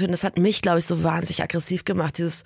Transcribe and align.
das 0.00 0.24
hat 0.24 0.38
mich, 0.38 0.62
glaube 0.62 0.80
ich, 0.80 0.86
so 0.86 1.02
wahnsinnig 1.02 1.42
aggressiv 1.42 1.84
gemacht. 1.84 2.18
Dieses, 2.18 2.44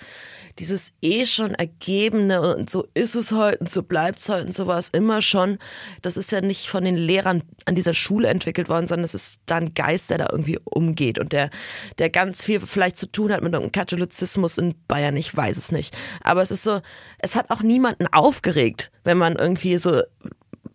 dieses 0.59 0.93
eh 1.01 1.27
schon 1.27 1.55
Ergebene 1.55 2.55
und 2.57 2.69
so 2.69 2.87
ist 2.95 3.15
es 3.15 3.33
heute 3.33 3.59
und 3.59 3.71
so 3.71 3.83
bleibt 3.83 4.19
es 4.19 4.29
heute 4.29 4.47
und 4.47 4.55
sowas 4.55 4.91
immer 4.91 5.23
schon. 5.23 5.59
Das 6.03 6.17
ist 6.17 6.33
ja 6.33 6.41
nicht 6.41 6.69
von 6.69 6.85
den 6.85 6.97
Lehrern 6.97 7.43
an 7.65 7.75
dieser 7.75 7.95
Schule 7.95 8.29
entwickelt 8.29 8.69
worden, 8.69 8.87
sondern 8.87 9.05
es 9.05 9.15
ist 9.15 9.41
da 9.47 9.57
ein 9.57 9.75
Geist, 9.75 10.11
der 10.11 10.19
da 10.19 10.29
irgendwie 10.31 10.59
umgeht 10.65 11.19
und 11.19 11.33
der, 11.33 11.51
der 11.99 12.11
ganz 12.11 12.45
viel 12.45 12.61
vielleicht 12.61 12.97
zu 12.97 13.11
tun 13.11 13.33
hat 13.33 13.43
mit 13.43 13.55
einem 13.55 13.73
Katholizismus 13.73 14.59
in 14.59 14.75
Bayern. 14.87 15.17
Ich 15.17 15.35
weiß 15.35 15.57
es 15.57 15.73
nicht. 15.73 15.97
Aber 16.23 16.43
es 16.43 16.51
ist 16.51 16.63
so, 16.63 16.81
es 17.19 17.37
hat 17.37 17.51
auch 17.51 17.63
niemanden 17.63 18.07
aufgeregt, 18.09 18.91
wenn 19.05 19.19
man 19.19 19.37
irgendwie 19.37 19.79
so 19.79 20.03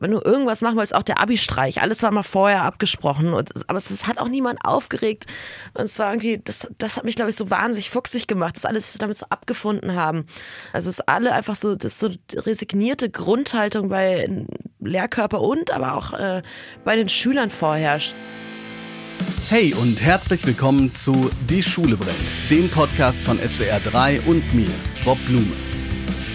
wenn 0.03 0.11
du 0.11 0.19
irgendwas 0.19 0.59
machen 0.59 0.75
wolltest, 0.75 0.93
auch 0.95 1.03
der 1.03 1.21
Abi-Streich, 1.21 1.81
alles 1.81 2.03
war 2.03 2.11
mal 2.11 2.23
vorher 2.23 2.63
abgesprochen, 2.63 3.33
und, 3.33 3.51
aber 3.69 3.77
es, 3.77 4.05
hat 4.05 4.17
auch 4.17 4.27
niemand 4.27 4.59
aufgeregt. 4.65 5.27
Und 5.73 5.85
es 5.85 5.97
war 5.97 6.11
irgendwie, 6.11 6.41
das, 6.43 6.67
das 6.77 6.97
hat 6.97 7.05
mich, 7.05 7.15
glaube 7.15 7.31
ich, 7.31 7.37
so 7.37 7.49
wahnsinnig 7.49 7.89
fuchsig 7.89 8.27
gemacht, 8.27 8.57
dass 8.57 8.65
alles 8.65 8.97
damit 8.97 9.15
so 9.15 9.25
abgefunden 9.29 9.95
haben. 9.95 10.25
Also 10.73 10.89
es 10.89 10.99
ist 10.99 11.07
alle 11.07 11.31
einfach 11.31 11.55
so, 11.55 11.75
das 11.75 11.93
ist 11.93 11.99
so 11.99 12.09
resignierte 12.41 13.09
Grundhaltung 13.09 13.87
bei 13.87 14.45
Lehrkörper 14.81 15.39
und 15.39 15.71
aber 15.71 15.95
auch 15.95 16.11
äh, 16.11 16.41
bei 16.83 16.97
den 16.97 17.07
Schülern 17.07 17.49
vorherrscht. 17.49 18.13
Hey 19.47 19.73
und 19.73 20.01
herzlich 20.01 20.45
willkommen 20.45 20.93
zu 20.93 21.29
Die 21.49 21.63
Schule 21.63 21.95
brennt, 21.95 22.17
dem 22.49 22.67
Podcast 22.67 23.21
von 23.21 23.39
SWR 23.39 23.79
3 23.79 24.19
und 24.21 24.53
mir, 24.53 24.71
Bob 25.05 25.17
Blume. 25.27 25.53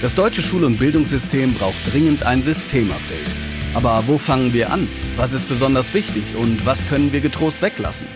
Das 0.00 0.14
deutsche 0.14 0.40
Schul- 0.40 0.64
und 0.64 0.78
Bildungssystem 0.78 1.52
braucht 1.52 1.92
dringend 1.92 2.22
ein 2.22 2.42
Systemupdate. 2.42 3.47
Aber 3.74 4.04
wo 4.06 4.18
fangen 4.18 4.52
wir 4.52 4.72
an? 4.72 4.88
Was 5.16 5.32
ist 5.32 5.48
besonders 5.48 5.94
wichtig 5.94 6.22
und 6.36 6.64
was 6.64 6.88
können 6.88 7.12
wir 7.12 7.20
getrost 7.20 7.60
weglassen? 7.62 8.06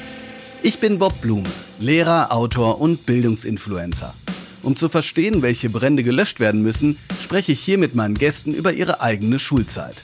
Ich 0.62 0.78
bin 0.78 0.98
Bob 0.98 1.20
Blume, 1.20 1.48
Lehrer, 1.78 2.32
Autor 2.32 2.80
und 2.80 3.04
Bildungsinfluencer. 3.06 4.14
Um 4.62 4.76
zu 4.76 4.88
verstehen, 4.88 5.42
welche 5.42 5.70
Brände 5.70 6.02
gelöscht 6.02 6.40
werden 6.40 6.62
müssen, 6.62 6.96
spreche 7.20 7.52
ich 7.52 7.60
hier 7.60 7.78
mit 7.78 7.94
meinen 7.94 8.14
Gästen 8.14 8.54
über 8.54 8.72
ihre 8.72 9.00
eigene 9.00 9.38
Schulzeit. 9.38 9.96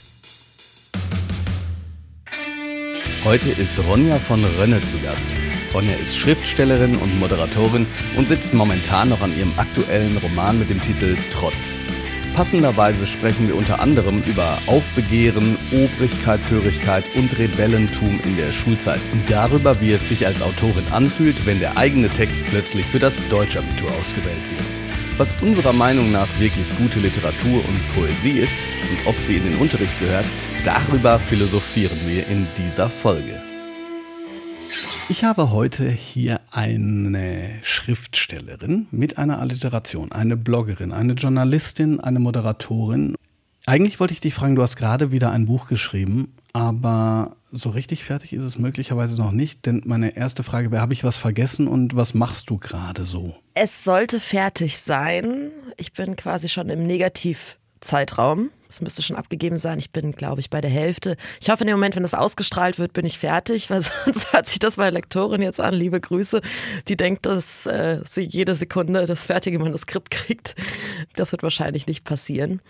Heute 3.25 3.51
ist 3.51 3.78
Ronja 3.89 4.19
von 4.19 4.45
Rönne 4.45 4.80
zu 4.83 4.98
Gast. 4.98 5.28
Ronja 5.73 5.95
ist 5.97 6.17
Schriftstellerin 6.17 6.97
und 6.97 7.19
Moderatorin 7.20 7.86
und 8.17 8.28
sitzt 8.28 8.55
momentan 8.55 9.11
noch 9.11 9.23
an 9.23 9.36
ihrem 9.36 9.53
aktuellen 9.56 10.17
Roman 10.19 10.58
mit 10.58 10.70
dem 10.70 10.80
Titel 10.80 11.17
Trotz. 11.33 11.77
Passenderweise 12.39 13.05
sprechen 13.08 13.48
wir 13.48 13.56
unter 13.56 13.81
anderem 13.81 14.22
über 14.22 14.58
Aufbegehren, 14.69 15.58
Obrigkeitshörigkeit 15.72 17.03
und 17.17 17.36
Rebellentum 17.36 18.20
in 18.22 18.36
der 18.36 18.53
Schulzeit 18.53 19.00
und 19.12 19.28
darüber, 19.28 19.80
wie 19.80 19.91
es 19.91 20.08
sich 20.08 20.25
als 20.25 20.41
Autorin 20.41 20.84
anfühlt, 20.92 21.47
wenn 21.47 21.58
der 21.58 21.77
eigene 21.77 22.08
Text 22.08 22.45
plötzlich 22.47 22.86
für 22.86 23.00
das 23.00 23.17
Deutschabitur 23.28 23.91
ausgewählt 23.91 24.36
wird. 24.50 25.19
Was 25.19 25.34
unserer 25.42 25.72
Meinung 25.72 26.12
nach 26.12 26.28
wirklich 26.39 26.69
gute 26.78 27.00
Literatur 27.00 27.61
und 27.67 27.95
Poesie 27.97 28.39
ist 28.39 28.55
und 28.89 29.08
ob 29.08 29.19
sie 29.19 29.34
in 29.34 29.42
den 29.42 29.56
Unterricht 29.56 29.98
gehört, 29.98 30.27
darüber 30.64 31.19
philosophieren 31.19 31.98
wir 32.06 32.25
in 32.28 32.47
dieser 32.56 32.89
Folge. 32.89 33.48
Ich 35.11 35.25
habe 35.25 35.51
heute 35.51 35.89
hier 35.89 36.42
eine 36.51 37.61
Schriftstellerin 37.62 38.89
mit 38.91 39.17
einer 39.17 39.41
Alliteration, 39.41 40.12
eine 40.12 40.37
Bloggerin, 40.37 40.92
eine 40.92 41.14
Journalistin, 41.14 41.98
eine 41.98 42.19
Moderatorin. 42.19 43.14
Eigentlich 43.64 44.01
wollte 44.01 44.12
ich 44.12 44.20
dich 44.20 44.34
fragen, 44.34 44.55
du 44.55 44.61
hast 44.61 44.77
gerade 44.77 45.11
wieder 45.11 45.33
ein 45.33 45.47
Buch 45.47 45.67
geschrieben, 45.69 46.34
aber 46.53 47.36
so 47.51 47.70
richtig 47.70 48.05
fertig 48.05 48.34
ist 48.34 48.42
es 48.42 48.59
möglicherweise 48.59 49.17
noch 49.17 49.33
nicht, 49.33 49.64
denn 49.64 49.81
meine 49.86 50.14
erste 50.14 50.42
Frage 50.42 50.70
wäre, 50.70 50.83
habe 50.83 50.92
ich 50.92 51.05
was 51.05 51.17
vergessen 51.17 51.69
und 51.69 51.97
was 51.97 52.12
machst 52.12 52.51
du 52.51 52.59
gerade 52.59 53.06
so? 53.06 53.34
Es 53.55 53.84
sollte 53.84 54.20
fertig 54.20 54.77
sein. 54.77 55.51
Ich 55.79 55.95
bin 55.95 56.17
quasi 56.17 56.51
schon 56.51 56.69
im 56.69 56.86
Negativzeitraum. 56.86 58.51
Es 58.69 58.80
müsste 58.80 59.02
schon 59.02 59.16
abgegeben 59.16 59.56
sein. 59.56 59.78
Ich 59.78 59.92
bin, 59.92 60.12
glaube 60.12 60.40
ich, 60.40 60.51
bei 60.51 60.61
der 60.61 60.70
Hälfte. 60.70 61.17
Ich 61.40 61.51
hoffe, 61.51 61.64
in 61.64 61.68
dem 61.68 61.77
Moment, 61.77 61.96
wenn 61.96 62.02
das 62.02 62.14
ausgestrahlt 62.14 62.79
wird, 62.79 62.92
bin 62.92 63.06
ich 63.06 63.18
fertig, 63.18 63.70
weil 63.70 63.80
sonst 64.05 64.33
hört 64.33 64.46
sich 64.46 64.58
das 64.58 64.77
meine 64.77 64.90
Lektorin 64.90 65.42
jetzt 65.42 65.61
an. 65.61 65.74
Liebe 65.74 66.01
Grüße. 66.01 66.40
Die 66.89 66.96
denkt, 66.96 67.27
dass 67.27 67.67
äh, 67.67 68.01
sie 68.08 68.23
jede 68.23 68.55
Sekunde 68.55 69.07
das 69.07 69.27
fertige 69.27 69.58
Manuskript 69.58 70.11
kriegt. 70.11 70.55
Das 71.17 71.33
wird 71.33 71.42
wahrscheinlich 71.42 71.86
nicht 71.86 72.05
passieren. 72.05 72.61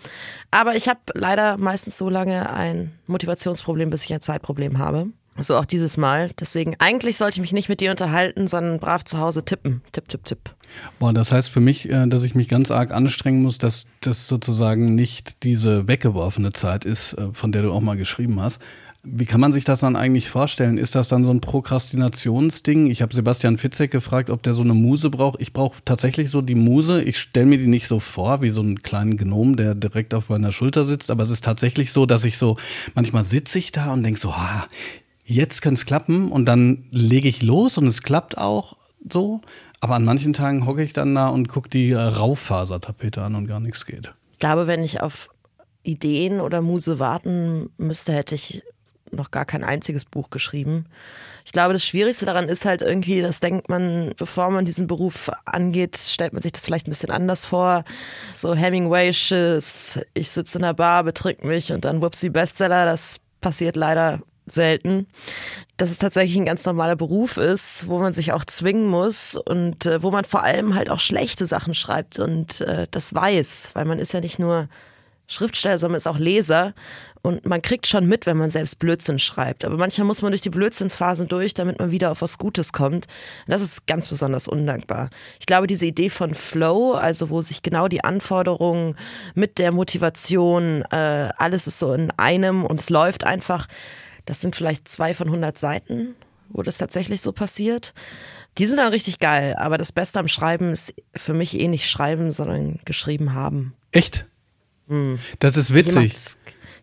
Aber 0.51 0.75
ich 0.75 0.87
habe 0.87 0.99
leider 1.13 1.57
meistens 1.57 1.97
so 1.97 2.09
lange 2.09 2.51
ein 2.51 2.91
Motivationsproblem, 3.07 3.89
bis 3.89 4.03
ich 4.05 4.13
ein 4.13 4.21
Zeitproblem 4.21 4.77
habe. 4.77 5.07
So 5.37 5.55
auch 5.55 5.65
dieses 5.65 5.97
Mal. 5.97 6.31
Deswegen, 6.39 6.75
eigentlich 6.79 7.17
sollte 7.17 7.35
ich 7.35 7.41
mich 7.41 7.53
nicht 7.53 7.69
mit 7.69 7.79
dir 7.79 7.91
unterhalten, 7.91 8.47
sondern 8.47 8.79
brav 8.79 9.05
zu 9.05 9.17
Hause 9.17 9.45
tippen. 9.45 9.81
Tipp, 9.91 10.09
tipp, 10.09 10.25
tipp. 10.25 10.55
Boah, 10.99 11.13
das 11.13 11.31
heißt 11.31 11.49
für 11.49 11.59
mich, 11.59 11.89
äh, 11.89 12.07
dass 12.07 12.23
ich 12.23 12.35
mich 12.35 12.47
ganz 12.47 12.71
arg 12.71 12.91
anstrengen 12.91 13.41
muss, 13.41 13.57
dass 13.57 13.87
das 14.01 14.27
sozusagen 14.27 14.95
nicht 14.95 15.43
diese 15.43 15.87
weggeworfene 15.87 16.51
Zeit 16.51 16.85
ist, 16.85 17.13
äh, 17.13 17.27
von 17.33 17.51
der 17.51 17.63
du 17.63 17.71
auch 17.71 17.81
mal 17.81 17.97
geschrieben 17.97 18.41
hast. 18.41 18.59
Wie 19.03 19.25
kann 19.25 19.39
man 19.39 19.53
sich 19.53 19.63
das 19.63 19.79
dann 19.79 19.95
eigentlich 19.95 20.29
vorstellen? 20.29 20.77
Ist 20.77 20.93
das 20.93 21.07
dann 21.07 21.23
so 21.23 21.31
ein 21.31 21.39
Prokrastinationsding? 21.39 22.87
Ich 22.87 23.01
habe 23.01 23.15
Sebastian 23.15 23.57
Fitzek 23.57 23.91
gefragt, 23.91 24.29
ob 24.29 24.43
der 24.43 24.53
so 24.53 24.61
eine 24.61 24.73
Muse 24.73 25.09
braucht. 25.09 25.41
Ich 25.41 25.53
brauche 25.53 25.81
tatsächlich 25.85 26.29
so 26.29 26.41
die 26.41 26.55
Muse. 26.55 27.01
Ich 27.01 27.17
stelle 27.17 27.45
mir 27.45 27.57
die 27.57 27.67
nicht 27.67 27.87
so 27.87 28.01
vor, 28.01 28.41
wie 28.41 28.49
so 28.49 28.59
einen 28.59 28.83
kleinen 28.83 29.15
Gnom, 29.15 29.55
der 29.55 29.73
direkt 29.73 30.13
auf 30.13 30.27
meiner 30.27 30.51
Schulter 30.51 30.83
sitzt. 30.83 31.11
Aber 31.11 31.23
es 31.23 31.29
ist 31.29 31.45
tatsächlich 31.45 31.93
so, 31.93 32.05
dass 32.05 32.25
ich 32.25 32.37
so, 32.37 32.57
manchmal 32.93 33.23
sitze 33.23 33.57
ich 33.57 33.71
da 33.71 33.93
und 33.93 34.03
denke 34.03 34.19
so, 34.19 34.31
ah, 34.31 34.67
jetzt 35.23 35.61
könnte 35.61 35.79
es 35.79 35.85
klappen 35.85 36.29
und 36.29 36.45
dann 36.45 36.83
lege 36.91 37.29
ich 37.29 37.41
los 37.41 37.77
und 37.77 37.87
es 37.87 38.03
klappt 38.03 38.37
auch 38.37 38.75
so. 39.09 39.39
Aber 39.81 39.95
an 39.95 40.05
manchen 40.05 40.33
Tagen 40.33 40.65
hocke 40.65 40.83
ich 40.83 40.93
dann 40.93 41.15
da 41.15 41.27
und 41.29 41.47
gucke 41.47 41.69
die 41.69 41.91
äh, 41.91 41.97
Rauffasertapete 41.97 43.21
an 43.21 43.35
und 43.35 43.47
gar 43.47 43.59
nichts 43.59 43.85
geht. 43.85 44.13
Ich 44.33 44.39
glaube, 44.39 44.67
wenn 44.67 44.83
ich 44.83 45.01
auf 45.01 45.29
Ideen 45.83 46.41
oder 46.41 46.61
Muse 46.61 46.99
warten 46.99 47.69
müsste, 47.77 48.13
hätte 48.13 48.35
ich 48.35 48.63
noch 49.11 49.31
gar 49.31 49.45
kein 49.45 49.63
einziges 49.63 50.05
Buch 50.05 50.29
geschrieben. 50.29 50.85
Ich 51.45 51.51
glaube, 51.51 51.73
das 51.73 51.83
Schwierigste 51.83 52.25
daran 52.25 52.47
ist 52.47 52.65
halt 52.65 52.81
irgendwie, 52.81 53.21
das 53.21 53.39
denkt 53.39 53.69
man, 53.69 54.13
bevor 54.17 54.51
man 54.51 54.65
diesen 54.65 54.85
Beruf 54.85 55.31
angeht, 55.45 55.97
stellt 55.97 56.33
man 56.33 56.41
sich 56.41 56.51
das 56.51 56.65
vielleicht 56.65 56.87
ein 56.87 56.91
bisschen 56.91 57.09
anders 57.09 57.45
vor. 57.45 57.85
So 58.35 58.53
Hemingway-Schiss, 58.53 59.99
ich 60.13 60.29
sitze 60.29 60.59
in 60.59 60.63
der 60.63 60.73
Bar, 60.73 61.03
betrink 61.03 61.43
mich 61.43 61.71
und 61.71 61.85
dann 61.85 62.01
Whoopsie 62.01 62.29
Bestseller, 62.29 62.85
das 62.85 63.17
passiert 63.41 63.75
leider 63.75 64.19
selten, 64.51 65.07
dass 65.77 65.91
es 65.91 65.97
tatsächlich 65.97 66.37
ein 66.37 66.45
ganz 66.45 66.65
normaler 66.65 66.95
Beruf 66.95 67.37
ist, 67.37 67.87
wo 67.87 67.99
man 67.99 68.13
sich 68.13 68.33
auch 68.33 68.45
zwingen 68.45 68.87
muss 68.87 69.35
und 69.35 69.85
äh, 69.85 70.03
wo 70.03 70.11
man 70.11 70.25
vor 70.25 70.43
allem 70.43 70.75
halt 70.75 70.89
auch 70.89 70.99
schlechte 70.99 71.45
Sachen 71.45 71.73
schreibt 71.73 72.19
und 72.19 72.61
äh, 72.61 72.87
das 72.91 73.13
weiß, 73.13 73.71
weil 73.73 73.85
man 73.85 73.99
ist 73.99 74.13
ja 74.13 74.19
nicht 74.19 74.39
nur 74.39 74.67
Schriftsteller, 75.27 75.77
sondern 75.77 75.97
ist 75.97 76.07
auch 76.07 76.17
Leser 76.17 76.73
und 77.21 77.45
man 77.45 77.61
kriegt 77.61 77.85
schon 77.85 78.07
mit, 78.07 78.25
wenn 78.25 78.37
man 78.37 78.49
selbst 78.49 78.79
Blödsinn 78.79 79.19
schreibt. 79.19 79.65
Aber 79.65 79.77
manchmal 79.77 80.07
muss 80.07 80.21
man 80.21 80.31
durch 80.31 80.41
die 80.41 80.49
Blödsinnsphasen 80.49 81.27
durch, 81.27 81.53
damit 81.53 81.79
man 81.79 81.91
wieder 81.91 82.11
auf 82.11 82.21
was 82.21 82.37
Gutes 82.37 82.71
kommt. 82.71 83.07
Und 83.45 83.51
das 83.51 83.61
ist 83.61 83.87
ganz 83.87 84.07
besonders 84.07 84.47
undankbar. 84.47 85.09
Ich 85.39 85.45
glaube, 85.45 85.67
diese 85.67 85.85
Idee 85.85 86.09
von 86.09 86.33
Flow, 86.33 86.93
also 86.93 87.29
wo 87.29 87.41
sich 87.41 87.61
genau 87.61 87.87
die 87.87 88.03
Anforderungen 88.03 88.95
mit 89.35 89.57
der 89.57 89.71
Motivation, 89.71 90.83
äh, 90.91 91.29
alles 91.37 91.67
ist 91.67 91.79
so 91.79 91.93
in 91.93 92.11
einem 92.11 92.65
und 92.65 92.79
es 92.79 92.89
läuft 92.89 93.25
einfach, 93.25 93.67
das 94.25 94.41
sind 94.41 94.55
vielleicht 94.55 94.87
zwei 94.87 95.13
von 95.13 95.27
100 95.27 95.57
Seiten, 95.57 96.15
wo 96.49 96.61
das 96.61 96.77
tatsächlich 96.77 97.21
so 97.21 97.31
passiert. 97.31 97.93
Die 98.57 98.65
sind 98.65 98.77
dann 98.77 98.89
richtig 98.89 99.19
geil, 99.19 99.55
aber 99.57 99.77
das 99.77 99.91
Beste 99.91 100.19
am 100.19 100.27
Schreiben 100.27 100.71
ist 100.71 100.93
für 101.15 101.33
mich 101.33 101.59
eh 101.59 101.67
nicht 101.67 101.89
schreiben, 101.89 102.31
sondern 102.31 102.79
geschrieben 102.85 103.33
haben. 103.33 103.73
Echt? 103.91 104.25
Hm. 104.87 105.19
Das 105.39 105.55
ist 105.55 105.73
witzig. 105.73 106.15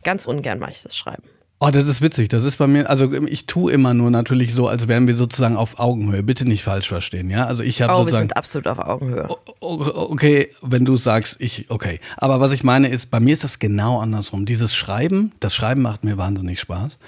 Ganz 0.02 0.26
ungern 0.26 0.58
mache 0.58 0.72
ich 0.72 0.82
das 0.82 0.96
Schreiben. 0.96 1.28
Oh, 1.58 1.70
das 1.70 1.88
ist 1.88 2.02
witzig. 2.02 2.28
Das 2.28 2.44
ist 2.44 2.58
bei 2.58 2.66
mir, 2.66 2.90
also 2.90 3.10
ich 3.12 3.46
tue 3.46 3.72
immer 3.72 3.94
nur 3.94 4.10
natürlich 4.10 4.52
so, 4.52 4.68
als 4.68 4.88
wären 4.88 5.06
wir 5.06 5.14
sozusagen 5.14 5.56
auf 5.56 5.78
Augenhöhe. 5.78 6.22
Bitte 6.22 6.46
nicht 6.46 6.62
falsch 6.62 6.88
verstehen, 6.88 7.30
ja? 7.30 7.46
Also 7.46 7.62
ich 7.62 7.80
habe 7.80 7.94
oh, 7.94 7.98
sozusagen. 8.00 8.12
wir 8.12 8.22
sind 8.24 8.36
absolut 8.36 8.66
auf 8.66 8.78
Augenhöhe. 8.78 9.28
Okay, 9.60 10.50
wenn 10.60 10.84
du 10.84 10.98
sagst, 10.98 11.36
ich, 11.40 11.70
okay. 11.70 12.00
Aber 12.18 12.40
was 12.40 12.52
ich 12.52 12.62
meine 12.62 12.88
ist, 12.88 13.10
bei 13.10 13.20
mir 13.20 13.32
ist 13.32 13.42
das 13.42 13.58
genau 13.58 14.00
andersrum. 14.00 14.44
Dieses 14.44 14.74
Schreiben, 14.74 15.32
das 15.40 15.54
Schreiben 15.54 15.80
macht 15.80 16.04
mir 16.04 16.18
wahnsinnig 16.18 16.60
Spaß. 16.60 16.98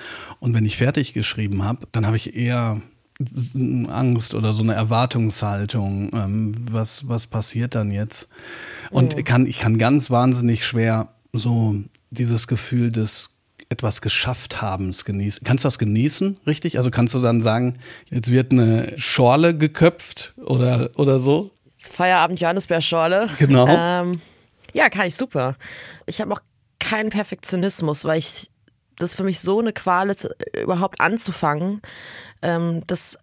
Und 0.40 0.54
wenn 0.54 0.64
ich 0.64 0.78
fertig 0.78 1.12
geschrieben 1.12 1.62
habe, 1.62 1.86
dann 1.92 2.06
habe 2.06 2.16
ich 2.16 2.34
eher 2.34 2.80
Angst 3.18 4.34
oder 4.34 4.54
so 4.54 4.62
eine 4.62 4.72
Erwartungshaltung. 4.74 6.10
Ähm, 6.14 6.54
was, 6.70 7.06
was 7.06 7.26
passiert 7.26 7.74
dann 7.74 7.90
jetzt? 7.90 8.28
Und 8.90 9.14
oh. 9.14 9.22
kann, 9.24 9.44
ich 9.44 9.58
kann 9.58 9.76
ganz 9.76 10.10
wahnsinnig 10.10 10.64
schwer 10.64 11.08
so 11.34 11.76
dieses 12.10 12.46
Gefühl 12.46 12.90
des 12.90 13.37
etwas 13.68 14.00
geschafft 14.00 14.62
habens 14.62 15.04
genießen. 15.04 15.44
Kannst 15.44 15.64
du 15.64 15.66
das 15.66 15.78
genießen, 15.78 16.38
richtig? 16.46 16.78
Also 16.78 16.90
kannst 16.90 17.14
du 17.14 17.20
dann 17.20 17.40
sagen, 17.40 17.74
jetzt 18.10 18.30
wird 18.30 18.52
eine 18.52 18.94
Schorle 18.96 19.56
geköpft 19.56 20.34
oder, 20.38 20.90
oder 20.96 21.18
so? 21.18 21.50
Feierabend 21.76 22.40
Johannisbeerschorle. 22.40 23.28
Genau. 23.38 23.66
Ähm, 23.68 24.20
ja, 24.72 24.88
kann 24.88 25.06
ich 25.06 25.16
super. 25.16 25.56
Ich 26.06 26.20
habe 26.20 26.32
auch 26.32 26.40
keinen 26.78 27.10
Perfektionismus, 27.10 28.04
weil 28.04 28.18
ich 28.18 28.50
das 28.96 29.14
für 29.14 29.24
mich 29.24 29.40
so 29.40 29.60
eine 29.60 29.72
Qual 29.72 30.10
ist, 30.10 30.28
überhaupt 30.56 31.00
anzufangen. 31.00 31.82
Ähm, 32.42 32.82
das 32.86 33.18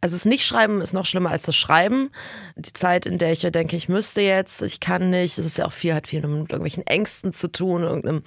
Also 0.00 0.14
das 0.14 0.24
Nicht-Schreiben 0.24 0.80
ist 0.80 0.92
noch 0.92 1.06
schlimmer 1.06 1.30
als 1.30 1.42
das 1.42 1.56
Schreiben. 1.56 2.10
Die 2.54 2.72
Zeit, 2.72 3.04
in 3.04 3.18
der 3.18 3.32
ich 3.32 3.42
ja 3.42 3.50
denke, 3.50 3.74
ich 3.74 3.88
müsste 3.88 4.20
jetzt, 4.20 4.62
ich 4.62 4.78
kann 4.78 5.10
nicht, 5.10 5.38
das 5.38 5.46
ist 5.46 5.58
ja 5.58 5.66
auch 5.66 5.72
viel, 5.72 5.92
hat 5.92 6.06
viel 6.06 6.20
mit 6.20 6.52
irgendwelchen 6.52 6.86
Ängsten 6.86 7.32
zu 7.32 7.48
tun. 7.48 7.82
Irgendeinem, 7.82 8.22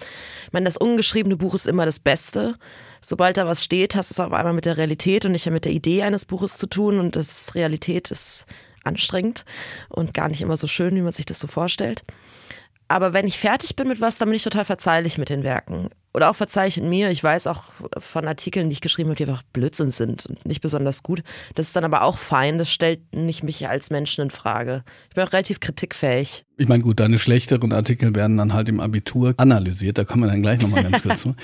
ich 0.48 0.54
meine, 0.54 0.66
das 0.66 0.76
ungeschriebene 0.76 1.38
Buch 1.38 1.54
ist 1.54 1.68
immer 1.68 1.86
das 1.86 2.00
Beste. 2.00 2.58
Sobald 3.02 3.38
da 3.38 3.46
was 3.46 3.64
steht, 3.64 3.96
hast 3.96 4.12
du 4.12 4.14
es 4.14 4.20
auf 4.20 4.34
einmal 4.34 4.54
mit 4.54 4.66
der 4.66 4.78
Realität 4.78 5.24
und 5.24 5.32
nicht 5.32 5.50
mit 5.50 5.64
der 5.64 5.72
Idee 5.72 6.04
eines 6.04 6.26
Buches 6.26 6.58
zu 6.58 6.68
tun. 6.68 7.00
Und 7.00 7.16
das 7.16 7.56
Realität 7.56 8.12
ist 8.12 8.46
anstrengend 8.84 9.46
und 9.88 10.14
gar 10.14 10.28
nicht 10.28 10.42
immer 10.42 10.58
so 10.58 10.68
schön, 10.68 10.96
wie 10.96 11.02
man 11.02 11.14
sich 11.14 11.26
das 11.26 11.40
so 11.40 11.48
vorstellt. 11.48 12.04
Aber 12.90 13.14
wenn 13.14 13.28
ich 13.28 13.40
fertig 13.40 13.78
bin 13.78 13.88
mit 13.88 14.02
was, 14.02 14.18
dann 14.18 14.28
bin 14.28 14.36
ich 14.36 14.44
total 14.44 14.66
verzeihlich 14.66 15.18
mit 15.18 15.30
den 15.30 15.44
Werken. 15.44 15.90
Oder 16.14 16.30
auch 16.30 16.36
verzeihlich 16.36 16.78
mit 16.78 16.90
mir. 16.90 17.10
Ich 17.10 17.24
weiß 17.24 17.48
auch 17.48 17.72
von 17.98 18.28
Artikeln, 18.28 18.70
die 18.70 18.74
ich 18.74 18.82
geschrieben 18.82 19.10
habe, 19.10 19.16
die 19.16 19.30
einfach 19.30 19.44
Blödsinn 19.54 19.90
sind 19.92 20.26
und 20.26 20.46
nicht 20.46 20.62
besonders 20.62 21.04
gut. 21.04 21.24
Das 21.56 21.68
ist 21.68 21.76
dann 21.76 21.86
aber 21.86 22.04
auch 22.04 22.18
fein. 22.18 22.58
Das 22.58 22.70
stellt 22.70 23.00
nicht 23.14 23.44
mich 23.44 23.68
als 23.70 23.90
Menschen 23.90 24.22
in 24.22 24.30
Frage. 24.30 24.84
Ich 25.10 25.16
bin 25.16 25.24
auch 25.24 25.32
relativ 25.32 25.62
kritikfähig. 25.62 26.44
Ich 26.58 26.68
meine, 26.68 26.84
gut, 26.84 27.00
deine 27.00 27.18
schlechteren 27.18 27.72
Artikel 27.72 28.14
werden 28.14 28.38
dann 28.38 28.54
halt 28.54 28.68
im 28.68 28.82
Abitur 28.82 29.34
analysiert. 29.38 29.98
Da 29.98 30.04
kommen 30.04 30.24
wir 30.24 30.30
dann 30.30 30.42
gleich 30.42 30.62
nochmal 30.62 30.84
ganz 30.84 31.02
kurz 31.04 31.22
zu. 31.22 31.36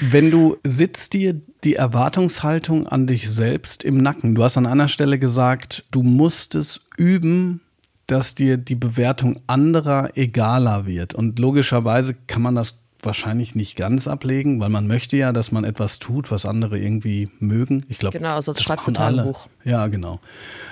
Wenn 0.00 0.30
du 0.30 0.56
sitzt 0.64 1.12
dir 1.12 1.40
die 1.64 1.74
Erwartungshaltung 1.74 2.86
an 2.86 3.06
dich 3.06 3.30
selbst 3.30 3.84
im 3.84 3.96
Nacken. 3.96 4.34
Du 4.34 4.44
hast 4.44 4.56
an 4.56 4.66
einer 4.66 4.88
Stelle 4.88 5.18
gesagt, 5.18 5.84
du 5.90 6.02
musstest 6.02 6.82
üben, 6.96 7.60
dass 8.06 8.34
dir 8.34 8.58
die 8.58 8.74
Bewertung 8.74 9.36
anderer 9.46 10.10
egaler 10.14 10.86
wird. 10.86 11.14
Und 11.14 11.38
logischerweise 11.38 12.14
kann 12.26 12.42
man 12.42 12.54
das 12.54 12.78
wahrscheinlich 13.04 13.54
nicht 13.54 13.76
ganz 13.76 14.08
ablegen, 14.08 14.60
weil 14.60 14.68
man 14.68 14.86
möchte 14.86 15.16
ja, 15.16 15.32
dass 15.32 15.52
man 15.52 15.64
etwas 15.64 15.98
tut, 15.98 16.30
was 16.30 16.46
andere 16.46 16.78
irgendwie 16.78 17.28
mögen. 17.38 17.84
Ich 17.88 17.98
glaube, 17.98 18.18
genau, 18.18 18.40
sonst 18.40 18.62
schreibst 18.62 18.86
du 18.86 18.92
Tagebuch. 18.92 19.48
Ja, 19.64 19.86
genau. 19.88 20.20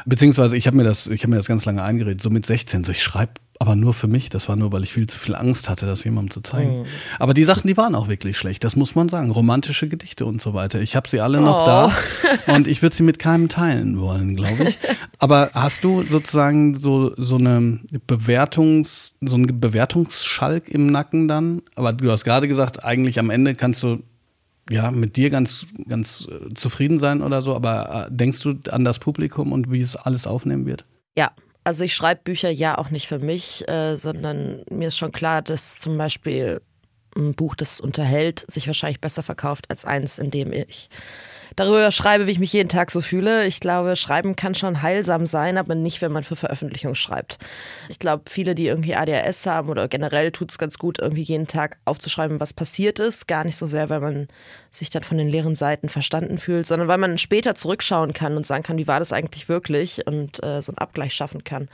Beziehungsweise 0.05 0.57
ich 0.57 0.67
habe 0.67 0.77
mir 0.77 0.85
das, 0.85 1.07
ich 1.07 1.23
habe 1.23 1.31
mir 1.31 1.37
das 1.37 1.47
ganz 1.47 1.65
lange 1.65 1.83
eingeredet, 1.83 2.21
so 2.21 2.31
mit 2.31 2.47
16, 2.47 2.85
so 2.85 2.93
ich 2.93 3.03
schreibe 3.03 3.33
aber 3.63 3.77
nur 3.77 3.95
für 3.95 4.09
mich. 4.09 4.29
Das 4.29 4.49
war 4.49 4.57
nur, 4.57 4.73
weil 4.73 4.83
ich 4.83 4.93
viel 4.93 5.07
zu 5.07 5.17
viel 5.17 5.37
Angst 5.37 5.71
hatte, 5.71 5.87
das 5.87 6.03
jemandem 6.03 6.33
zu 6.33 6.41
zeigen. 6.41 6.81
Mhm. 6.81 6.85
Aber 7.21 7.33
die 7.33 7.45
Sachen, 7.45 7.69
die 7.69 7.77
waren 7.77 7.95
auch 7.95 8.09
wirklich 8.09 8.37
schlecht. 8.37 8.65
Das 8.65 8.75
muss 8.75 8.97
man 8.97 9.09
sagen. 9.09 9.31
Romantische 9.31 9.87
Gedichte 9.87 10.27
und 10.27 10.41
so 10.41 10.53
weiter. 10.53 10.81
Ich 10.81 10.97
habe 10.97 11.09
sie 11.09 11.21
alle 11.21 11.41
noch 11.41 11.63
oh. 11.63 11.67
da 11.67 11.93
und 12.53 12.67
ich 12.67 12.83
würde 12.83 12.97
sie 12.97 13.05
mit 13.05 13.21
keinem 13.21 13.49
teilen 13.49 14.01
wollen, 14.01 14.35
glaube 14.35 14.65
ich. 14.65 14.79
Aber 15.21 15.53
hast 15.55 15.85
du 15.85 16.03
sozusagen 16.03 16.75
so, 16.75 17.15
so 17.17 17.37
eine 17.37 17.79
Bewertungs, 18.09 19.15
so 19.21 19.37
einen 19.37 19.61
Bewertungsschalk 19.61 20.69
im 20.69 20.87
Nacken 20.87 21.29
dann? 21.29 21.63
Aber 21.77 21.93
du 21.93 22.11
hast 22.11 22.25
gerade 22.25 22.49
gesagt, 22.49 22.83
eigentlich 22.83 23.21
am 23.21 23.31
Ende 23.31 23.55
kannst 23.55 23.85
du 23.85 24.03
ja, 24.71 24.91
mit 24.91 25.17
dir 25.17 25.31
ganz, 25.31 25.69
ganz 25.89 26.27
äh, 26.29 26.53
zufrieden 26.55 26.99
sein 26.99 27.23
oder 27.23 27.43
so, 27.43 27.55
aber 27.55 28.09
äh, 28.09 28.13
denkst 28.13 28.43
du 28.43 28.55
an 28.73 28.85
das 28.85 28.99
Publikum 28.99 29.53
und 29.53 29.71
wie 29.71 29.83
es 29.83 29.95
alles 29.95 30.27
aufnehmen 30.27 30.67
wird? 30.67 30.85
Ja, 31.17 31.31
also 31.65 31.85
ich 31.85 31.95
schreibe 31.95 32.23
Bücher 32.25 32.51
ja 32.51 32.79
auch 32.79 32.91
nicht 32.91 33.09
für 33.09 33.19
mich, 33.19 33.69
äh, 33.69 33.97
sondern 33.97 34.65
mir 34.71 34.89
ist 34.89 34.99
schon 34.99 35.13
klar, 35.13 35.43
dass 35.43 35.79
zum 35.79 35.97
Beispiel 35.97 36.61
ein 37.17 37.35
Buch, 37.35 37.55
das 37.55 37.81
unterhält, 37.81 38.45
sich 38.49 38.67
wahrscheinlich 38.67 39.01
besser 39.01 39.23
verkauft 39.23 39.71
als 39.71 39.85
eins, 39.85 40.19
in 40.19 40.31
dem 40.31 40.53
ich 40.53 40.89
darüber 41.57 41.91
schreibe, 41.91 42.27
wie 42.27 42.33
ich 42.33 42.39
mich 42.39 42.53
jeden 42.53 42.69
Tag 42.69 42.91
so 42.91 43.01
fühle. 43.01 43.47
Ich 43.47 43.61
glaube, 43.61 43.97
Schreiben 43.97 44.37
kann 44.37 44.55
schon 44.55 44.83
heilsam 44.83 45.27
sein, 45.27 45.59
aber 45.59 45.75
nicht, 45.75 46.03
wenn 46.03 46.13
man 46.13 46.25
für 46.25 46.37
Veröffentlichung 46.37 46.95
schreibt. 46.95 47.39
Ich 47.89 47.99
glaube, 47.99 48.25
viele, 48.29 48.55
die 48.55 48.67
irgendwie 48.67 48.95
ADHS 48.95 49.47
haben 49.47 49.69
oder 49.69 49.89
generell 49.89 50.33
tut 50.33 50.51
es 50.51 50.59
ganz 50.59 50.79
gut, 50.79 50.99
irgendwie 50.99 51.23
jeden 51.23 51.47
Tag 51.47 51.79
aufzuschreiben, 51.85 52.41
was 52.41 52.53
passiert 52.53 52.99
ist. 52.99 53.29
Gar 53.29 53.45
nicht 53.45 53.57
so 53.57 53.67
sehr, 53.67 53.91
weil 53.91 54.01
man 54.01 54.29
sich 54.71 54.91
dann 54.91 55.03
von 55.03 55.19
den 55.19 55.29
leeren 55.29 55.55
Seiten 55.55 55.89
verstanden 55.89 56.39
fühlt, 56.39 56.67
sondern 56.67 56.89
weil 56.89 56.99
man 56.99 57.19
später 57.19 57.55
zurückschauen 57.55 58.13
kann 58.13 58.37
und 58.37 58.47
sagen 58.47 58.63
kann, 58.63 58.79
wie 58.79 58.89
war 58.89 58.99
das 58.99 59.13
eigentlich 59.13 59.49
wirklich 59.49 60.07
und 60.07 60.43
äh, 60.43 60.63
so 60.63 60.73
einen 60.73 60.79
Abgleich 60.79 61.15
schaffen 61.15 61.45
kann. 61.45 61.69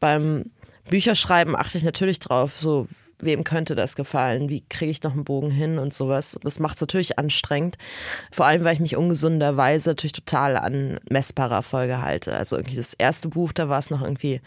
Beim 0.00 0.50
Bücherschreiben 0.88 1.56
achte 1.56 1.78
ich 1.78 1.84
natürlich 1.84 2.18
drauf, 2.18 2.58
so 2.58 2.88
wem 3.22 3.44
könnte 3.44 3.74
das 3.74 3.96
gefallen, 3.96 4.48
wie 4.48 4.64
kriege 4.68 4.90
ich 4.90 5.02
noch 5.02 5.12
einen 5.12 5.24
Bogen 5.24 5.50
hin 5.50 5.78
und 5.78 5.94
sowas. 5.94 6.38
Das 6.42 6.58
macht 6.58 6.76
es 6.76 6.80
natürlich 6.80 7.18
anstrengend. 7.18 7.78
Vor 8.30 8.46
allem, 8.46 8.64
weil 8.64 8.74
ich 8.74 8.80
mich 8.80 8.96
ungesunderweise 8.96 9.90
natürlich 9.90 10.12
total 10.12 10.56
an 10.56 11.00
messbare 11.08 11.54
Erfolge 11.54 12.02
halte. 12.02 12.34
Also 12.34 12.56
irgendwie 12.56 12.76
das 12.76 12.94
erste 12.94 13.28
Buch, 13.28 13.52
da 13.52 13.68
war 13.68 13.78
es 13.78 13.90
noch 13.90 14.02
irgendwie 14.02 14.40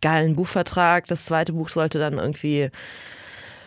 geilen 0.00 0.36
Buchvertrag. 0.36 1.06
Das 1.06 1.24
zweite 1.24 1.52
Buch 1.54 1.70
sollte 1.70 1.98
dann 1.98 2.18
irgendwie 2.18 2.70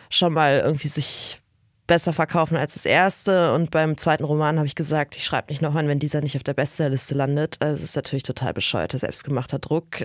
schon 0.08 0.32
mal 0.32 0.62
irgendwie 0.64 0.88
sich 0.88 1.38
besser 1.86 2.12
verkaufen 2.12 2.56
als 2.56 2.74
das 2.74 2.86
erste. 2.86 3.52
Und 3.54 3.70
beim 3.70 3.96
zweiten 3.96 4.24
Roman 4.24 4.56
habe 4.58 4.66
ich 4.66 4.74
gesagt, 4.74 5.16
ich 5.16 5.24
schreibe 5.24 5.50
nicht 5.50 5.62
noch 5.62 5.74
an, 5.74 5.88
wenn 5.88 5.98
dieser 5.98 6.20
nicht 6.20 6.36
auf 6.36 6.44
der 6.44 6.54
Bestsellerliste 6.54 7.14
landet. 7.14 7.56
Also 7.60 7.76
es 7.76 7.82
ist 7.82 7.96
natürlich 7.96 8.22
total 8.22 8.54
bescheuerter, 8.54 8.98
selbstgemachter 8.98 9.58
Druck 9.58 10.04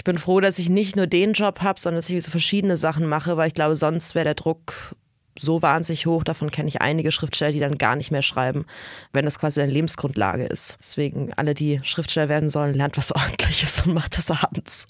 ich 0.00 0.04
bin 0.04 0.16
froh, 0.16 0.40
dass 0.40 0.58
ich 0.58 0.70
nicht 0.70 0.96
nur 0.96 1.06
den 1.06 1.34
Job 1.34 1.60
habe, 1.60 1.78
sondern 1.78 1.98
dass 1.98 2.08
ich 2.08 2.24
so 2.24 2.30
verschiedene 2.30 2.78
Sachen 2.78 3.06
mache, 3.06 3.36
weil 3.36 3.48
ich 3.48 3.54
glaube, 3.54 3.76
sonst 3.76 4.14
wäre 4.14 4.24
der 4.24 4.34
Druck 4.34 4.94
so 5.38 5.60
wahnsinnig 5.60 6.06
hoch. 6.06 6.24
Davon 6.24 6.50
kenne 6.50 6.70
ich 6.70 6.80
einige 6.80 7.12
Schriftsteller, 7.12 7.52
die 7.52 7.60
dann 7.60 7.76
gar 7.76 7.96
nicht 7.96 8.10
mehr 8.10 8.22
schreiben, 8.22 8.64
wenn 9.12 9.26
das 9.26 9.38
quasi 9.38 9.60
eine 9.60 9.70
Lebensgrundlage 9.70 10.46
ist. 10.46 10.78
Deswegen, 10.80 11.34
alle, 11.34 11.52
die 11.52 11.80
Schriftsteller 11.82 12.30
werden 12.30 12.48
sollen, 12.48 12.72
lernt 12.72 12.96
was 12.96 13.12
ordentliches 13.14 13.82
und 13.84 13.92
macht 13.92 14.16
das 14.16 14.30
abends. 14.30 14.86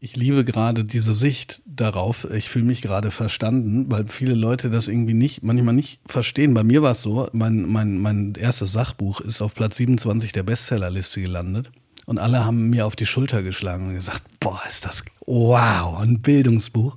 Ich 0.00 0.16
liebe 0.16 0.44
gerade 0.44 0.82
diese 0.82 1.14
Sicht 1.14 1.62
darauf. 1.64 2.26
Ich 2.32 2.48
fühle 2.48 2.64
mich 2.64 2.82
gerade 2.82 3.12
verstanden, 3.12 3.92
weil 3.92 4.06
viele 4.06 4.34
Leute 4.34 4.70
das 4.70 4.88
irgendwie 4.88 5.14
nicht, 5.14 5.44
manchmal 5.44 5.74
nicht 5.74 6.00
verstehen. 6.04 6.52
Bei 6.52 6.64
mir 6.64 6.82
war 6.82 6.90
es 6.90 7.02
so, 7.02 7.28
mein, 7.30 7.62
mein, 7.62 7.98
mein 7.98 8.34
erstes 8.34 8.72
Sachbuch 8.72 9.20
ist 9.20 9.40
auf 9.40 9.54
Platz 9.54 9.76
27 9.76 10.32
der 10.32 10.42
Bestsellerliste 10.42 11.20
gelandet. 11.20 11.70
Und 12.06 12.18
alle 12.18 12.44
haben 12.44 12.70
mir 12.70 12.86
auf 12.86 12.96
die 12.96 13.04
Schulter 13.04 13.42
geschlagen 13.42 13.88
und 13.88 13.94
gesagt, 13.94 14.22
boah, 14.40 14.62
ist 14.66 14.86
das 14.86 15.04
wow, 15.26 15.98
ein 16.00 16.22
Bildungsbuch. 16.22 16.94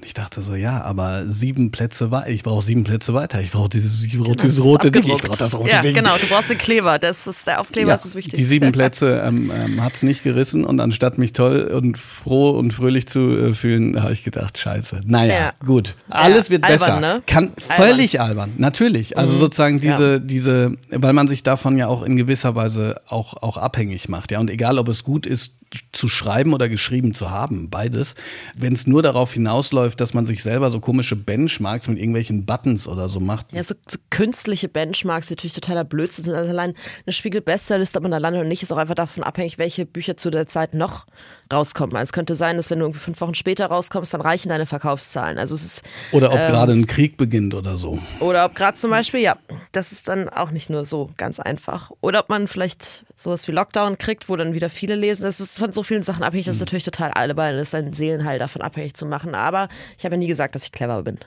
Und 0.00 0.06
ich 0.06 0.14
dachte 0.14 0.40
so, 0.40 0.54
ja, 0.54 0.80
aber 0.80 1.28
sieben 1.28 1.72
Plätze 1.72 2.10
weiter, 2.10 2.30
ich 2.30 2.42
brauche 2.42 2.64
sieben 2.64 2.84
Plätze 2.84 3.12
weiter. 3.12 3.38
Ich 3.42 3.50
brauche 3.50 3.68
dieses, 3.68 4.02
ich 4.02 4.16
brauch 4.16 4.28
genau, 4.28 4.42
dieses 4.42 4.64
rote 4.64 4.90
Ding. 4.90 5.04
Ich 5.04 5.20
brauche 5.20 5.36
das 5.36 5.54
rote 5.54 5.68
ja, 5.68 5.82
Ding. 5.82 5.92
Genau, 5.92 6.16
du 6.16 6.26
brauchst 6.26 6.48
den 6.48 6.56
Kleber. 6.56 6.98
Das 6.98 7.26
ist 7.26 7.46
der 7.46 7.60
Aufkleber, 7.60 7.90
ja, 7.90 7.96
das 7.96 8.06
ist 8.06 8.14
wichtig. 8.14 8.32
Die 8.32 8.44
sieben 8.44 8.72
Plätze 8.72 9.22
ähm, 9.22 9.52
ähm, 9.54 9.84
hat 9.84 9.96
es 9.96 10.02
nicht 10.02 10.22
gerissen 10.22 10.64
und 10.64 10.80
anstatt 10.80 11.18
mich 11.18 11.34
toll 11.34 11.64
und 11.64 11.98
froh 11.98 12.48
und 12.52 12.72
fröhlich 12.72 13.08
zu 13.08 13.20
äh, 13.20 13.52
fühlen, 13.52 14.02
habe 14.02 14.14
ich 14.14 14.24
gedacht, 14.24 14.56
scheiße. 14.56 15.02
Naja, 15.04 15.34
ja. 15.34 15.50
gut. 15.66 15.96
Alles 16.08 16.48
wird 16.48 16.64
albern, 16.64 16.78
besser. 16.78 17.00
Ne? 17.00 17.22
Kann 17.26 17.52
völlig 17.58 18.22
albern, 18.22 18.54
natürlich. 18.56 19.18
Also 19.18 19.34
mhm. 19.34 19.38
sozusagen 19.38 19.80
diese, 19.80 20.18
diese, 20.18 20.78
weil 20.88 21.12
man 21.12 21.26
sich 21.26 21.42
davon 21.42 21.76
ja 21.76 21.88
auch 21.88 22.04
in 22.04 22.16
gewisser 22.16 22.54
Weise 22.54 23.02
auch, 23.06 23.34
auch 23.34 23.58
abhängig 23.58 24.08
macht. 24.08 24.32
Ja, 24.32 24.40
und 24.40 24.48
egal 24.48 24.78
ob 24.78 24.88
es 24.88 25.04
gut 25.04 25.26
ist, 25.26 25.59
zu 25.92 26.08
schreiben 26.08 26.52
oder 26.52 26.68
geschrieben 26.68 27.14
zu 27.14 27.30
haben, 27.30 27.70
beides. 27.70 28.14
Wenn 28.56 28.72
es 28.72 28.86
nur 28.86 29.02
darauf 29.02 29.32
hinausläuft, 29.32 30.00
dass 30.00 30.14
man 30.14 30.26
sich 30.26 30.42
selber 30.42 30.70
so 30.70 30.80
komische 30.80 31.14
Benchmarks 31.14 31.86
mit 31.88 31.98
irgendwelchen 31.98 32.44
Buttons 32.44 32.88
oder 32.88 33.08
so 33.08 33.20
macht. 33.20 33.52
Ja, 33.52 33.62
so, 33.62 33.74
so 33.88 33.98
künstliche 34.10 34.68
Benchmarks, 34.68 35.28
die 35.28 35.34
natürlich 35.34 35.54
totaler 35.54 35.84
Blödsinn 35.84 36.24
sind. 36.24 36.34
Also 36.34 36.50
allein 36.50 36.74
eine 37.06 37.12
Spiegel-Bestsellerliste, 37.12 37.98
ob 37.98 38.02
man 38.02 38.10
da 38.10 38.18
landet 38.18 38.42
und 38.42 38.48
nicht, 38.48 38.62
ist 38.62 38.72
auch 38.72 38.78
einfach 38.78 38.96
davon 38.96 39.22
abhängig, 39.22 39.58
welche 39.58 39.86
Bücher 39.86 40.16
zu 40.16 40.30
der 40.30 40.46
Zeit 40.48 40.74
noch 40.74 41.06
rauskommen. 41.52 41.94
Also 41.96 42.10
es 42.10 42.12
könnte 42.12 42.34
sein, 42.34 42.56
dass 42.56 42.70
wenn 42.70 42.80
du 42.80 42.86
irgendwie 42.86 43.00
fünf 43.00 43.20
Wochen 43.20 43.34
später 43.34 43.66
rauskommst, 43.66 44.12
dann 44.12 44.20
reichen 44.20 44.48
deine 44.48 44.66
Verkaufszahlen. 44.66 45.38
Also 45.38 45.54
es 45.54 45.64
ist, 45.64 45.82
oder 46.10 46.32
ob 46.32 46.38
ähm, 46.38 46.50
gerade 46.50 46.72
ein 46.72 46.86
Krieg 46.86 47.16
beginnt 47.16 47.54
oder 47.54 47.76
so. 47.76 48.00
Oder 48.20 48.44
ob 48.44 48.54
gerade 48.56 48.76
zum 48.76 48.90
Beispiel, 48.90 49.20
ja, 49.20 49.36
das 49.72 49.92
ist 49.92 50.08
dann 50.08 50.28
auch 50.28 50.50
nicht 50.50 50.68
nur 50.68 50.84
so 50.84 51.10
ganz 51.16 51.38
einfach. 51.38 51.92
Oder 52.00 52.20
ob 52.20 52.28
man 52.28 52.48
vielleicht 52.48 53.04
sowas 53.20 53.46
wie 53.46 53.52
Lockdown 53.52 53.98
kriegt, 53.98 54.28
wo 54.28 54.36
dann 54.36 54.54
wieder 54.54 54.70
viele 54.70 54.94
lesen. 54.94 55.22
Das 55.22 55.40
ist 55.40 55.58
von 55.58 55.72
so 55.72 55.82
vielen 55.82 56.02
Sachen 56.02 56.22
abhängig, 56.22 56.46
das 56.46 56.56
ist 56.56 56.60
mhm. 56.60 56.64
natürlich 56.64 56.84
total 56.84 57.10
albern, 57.10 57.54
ist 57.56 57.74
ein 57.74 57.92
Seelenheil 57.92 58.38
davon 58.38 58.62
abhängig 58.62 58.94
zu 58.94 59.04
machen. 59.04 59.34
Aber 59.34 59.68
ich 59.98 60.04
habe 60.04 60.14
ja 60.14 60.18
nie 60.18 60.26
gesagt, 60.26 60.54
dass 60.54 60.64
ich 60.64 60.72
clever 60.72 61.02
bin. 61.02 61.18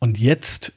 Und 0.00 0.18
jetzt 0.18 0.72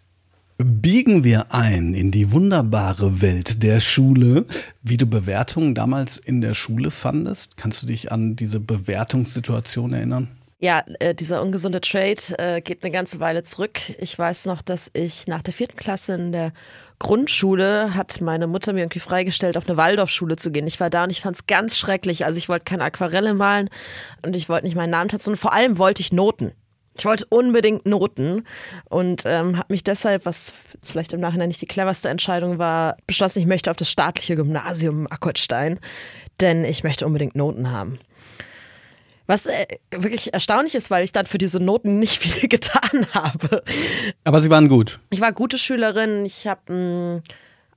biegen 0.57 1.23
wir 1.23 1.53
ein 1.53 1.93
in 1.95 2.11
die 2.11 2.31
wunderbare 2.31 3.21
Welt 3.21 3.63
der 3.63 3.79
Schule. 3.79 4.45
Wie 4.83 4.97
du 4.97 5.07
Bewertungen 5.07 5.73
damals 5.73 6.17
in 6.17 6.41
der 6.41 6.53
Schule 6.53 6.91
fandest? 6.91 7.57
Kannst 7.57 7.81
du 7.81 7.87
dich 7.87 8.11
an 8.11 8.35
diese 8.35 8.59
Bewertungssituation 8.59 9.93
erinnern? 9.93 10.27
Ja, 10.63 10.81
äh, 10.99 11.13
dieser 11.13 11.41
ungesunde 11.41 11.81
Trade 11.81 12.21
äh, 12.37 12.61
geht 12.61 12.85
eine 12.85 12.91
ganze 12.93 13.19
Weile 13.19 13.43
zurück. 13.43 13.81
Ich 13.99 14.17
weiß 14.17 14.45
noch, 14.45 14.61
dass 14.61 14.89
ich 14.93 15.27
nach 15.27 15.41
der 15.41 15.53
vierten 15.53 15.75
Klasse 15.75 16.13
in 16.13 16.31
der 16.31 16.53
Grundschule 16.99 17.95
hat 17.95 18.21
meine 18.21 18.47
Mutter 18.47 18.71
mir 18.71 18.79
irgendwie 18.79 19.01
freigestellt, 19.01 19.57
auf 19.57 19.67
eine 19.67 19.75
Waldorfschule 19.75 20.37
zu 20.37 20.51
gehen. 20.51 20.65
Ich 20.65 20.79
war 20.79 20.89
da 20.89 21.03
und 21.03 21.09
ich 21.09 21.19
fand 21.19 21.35
es 21.35 21.47
ganz 21.47 21.77
schrecklich. 21.77 22.23
Also 22.23 22.37
ich 22.37 22.47
wollte 22.47 22.63
keine 22.63 22.85
Aquarelle 22.85 23.33
malen 23.33 23.69
und 24.25 24.37
ich 24.37 24.47
wollte 24.47 24.63
nicht 24.63 24.77
meinen 24.77 24.91
Namen 24.91 25.09
tanzen 25.09 25.31
und 25.31 25.35
vor 25.35 25.51
allem 25.51 25.77
wollte 25.79 25.99
ich 25.99 26.13
Noten. 26.13 26.53
Ich 26.97 27.03
wollte 27.03 27.25
unbedingt 27.27 27.85
Noten 27.85 28.45
und 28.89 29.23
ähm, 29.25 29.57
habe 29.57 29.73
mich 29.73 29.83
deshalb, 29.83 30.25
was 30.25 30.53
vielleicht 30.81 31.11
im 31.11 31.19
Nachhinein 31.19 31.49
nicht 31.49 31.61
die 31.61 31.67
cleverste 31.67 32.07
Entscheidung 32.07 32.57
war, 32.57 32.95
beschlossen, 33.05 33.39
ich 33.39 33.47
möchte 33.47 33.69
auf 33.69 33.75
das 33.75 33.89
staatliche 33.89 34.37
Gymnasium 34.37 35.07
Akkordstein, 35.11 35.81
denn 36.39 36.63
ich 36.63 36.85
möchte 36.85 37.05
unbedingt 37.05 37.35
Noten 37.35 37.69
haben. 37.69 37.99
Was 39.25 39.45
äh, 39.45 39.65
wirklich 39.91 40.33
erstaunlich 40.33 40.75
ist, 40.75 40.91
weil 40.91 41.03
ich 41.03 41.11
dann 41.11 41.25
für 41.25 41.37
diese 41.37 41.59
Noten 41.59 41.99
nicht 41.99 42.17
viel 42.21 42.47
getan 42.49 43.07
habe. 43.13 43.63
Aber 44.23 44.41
sie 44.41 44.49
waren 44.49 44.67
gut. 44.67 44.99
Ich 45.09 45.21
war 45.21 45.31
gute 45.31 45.57
Schülerin. 45.57 46.25
Ich 46.25 46.47
habe 46.47 46.61
einen 46.73 47.23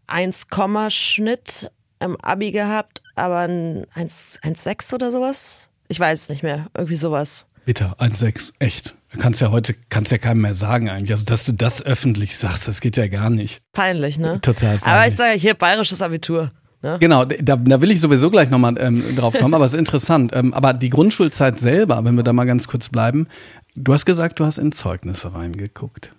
1, 0.07 0.47
Schnitt 0.89 1.71
im 2.01 2.21
Abi 2.21 2.51
gehabt. 2.51 3.03
aber 3.15 3.41
ein 3.41 3.87
1,6 3.95 4.95
oder 4.95 5.11
sowas. 5.11 5.69
Ich 5.89 6.01
weiß 6.01 6.23
es 6.23 6.29
nicht 6.29 6.43
mehr. 6.43 6.67
Irgendwie 6.77 6.97
sowas. 6.97 7.47
Bitte, 7.65 7.95
1,6, 7.99 8.53
echt. 8.61 8.95
Du 9.13 9.19
kannst 9.19 9.41
ja 9.41 9.51
heute, 9.51 9.75
kannst 9.89 10.13
ja 10.13 10.19
keinem 10.19 10.43
mehr 10.43 10.55
sagen 10.55 10.89
eigentlich. 10.89 11.11
Also, 11.13 11.25
dass 11.25 11.45
du 11.45 11.53
das 11.53 11.83
öffentlich 11.83 12.37
sagst, 12.37 12.69
das 12.69 12.81
geht 12.81 12.97
ja 12.97 13.09
gar 13.09 13.31
nicht. 13.31 13.61
Peinlich, 13.73 14.19
ne? 14.19 14.41
Total 14.41 14.79
peinlich. 14.79 14.87
Aber 14.87 15.07
ich 15.09 15.17
sage 15.17 15.39
hier 15.39 15.55
bayerisches 15.55 16.03
Abitur. 16.03 16.53
Ne? 16.87 16.99
Genau, 17.01 17.25
da, 17.25 17.57
da 17.57 17.81
will 17.81 17.91
ich 17.91 18.01
sowieso 18.01 18.31
gleich 18.31 18.49
nochmal 18.49 18.77
ähm, 18.79 19.17
drauf 19.17 19.37
kommen, 19.37 19.55
aber 19.55 19.65
es 19.65 19.75
ist 19.75 19.79
interessant. 19.79 20.31
Ähm, 20.35 20.55
aber 20.55 20.73
die 20.73 20.91
Grundschulzeit 20.91 21.59
selber, 21.59 22.05
wenn 22.05 22.15
wir 22.15 22.23
da 22.23 22.33
mal 22.33 22.45
ganz 22.45 22.69
kurz 22.69 22.89
bleiben, 22.89 23.27
du 23.75 23.93
hast 23.93 24.07
gesagt, 24.07 24.39
du 24.39 24.47
hast 24.47 24.59
in 24.59 24.71
Zeugnisse 24.71 25.35
reingeguckt. 25.35 26.13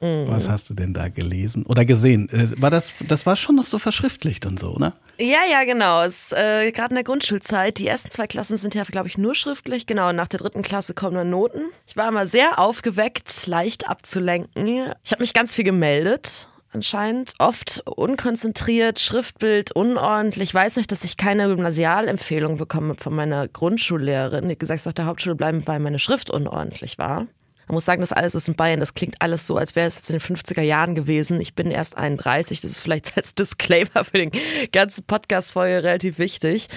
Mhm. 0.00 0.26
Was 0.28 0.48
hast 0.48 0.68
du 0.68 0.74
denn 0.74 0.92
da 0.92 1.08
gelesen 1.08 1.64
oder 1.64 1.86
gesehen? 1.86 2.28
War 2.58 2.70
das, 2.70 2.92
das 3.08 3.24
war 3.24 3.36
schon 3.36 3.56
noch 3.56 3.64
so 3.64 3.78
verschriftlicht 3.78 4.44
und 4.44 4.58
so, 4.58 4.74
oder? 4.74 4.92
Ja, 5.16 5.40
ja, 5.50 5.64
genau. 5.64 6.02
Äh, 6.02 6.72
Gerade 6.72 6.90
in 6.90 6.96
der 6.96 7.04
Grundschulzeit, 7.04 7.78
die 7.78 7.86
ersten 7.86 8.10
zwei 8.10 8.26
Klassen 8.26 8.58
sind 8.58 8.74
ja, 8.74 8.82
glaube 8.82 9.08
ich, 9.08 9.16
nur 9.16 9.34
schriftlich. 9.34 9.86
Genau, 9.86 10.12
nach 10.12 10.28
der 10.28 10.40
dritten 10.40 10.62
Klasse 10.62 10.92
kommen 10.92 11.14
dann 11.14 11.30
Noten. 11.30 11.62
Ich 11.86 11.96
war 11.96 12.08
immer 12.08 12.26
sehr 12.26 12.58
aufgeweckt, 12.58 13.46
leicht 13.46 13.88
abzulenken. 13.88 14.92
Ich 15.02 15.12
habe 15.12 15.22
mich 15.22 15.32
ganz 15.32 15.54
viel 15.54 15.64
gemeldet 15.64 16.48
anscheinend. 16.74 17.32
Oft 17.38 17.82
unkonzentriert, 17.86 18.98
Schriftbild 19.00 19.72
unordentlich. 19.72 20.50
Ich 20.50 20.54
weiß 20.54 20.76
nicht, 20.76 20.92
dass 20.92 21.04
ich 21.04 21.16
keine 21.16 21.48
Gymnasialempfehlung 21.48 22.56
bekomme 22.56 22.94
von 22.98 23.14
meiner 23.14 23.48
Grundschullehrerin. 23.48 24.48
Die 24.48 24.58
gesagt, 24.58 24.80
soll 24.80 24.90
auf 24.90 24.94
der 24.94 25.06
Hauptschule 25.06 25.34
bleiben, 25.34 25.66
weil 25.66 25.80
meine 25.80 25.98
Schrift 25.98 26.30
unordentlich 26.30 26.98
war. 26.98 27.26
Man 27.66 27.76
muss 27.76 27.86
sagen, 27.86 28.02
das 28.02 28.12
alles 28.12 28.34
ist 28.34 28.48
in 28.48 28.56
Bayern. 28.56 28.80
Das 28.80 28.94
klingt 28.94 29.20
alles 29.20 29.46
so, 29.46 29.56
als 29.56 29.74
wäre 29.74 29.86
es 29.86 29.96
jetzt 29.96 30.10
in 30.10 30.18
den 30.18 30.36
50er 30.36 30.62
Jahren 30.62 30.94
gewesen. 30.94 31.40
Ich 31.40 31.54
bin 31.54 31.70
erst 31.70 31.96
31. 31.96 32.60
Das 32.60 32.72
ist 32.72 32.80
vielleicht 32.80 33.16
als 33.16 33.34
Disclaimer 33.34 34.04
für 34.04 34.18
den 34.18 34.32
ganzen 34.72 35.04
Podcast 35.04 35.52
vorher 35.52 35.82
relativ 35.82 36.18
wichtig. 36.18 36.68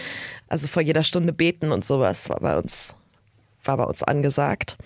Also 0.48 0.68
vor 0.68 0.82
jeder 0.82 1.04
Stunde 1.04 1.34
beten 1.34 1.72
und 1.72 1.84
sowas 1.84 2.30
war 2.30 2.40
bei 2.40 2.58
uns, 2.58 2.96
war 3.64 3.78
bei 3.78 3.84
uns 3.84 4.02
angesagt. 4.02 4.78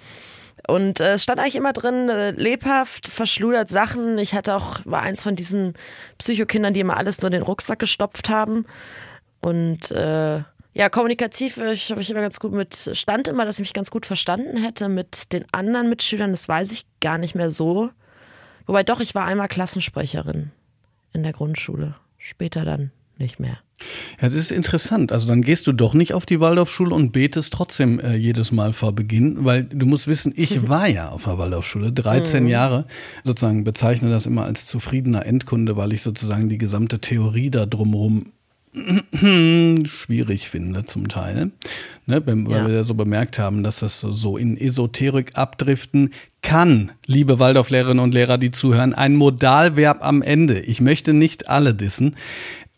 Und 0.67 0.99
äh, 0.99 1.13
es 1.13 1.23
stand 1.23 1.39
eigentlich 1.39 1.55
immer 1.55 1.73
drin, 1.73 2.09
äh, 2.09 2.31
lebhaft, 2.31 3.07
verschludert 3.07 3.69
Sachen. 3.69 4.17
Ich 4.17 4.33
hatte 4.33 4.55
auch, 4.55 4.79
war 4.85 5.01
eins 5.01 5.23
von 5.23 5.35
diesen 5.35 5.73
Psychokindern, 6.17 6.73
die 6.73 6.81
immer 6.81 6.97
alles 6.97 7.21
nur 7.21 7.27
in 7.27 7.33
den 7.33 7.41
Rucksack 7.41 7.79
gestopft 7.79 8.29
haben. 8.29 8.65
Und 9.41 9.91
äh, 9.91 10.41
ja, 10.73 10.89
kommunikativ 10.89 11.57
ich, 11.57 11.91
habe 11.91 12.01
ich 12.01 12.09
immer 12.09 12.21
ganz 12.21 12.39
gut 12.39 12.53
mit, 12.53 12.91
stand 12.93 13.27
immer, 13.27 13.45
dass 13.45 13.55
ich 13.55 13.61
mich 13.61 13.73
ganz 13.73 13.91
gut 13.91 14.05
verstanden 14.05 14.57
hätte 14.57 14.87
mit 14.87 15.33
den 15.33 15.45
anderen 15.51 15.89
Mitschülern, 15.89 16.31
das 16.31 16.47
weiß 16.47 16.71
ich 16.71 16.85
gar 17.01 17.17
nicht 17.17 17.35
mehr 17.35 17.51
so. 17.51 17.89
Wobei 18.67 18.83
doch, 18.83 19.01
ich 19.01 19.13
war 19.13 19.25
einmal 19.25 19.49
Klassensprecherin 19.49 20.51
in 21.11 21.23
der 21.23 21.33
Grundschule, 21.33 21.95
später 22.17 22.63
dann 22.63 22.91
nicht 23.17 23.39
mehr. 23.39 23.57
Ja, 24.19 24.23
das 24.23 24.33
ist 24.33 24.51
interessant. 24.51 25.11
Also 25.11 25.27
dann 25.27 25.41
gehst 25.41 25.67
du 25.67 25.73
doch 25.73 25.93
nicht 25.93 26.13
auf 26.13 26.25
die 26.25 26.39
Waldorfschule 26.39 26.93
und 26.93 27.11
betest 27.11 27.53
trotzdem 27.53 27.99
äh, 27.99 28.15
jedes 28.15 28.51
Mal 28.51 28.73
vor 28.73 28.93
Beginn, 28.93 29.43
weil 29.45 29.63
du 29.63 29.85
musst 29.85 30.07
wissen, 30.07 30.33
ich 30.35 30.67
war 30.69 30.87
ja 30.87 31.09
auf 31.09 31.23
der 31.25 31.37
Waldorfschule, 31.37 31.91
13 31.91 32.43
mhm. 32.43 32.49
Jahre. 32.49 32.85
Sozusagen 33.23 33.63
bezeichne 33.63 34.09
das 34.09 34.25
immer 34.25 34.45
als 34.45 34.65
zufriedener 34.67 35.25
Endkunde, 35.25 35.77
weil 35.77 35.93
ich 35.93 36.01
sozusagen 36.01 36.49
die 36.49 36.57
gesamte 36.57 36.99
Theorie 36.99 37.49
da 37.49 37.65
drumherum 37.65 38.25
schwierig 39.83 40.49
finde 40.49 40.85
zum 40.85 41.09
Teil, 41.09 41.51
ne, 42.05 42.25
weil 42.25 42.37
ja. 42.49 42.67
wir 42.67 42.73
ja 42.73 42.83
so 42.85 42.93
bemerkt 42.93 43.37
haben, 43.37 43.63
dass 43.63 43.79
das 43.79 43.99
so 43.99 44.37
in 44.37 44.55
Esoterik 44.55 45.31
abdriften 45.37 46.13
kann, 46.41 46.91
liebe 47.05 47.39
Waldorflehrerinnen 47.39 48.03
und 48.03 48.13
Lehrer, 48.13 48.37
die 48.37 48.51
zuhören, 48.51 48.93
ein 48.93 49.15
Modalverb 49.15 50.03
am 50.03 50.21
Ende. 50.21 50.61
Ich 50.61 50.79
möchte 50.79 51.13
nicht 51.13 51.49
alle 51.49 51.73
dissen. 51.73 52.15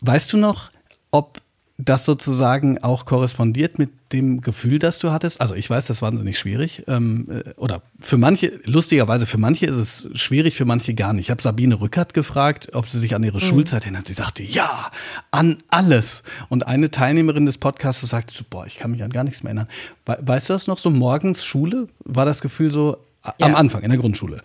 Weißt 0.01 0.33
du 0.33 0.37
noch, 0.37 0.71
ob 1.13 1.41
das 1.77 2.05
sozusagen 2.05 2.83
auch 2.83 3.05
korrespondiert 3.05 3.79
mit 3.79 3.89
dem 4.11 4.41
Gefühl, 4.41 4.79
das 4.79 4.99
du 4.99 5.11
hattest? 5.11 5.41
Also 5.41 5.53
ich 5.55 5.69
weiß, 5.69 5.87
das 5.87 5.97
ist 5.97 6.01
wahnsinnig 6.01 6.37
schwierig. 6.37 6.83
Ähm, 6.87 7.27
äh, 7.29 7.49
oder 7.57 7.81
für 7.99 8.17
manche, 8.17 8.59
lustigerweise 8.65 9.25
für 9.25 9.37
manche 9.37 9.65
ist 9.65 9.75
es 9.75 10.09
schwierig, 10.13 10.55
für 10.55 10.65
manche 10.65 10.93
gar 10.93 11.13
nicht. 11.13 11.25
Ich 11.25 11.31
habe 11.31 11.41
Sabine 11.41 11.79
Rückert 11.79 12.13
gefragt, 12.13 12.69
ob 12.73 12.87
sie 12.87 12.99
sich 12.99 13.15
an 13.15 13.23
ihre 13.23 13.37
mhm. 13.37 13.41
Schulzeit 13.41 13.83
erinnert. 13.83 14.07
Sie 14.07 14.13
sagte, 14.13 14.43
ja, 14.43 14.89
an 15.31 15.57
alles. 15.69 16.23
Und 16.49 16.67
eine 16.67 16.89
Teilnehmerin 16.91 17.45
des 17.45 17.57
Podcasts 17.57 18.07
sagte, 18.07 18.33
so, 18.33 18.43
boah, 18.49 18.65
ich 18.65 18.77
kann 18.77 18.91
mich 18.91 19.03
an 19.03 19.11
gar 19.11 19.23
nichts 19.23 19.43
mehr 19.43 19.51
erinnern. 19.51 19.67
weißt 20.05 20.49
du 20.49 20.53
das 20.53 20.67
noch 20.67 20.77
so 20.77 20.89
morgens 20.89 21.43
Schule? 21.43 21.87
War 22.05 22.25
das 22.25 22.41
Gefühl 22.41 22.71
so 22.71 22.97
ja. 23.25 23.33
am 23.41 23.55
Anfang 23.55 23.81
in 23.81 23.89
der 23.89 23.99
Grundschule? 23.99 24.41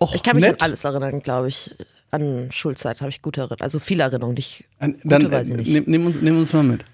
Och, 0.00 0.14
ich 0.14 0.22
kann 0.22 0.36
mich 0.36 0.44
nett. 0.44 0.60
an 0.60 0.66
alles 0.66 0.84
erinnern, 0.84 1.20
glaube 1.20 1.48
ich 1.48 1.70
an 2.12 2.50
Schulzeit 2.52 3.00
habe 3.00 3.10
ich 3.10 3.22
gute 3.22 3.40
Erinnerungen, 3.40 3.62
also 3.62 3.78
viele 3.78 4.04
Erinnerungen, 4.04 4.34
nicht 4.34 4.64
Dann 4.78 5.00
gute, 5.02 5.30
weiß 5.30 5.48
ich 5.48 5.56
nicht. 5.56 5.72
Nimm, 5.72 5.84
nimm, 5.86 6.06
uns, 6.06 6.20
nimm 6.20 6.38
uns 6.38 6.52
mal 6.52 6.62
mit. 6.62 6.84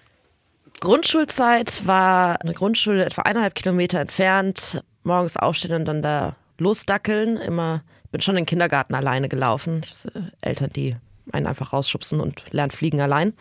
Grundschulzeit 0.80 1.86
war 1.86 2.40
eine 2.40 2.54
Grundschule 2.54 3.04
etwa 3.04 3.22
eineinhalb 3.22 3.54
Kilometer 3.54 4.00
entfernt. 4.00 4.82
Morgens 5.02 5.36
aufstehen 5.36 5.74
und 5.74 5.84
dann 5.86 6.02
da 6.02 6.36
losdackeln. 6.58 7.36
Immer, 7.36 7.82
ich 8.04 8.10
bin 8.10 8.20
schon 8.20 8.36
in 8.36 8.42
den 8.42 8.46
Kindergarten 8.46 8.94
alleine 8.94 9.28
gelaufen. 9.28 9.82
Äh, 10.14 10.48
Eltern, 10.48 10.70
die 10.74 10.96
einen 11.32 11.46
einfach 11.46 11.72
rausschubsen 11.72 12.20
und 12.20 12.44
lernen 12.52 12.70
fliegen 12.70 13.00
allein. 13.00 13.34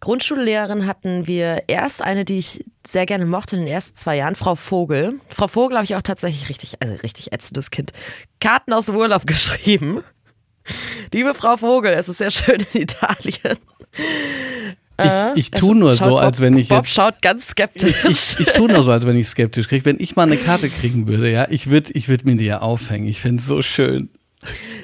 Grundschullehrerin 0.00 0.86
hatten 0.86 1.26
wir 1.26 1.64
erst 1.66 2.02
eine, 2.02 2.24
die 2.24 2.38
ich 2.38 2.64
sehr 2.86 3.04
gerne 3.04 3.26
mochte 3.26 3.56
in 3.56 3.62
den 3.62 3.72
ersten 3.72 3.96
zwei 3.96 4.16
Jahren, 4.16 4.36
Frau 4.36 4.54
Vogel. 4.54 5.20
Frau 5.28 5.48
Vogel 5.48 5.76
habe 5.76 5.84
ich 5.84 5.96
auch 5.96 6.02
tatsächlich 6.02 6.48
richtig, 6.48 6.80
also 6.80 6.94
richtig 7.02 7.32
ätzendes 7.32 7.70
Kind, 7.70 7.92
Karten 8.40 8.72
aus 8.72 8.86
dem 8.86 8.96
Urlaub 8.96 9.26
geschrieben. 9.26 10.02
Liebe 11.12 11.34
Frau 11.34 11.56
Vogel, 11.56 11.92
es 11.92 12.08
ist 12.08 12.18
sehr 12.18 12.30
schön 12.30 12.64
in 12.72 12.82
Italien. 12.82 13.58
Ich, 15.00 15.04
äh? 15.04 15.32
ich 15.36 15.50
tue 15.52 15.76
nur 15.76 15.94
so, 15.94 16.06
Bob, 16.06 16.20
als 16.20 16.40
wenn 16.40 16.58
ich 16.58 16.68
Bob 16.68 16.78
jetzt, 16.84 16.92
schaut 16.92 17.22
ganz 17.22 17.48
skeptisch. 17.48 17.94
Ich, 18.08 18.40
ich, 18.40 18.48
tue 18.48 18.68
nur 18.68 18.82
so, 18.82 18.90
als 18.90 19.06
wenn 19.06 19.16
ich 19.16 19.28
skeptisch 19.28 19.68
kriege. 19.68 19.84
Wenn 19.84 20.00
ich 20.00 20.16
mal 20.16 20.24
eine 20.24 20.36
Karte 20.36 20.68
kriegen 20.68 21.06
würde, 21.06 21.30
ja, 21.30 21.46
ich 21.50 21.70
würde 21.70 21.92
ich 21.92 22.08
würd 22.08 22.24
mir 22.24 22.36
die 22.36 22.46
ja 22.46 22.60
aufhängen. 22.60 23.06
Ich 23.06 23.20
finde 23.20 23.40
es 23.40 23.46
so 23.46 23.62
schön. 23.62 24.10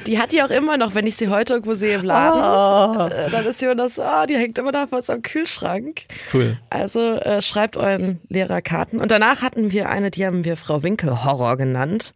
Die 0.06 0.18
hat 0.18 0.32
die 0.32 0.42
auch 0.42 0.50
immer 0.50 0.76
noch, 0.76 0.94
wenn 0.94 1.06
ich 1.06 1.16
sie 1.16 1.28
heute 1.28 1.54
irgendwo 1.54 1.74
sehe 1.74 1.96
im 1.96 2.04
Laden. 2.04 2.40
Oh. 2.40 3.30
Dann 3.30 3.46
ist 3.46 3.58
sie 3.58 3.66
immer 3.66 3.74
das, 3.74 3.98
oh, 3.98 4.26
die 4.28 4.36
hängt 4.36 4.58
immer 4.58 4.72
bei 4.72 4.96
uns 4.96 5.08
am 5.10 5.22
Kühlschrank. 5.22 6.02
Cool. 6.32 6.58
Also 6.70 7.14
äh, 7.14 7.40
schreibt 7.40 7.76
euren 7.76 8.20
Lehrer 8.28 8.62
Karten. 8.62 9.00
Und 9.00 9.10
danach 9.10 9.42
hatten 9.42 9.72
wir 9.72 9.88
eine, 9.88 10.10
die 10.10 10.26
haben 10.26 10.44
wir 10.44 10.56
Frau 10.56 10.82
Winkel 10.82 11.24
Horror 11.24 11.56
genannt 11.56 12.14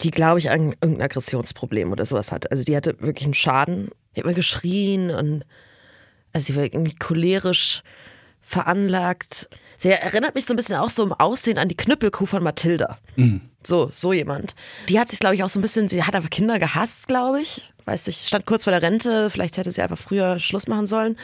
die, 0.00 0.10
glaube 0.10 0.38
ich, 0.38 0.50
ein, 0.50 0.74
irgendein 0.80 1.02
Aggressionsproblem 1.02 1.92
oder 1.92 2.04
sowas 2.06 2.32
hat. 2.32 2.50
Also 2.50 2.64
die 2.64 2.76
hatte 2.76 3.00
wirklich 3.00 3.24
einen 3.24 3.34
Schaden. 3.34 3.90
Die 4.14 4.20
hat 4.20 4.24
immer 4.24 4.34
geschrien 4.34 5.10
und 5.10 5.44
also 6.32 6.46
sie 6.46 6.56
war 6.56 6.64
irgendwie 6.64 6.96
cholerisch 6.96 7.82
veranlagt. 8.40 9.48
Sie 9.78 9.90
erinnert 9.90 10.34
mich 10.34 10.44
so 10.44 10.52
ein 10.52 10.56
bisschen 10.56 10.76
auch 10.76 10.90
so 10.90 11.02
im 11.02 11.12
Aussehen 11.12 11.58
an 11.58 11.68
die 11.68 11.76
Knüppelkuh 11.76 12.26
von 12.26 12.42
Mathilda. 12.42 12.98
Mhm. 13.16 13.42
So, 13.62 13.88
so 13.90 14.12
jemand. 14.12 14.54
Die 14.88 15.00
hat 15.00 15.08
sich, 15.08 15.20
glaube 15.20 15.36
ich, 15.36 15.42
auch 15.42 15.48
so 15.48 15.58
ein 15.58 15.62
bisschen, 15.62 15.88
sie 15.88 16.02
hat 16.02 16.14
einfach 16.14 16.30
Kinder 16.30 16.58
gehasst, 16.58 17.08
glaube 17.08 17.40
ich. 17.40 17.62
Weiß 17.86 18.06
ich, 18.08 18.16
stand 18.16 18.46
kurz 18.46 18.64
vor 18.64 18.72
der 18.72 18.82
Rente, 18.82 19.30
vielleicht 19.30 19.56
hätte 19.56 19.70
sie 19.70 19.82
einfach 19.82 19.98
früher 19.98 20.38
Schluss 20.38 20.66
machen 20.66 20.86
sollen. 20.86 21.16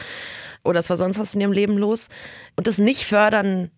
Oder 0.63 0.79
es 0.79 0.89
war 0.89 0.97
sonst 0.97 1.19
was 1.19 1.33
in 1.33 1.41
ihrem 1.41 1.51
Leben 1.51 1.77
los. 1.77 2.07
Und 2.55 2.67
das 2.67 2.77
nicht 2.77 3.05
fördern 3.05 3.71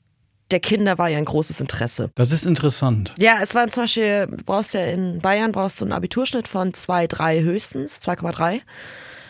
der 0.54 0.60
Kinder 0.60 1.00
war 1.00 1.10
ja 1.10 1.18
ein 1.18 1.26
großes 1.26 1.60
Interesse. 1.60 2.12
Das 2.14 2.32
ist 2.32 2.46
interessant. 2.46 3.14
Ja, 3.18 3.40
es 3.42 3.56
war 3.56 3.68
zum 3.70 3.84
Beispiel, 3.84 4.28
brauchst 4.46 4.76
ja 4.76 4.86
in 4.86 5.20
Bayern 5.20 5.52
brauchst 5.52 5.82
du 5.82 5.86
einen 5.86 5.94
Abiturschnitt 5.94 6.48
von 6.48 6.72
2,3 6.72 7.42
höchstens, 7.42 8.00
2,3 8.02 8.62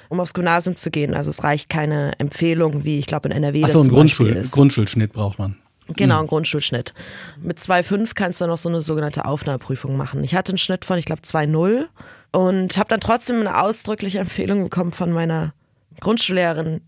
um 0.10 0.20
aufs 0.20 0.34
Gymnasium 0.34 0.76
zu 0.76 0.92
gehen. 0.92 1.16
Also 1.16 1.32
es 1.32 1.44
reicht 1.44 1.70
keine 1.70 2.12
Empfehlung, 2.20 2.84
wie 2.84 3.00
ich 3.00 3.08
glaube 3.08 3.30
in 3.30 3.36
NRW. 3.36 3.64
Achso, 3.64 3.82
ein 3.82 3.90
Grundschul 3.90 4.44
Grundschulschnitt 4.52 5.14
braucht 5.14 5.40
man. 5.40 5.56
Genau, 5.88 6.20
einen 6.20 6.28
Grundschulschnitt. 6.28 6.94
Mit 7.42 7.58
2,5 7.58 8.12
kannst 8.14 8.40
du 8.40 8.48
noch 8.48 8.58
so 8.58 8.70
eine 8.70 8.82
sogenannte 8.82 9.26
Aufnahmeprüfung 9.26 9.98
machen. 9.98 10.24
Ich 10.24 10.36
hatte 10.36 10.52
einen 10.52 10.58
Schnitt 10.58 10.86
von, 10.86 11.00
ich 11.00 11.06
glaube, 11.06 11.22
2,0 11.24 11.86
und 12.32 12.78
habe 12.78 12.90
dann 12.90 13.00
trotzdem 13.00 13.40
eine 13.40 13.62
ausdrückliche 13.62 14.20
Empfehlung 14.20 14.64
bekommen 14.64 14.92
von 14.92 15.12
meiner 15.12 15.54
Grundschullehrerin, 16.00 16.82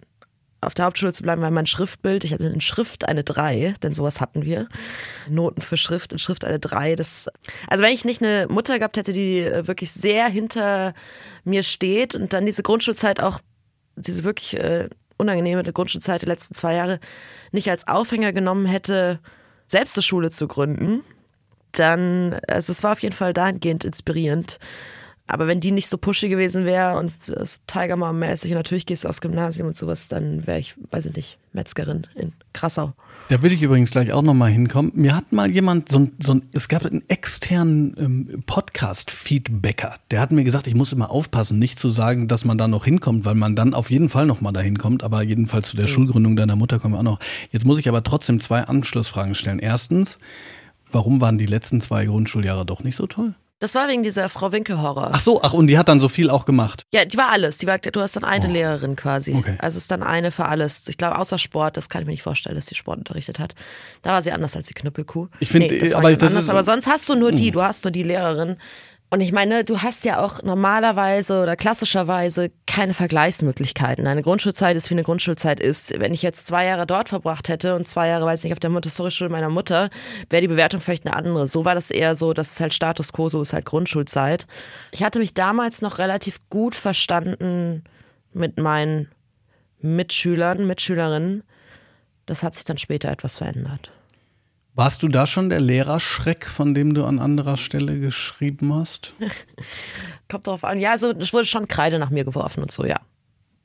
auf 0.66 0.74
der 0.74 0.86
Hauptschule 0.86 1.14
zu 1.14 1.24
bleiben, 1.24 1.42
weil 1.42 1.52
mein 1.52 1.66
Schriftbild, 1.66 2.24
ich 2.24 2.34
hatte 2.34 2.46
in 2.46 2.62
Schrift 2.62 3.08
eine 3.08 3.24
3, 3.24 3.76
denn 3.82 3.94
sowas 3.94 4.22
hatten 4.22 4.44
wir. 4.44 4.68
Noten 5.30 5.62
für 5.62 5.78
Schrift, 5.78 6.12
in 6.12 6.20
Schrift 6.20 6.44
eine 6.44 6.60
3. 6.60 6.96
Das, 6.96 7.28
also 7.68 7.84
wenn 7.84 7.94
ich 7.94 8.06
nicht 8.06 8.22
eine 8.22 8.48
Mutter 8.50 8.78
gehabt 8.80 8.98
hätte, 8.98 9.14
die 9.14 9.44
wirklich 9.44 9.92
sehr 9.92 10.28
hinter 10.28 10.94
mir 11.44 11.64
steht 11.64 12.16
und 12.16 12.34
dann 12.34 12.46
diese 12.46 12.64
Grundschulzeit 12.64 13.22
auch, 13.22 13.40
diese 13.96 14.24
wirklich 14.24 14.60
äh, 14.60 14.90
unangenehme 15.18 15.64
Grundschulzeit 15.64 16.22
der 16.22 16.30
letzten 16.30 16.56
zwei 16.56 16.76
Jahre 16.76 17.00
nicht 17.52 17.70
als 17.70 17.88
Aufhänger 17.88 18.34
genommen 18.34 18.66
hätte, 18.66 19.20
selbst 19.68 19.96
eine 19.98 20.04
Schule 20.04 20.30
zu 20.30 20.48
gründen, 20.48 21.04
dann, 21.72 22.40
also 22.48 22.72
es 22.72 22.84
war 22.84 22.94
auf 22.94 23.02
jeden 23.02 23.16
Fall 23.16 23.34
dahingehend 23.34 23.84
inspirierend. 23.84 24.60
Aber 25.28 25.48
wenn 25.48 25.60
die 25.60 25.72
nicht 25.72 25.90
so 25.90 25.98
pushy 25.98 26.30
gewesen 26.30 26.66
wäre 26.66 27.00
und 27.00 27.12
das 27.26 27.62
Tiger 27.66 27.96
Mom 27.96 28.20
mäßig 28.20 28.52
und 28.52 28.58
natürlich 28.58 28.86
gehst 28.86 29.04
du 29.04 29.10
aufs 29.10 29.22
Gymnasium 29.22 29.68
und 29.68 29.76
sowas, 29.76 30.08
dann 30.08 30.46
wäre 30.46 30.60
ich, 30.60 30.76
weiß 30.92 31.08
ich 31.08 31.16
nicht, 31.16 31.38
Metzgerin 31.52 32.06
in 32.14 32.34
Krassau. 32.54 32.94
Da 33.30 33.42
würde 33.42 33.56
ich 33.56 33.64
übrigens 33.64 33.90
gleich 33.90 34.14
auch 34.14 34.22
nochmal 34.22 34.52
hinkommen. 34.52 34.92
Mir 34.94 35.16
hat 35.16 35.32
mal 35.32 35.50
jemand 35.50 35.90
so 35.90 35.98
ein, 35.98 36.12
so 36.20 36.36
ein 36.36 36.44
es 36.52 36.68
gab 36.68 36.86
einen 36.86 37.04
externen 37.10 37.96
ähm, 37.98 38.44
Podcast-Feedbacker, 38.46 39.96
der 40.12 40.22
hat 40.22 40.32
mir 40.32 40.44
gesagt, 40.44 40.68
ich 40.68 40.76
muss 40.76 40.94
immer 40.94 41.10
aufpassen, 41.10 41.58
nicht 41.58 41.80
zu 41.80 41.90
sagen, 41.90 42.28
dass 42.28 42.46
man 42.46 42.60
da 42.60 42.68
noch 42.68 42.86
hinkommt, 42.86 43.26
weil 43.26 43.34
man 43.34 43.56
dann 43.56 43.74
auf 43.74 43.90
jeden 43.90 44.10
Fall 44.10 44.28
nochmal 44.28 44.54
dahin 44.54 44.78
kommt. 44.78 45.04
Aber 45.04 45.24
jedenfalls 45.24 45.70
zu 45.70 45.76
der 45.76 45.88
mhm. 45.88 45.90
Schulgründung 45.90 46.36
deiner 46.36 46.56
Mutter 46.56 46.78
kommen 46.78 46.94
wir 46.94 47.00
auch 47.00 47.04
noch. 47.04 47.20
Jetzt 47.50 47.66
muss 47.66 47.80
ich 47.80 47.90
aber 47.90 48.04
trotzdem 48.04 48.40
zwei 48.40 48.62
Anschlussfragen 48.62 49.34
stellen. 49.34 49.58
Erstens, 49.58 50.20
warum 50.92 51.20
waren 51.20 51.40
die 51.40 51.48
letzten 51.48 51.82
zwei 51.82 52.06
Grundschuljahre 52.06 52.64
doch 52.64 52.84
nicht 52.84 52.96
so 52.96 53.08
toll? 53.08 53.34
Das 53.66 53.74
war 53.74 53.88
wegen 53.88 54.04
dieser 54.04 54.30
Frau 54.30 54.52
Winkel-Horror. 54.52 55.10
Ach 55.12 55.20
so, 55.20 55.42
ach, 55.42 55.52
und 55.52 55.66
die 55.66 55.80
hat 55.80 55.90
dann 55.90 56.00
so 56.00 56.08
viel 56.08 56.30
auch 56.30 56.46
gemacht. 56.46 56.84
Ja, 56.94 57.04
die 57.04 57.18
war 57.18 57.32
alles. 57.32 57.58
Die 57.58 57.66
war, 57.66 57.80
du 57.80 58.00
hast 58.00 58.16
dann 58.16 58.24
eine 58.24 58.48
oh. 58.48 58.52
Lehrerin 58.52 58.96
quasi. 58.96 59.34
Okay. 59.34 59.56
Also 59.58 59.78
es 59.78 59.86
ist 59.86 59.92
dann 59.92 60.04
eine 60.04 60.32
für 60.32 60.46
alles. 60.46 60.88
Ich 60.88 61.00
glaube, 61.00 61.18
außer 61.18 61.40
Sport, 61.40 61.76
das 61.76 61.90
kann 61.90 62.04
ich 62.04 62.06
mir 62.06 62.12
nicht 62.12 62.22
vorstellen, 62.22 62.56
dass 62.56 62.68
die 62.68 62.76
Sport 62.76 63.00
unterrichtet 63.00 63.40
hat. 63.40 63.56
Da 64.04 64.12
war 64.12 64.22
sie 64.22 64.32
anders 64.32 64.56
als 64.56 64.68
die 64.68 64.76
Knüppelkuh. 64.76 65.30
Ich 65.40 65.50
finde, 65.50 65.74
nee, 65.74 65.94
aber 65.96 66.14
das 66.14 66.30
anders, 66.30 66.44
ist, 66.44 66.50
aber 66.52 66.62
sonst 66.62 66.86
hast 66.86 67.10
du 67.10 67.16
nur 67.16 67.32
die, 67.32 67.48
hm. 67.48 67.54
du 67.54 67.64
hast 67.64 67.84
nur 67.84 67.90
die 67.90 68.04
Lehrerin. 68.04 68.58
Und 69.12 69.22
ich 69.22 69.32
meine, 69.32 69.64
du 69.64 69.82
hast 69.82 70.04
ja 70.04 70.20
auch 70.20 70.42
normalerweise 70.42 71.42
oder 71.42 71.56
klassischerweise 71.56 72.52
keine 72.66 72.94
Vergleichsmöglichkeiten. 72.94 74.08
Eine 74.08 74.24
Grundschulzeit 74.24 74.76
ist 74.76 74.90
wie 74.90 74.96
eine 74.96 75.04
Grundschulzeit 75.04 75.60
ist. 75.60 75.98
Wenn 76.00 76.14
ich 76.14 76.22
jetzt 76.22 76.48
zwei 76.48 76.66
Jahre 76.66 76.88
dort 76.88 77.10
verbracht 77.10 77.48
hätte 77.48 77.76
und 77.76 77.88
zwei 77.88 78.08
Jahre, 78.08 78.26
weiß 78.26 78.44
nicht, 78.44 78.54
auf 78.54 78.60
der 78.60 78.72
Montessori-Schule 78.72 79.30
meiner 79.30 79.50
Mutter, 79.50 79.90
wäre 80.30 80.42
die 80.42 80.48
Bewertung 80.48 80.82
vielleicht 80.82 81.06
eine 81.06 81.16
andere. 81.16 81.48
So 81.48 81.66
war 81.66 81.76
das 81.76 81.92
eher 81.92 82.16
so, 82.16 82.34
dass 82.34 82.52
es 82.52 82.60
halt 82.60 82.74
Status 82.74 83.14
quo, 83.14 83.30
so 83.30 83.42
ist 83.42 83.54
halt 83.54 83.66
Grundschulzeit. 83.66 84.48
Ich 84.92 85.04
hatte 85.04 85.20
mich 85.20 85.34
damals 85.34 85.82
noch 85.82 86.00
relativ 86.00 86.40
gut 86.50 86.76
verstanden 86.76 87.84
mit 88.34 88.60
meinen 88.60 89.10
Mitschülern, 89.80 90.66
Mitschülerinnen. 90.66 91.44
Das 92.26 92.42
hat 92.42 92.56
sich 92.56 92.66
dann 92.66 92.80
später 92.80 93.12
etwas 93.12 93.36
verändert. 93.36 93.92
Warst 94.76 95.04
du 95.04 95.08
da 95.08 95.26
schon 95.26 95.50
der 95.50 95.62
Lehrerschreck, 95.62 96.46
von 96.46 96.74
dem 96.74 96.94
du 96.94 97.06
an 97.06 97.20
anderer 97.20 97.56
Stelle 97.56 97.98
geschrieben 97.98 98.74
hast? 98.74 99.14
Kommt 100.30 100.48
drauf 100.48 100.66
an. 100.66 100.80
Ja, 100.80 100.92
also 100.92 101.12
es 101.12 101.32
wurde 101.32 101.46
schon 101.46 101.70
Kreide 101.70 101.98
nach 101.98 102.10
mir 102.10 102.26
geworfen 102.26 102.62
und 102.62 102.72
so, 102.72 102.84
ja. 102.84 103.00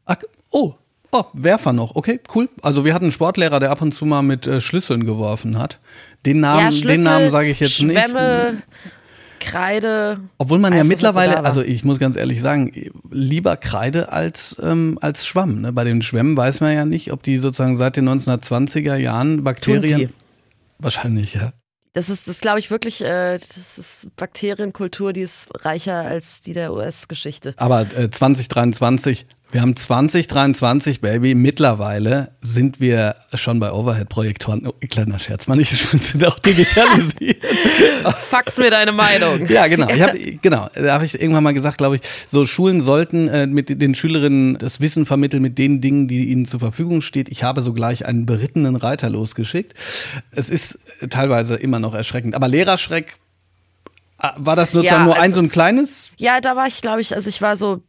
Ach, 0.04 0.18
oh, 0.50 0.74
oh, 1.10 1.24
Werfer 1.32 1.72
noch. 1.72 1.96
Okay, 1.96 2.20
cool. 2.34 2.48
Also 2.62 2.84
wir 2.84 2.94
hatten 2.94 3.06
einen 3.06 3.12
Sportlehrer, 3.12 3.58
der 3.58 3.72
ab 3.72 3.82
und 3.82 3.92
zu 3.92 4.06
mal 4.06 4.22
mit 4.22 4.46
äh, 4.46 4.60
Schlüsseln 4.60 5.04
geworfen 5.04 5.58
hat. 5.58 5.80
Den 6.26 6.38
Namen, 6.38 6.70
ja, 6.70 6.86
den 6.86 7.02
Namen 7.02 7.30
sage 7.30 7.50
ich 7.50 7.58
jetzt 7.58 7.72
Schwämme, 7.72 8.52
nicht. 8.52 8.64
Kreide. 9.40 10.20
Obwohl 10.38 10.60
man 10.60 10.72
ja 10.76 10.84
mittlerweile, 10.84 11.44
also 11.44 11.62
ich 11.62 11.82
muss 11.82 11.98
ganz 11.98 12.14
ehrlich 12.14 12.40
sagen, 12.40 12.72
lieber 13.10 13.56
Kreide 13.56 14.12
als, 14.12 14.56
ähm, 14.62 14.96
als 15.00 15.26
Schwamm. 15.26 15.62
Ne? 15.62 15.72
Bei 15.72 15.82
den 15.82 16.02
Schwämmen 16.02 16.36
weiß 16.36 16.60
man 16.60 16.72
ja 16.72 16.84
nicht, 16.84 17.10
ob 17.10 17.24
die 17.24 17.38
sozusagen 17.38 17.76
seit 17.76 17.96
den 17.96 18.08
1920er 18.08 18.94
Jahren 18.94 19.42
Bakterien. 19.42 20.12
Wahrscheinlich, 20.80 21.34
ja. 21.34 21.52
Das 21.92 22.08
ist, 22.08 22.28
das 22.28 22.40
glaube 22.40 22.60
ich 22.60 22.70
wirklich, 22.70 23.02
äh, 23.02 23.38
das 23.38 23.76
ist 23.76 24.14
Bakterienkultur, 24.14 25.12
die 25.12 25.22
ist 25.22 25.48
reicher 25.64 25.96
als 25.96 26.40
die 26.40 26.52
der 26.52 26.72
US-Geschichte. 26.72 27.54
Aber 27.56 27.80
äh, 27.96 28.08
2023 28.08 29.26
wir 29.52 29.62
haben 29.62 29.74
2023, 29.74 31.00
Baby. 31.00 31.34
Mittlerweile 31.34 32.32
sind 32.40 32.80
wir 32.80 33.16
schon 33.34 33.58
bei 33.58 33.72
Overhead-Projektoren. 33.72 34.66
Oh, 34.66 34.72
kleiner 34.88 35.18
Scherz, 35.18 35.48
man, 35.48 35.58
ich 35.58 35.70
sind 36.00 36.24
auch 36.24 36.38
digitalisiert. 36.38 37.42
Fax 38.14 38.58
mir 38.58 38.70
deine 38.70 38.92
Meinung. 38.92 39.46
Ja, 39.48 39.66
genau. 39.66 39.88
Ich 39.88 40.00
hab, 40.00 40.12
genau. 40.40 40.68
Da 40.74 40.94
habe 40.94 41.04
ich 41.04 41.20
irgendwann 41.20 41.42
mal 41.42 41.54
gesagt, 41.54 41.78
glaube 41.78 41.96
ich, 41.96 42.02
so 42.28 42.44
Schulen 42.44 42.80
sollten 42.80 43.28
äh, 43.28 43.46
mit 43.46 43.80
den 43.80 43.94
Schülerinnen 43.94 44.56
das 44.58 44.80
Wissen 44.80 45.04
vermitteln 45.04 45.42
mit 45.42 45.58
den 45.58 45.80
Dingen, 45.80 46.06
die 46.06 46.30
ihnen 46.30 46.46
zur 46.46 46.60
Verfügung 46.60 47.00
steht. 47.00 47.28
Ich 47.28 47.42
habe 47.42 47.62
sogleich 47.62 48.06
einen 48.06 48.26
berittenen 48.26 48.76
Reiter 48.76 49.10
losgeschickt. 49.10 49.74
Es 50.30 50.48
ist 50.48 50.78
teilweise 51.08 51.56
immer 51.56 51.80
noch 51.80 51.94
erschreckend. 51.94 52.34
Aber 52.34 52.46
Lehrerschreck 52.46 53.16
war 54.36 54.56
das 54.56 54.72
sozusagen 54.72 55.02
ja, 55.02 55.04
nur 55.04 55.16
ein 55.16 55.32
so 55.32 55.40
ein 55.40 55.48
kleines? 55.48 56.12
Ja, 56.16 56.40
da 56.40 56.56
war 56.56 56.66
ich, 56.66 56.82
glaube 56.82 57.00
ich, 57.00 57.14
also 57.14 57.28
ich 57.28 57.40
war 57.40 57.56
so, 57.56 57.82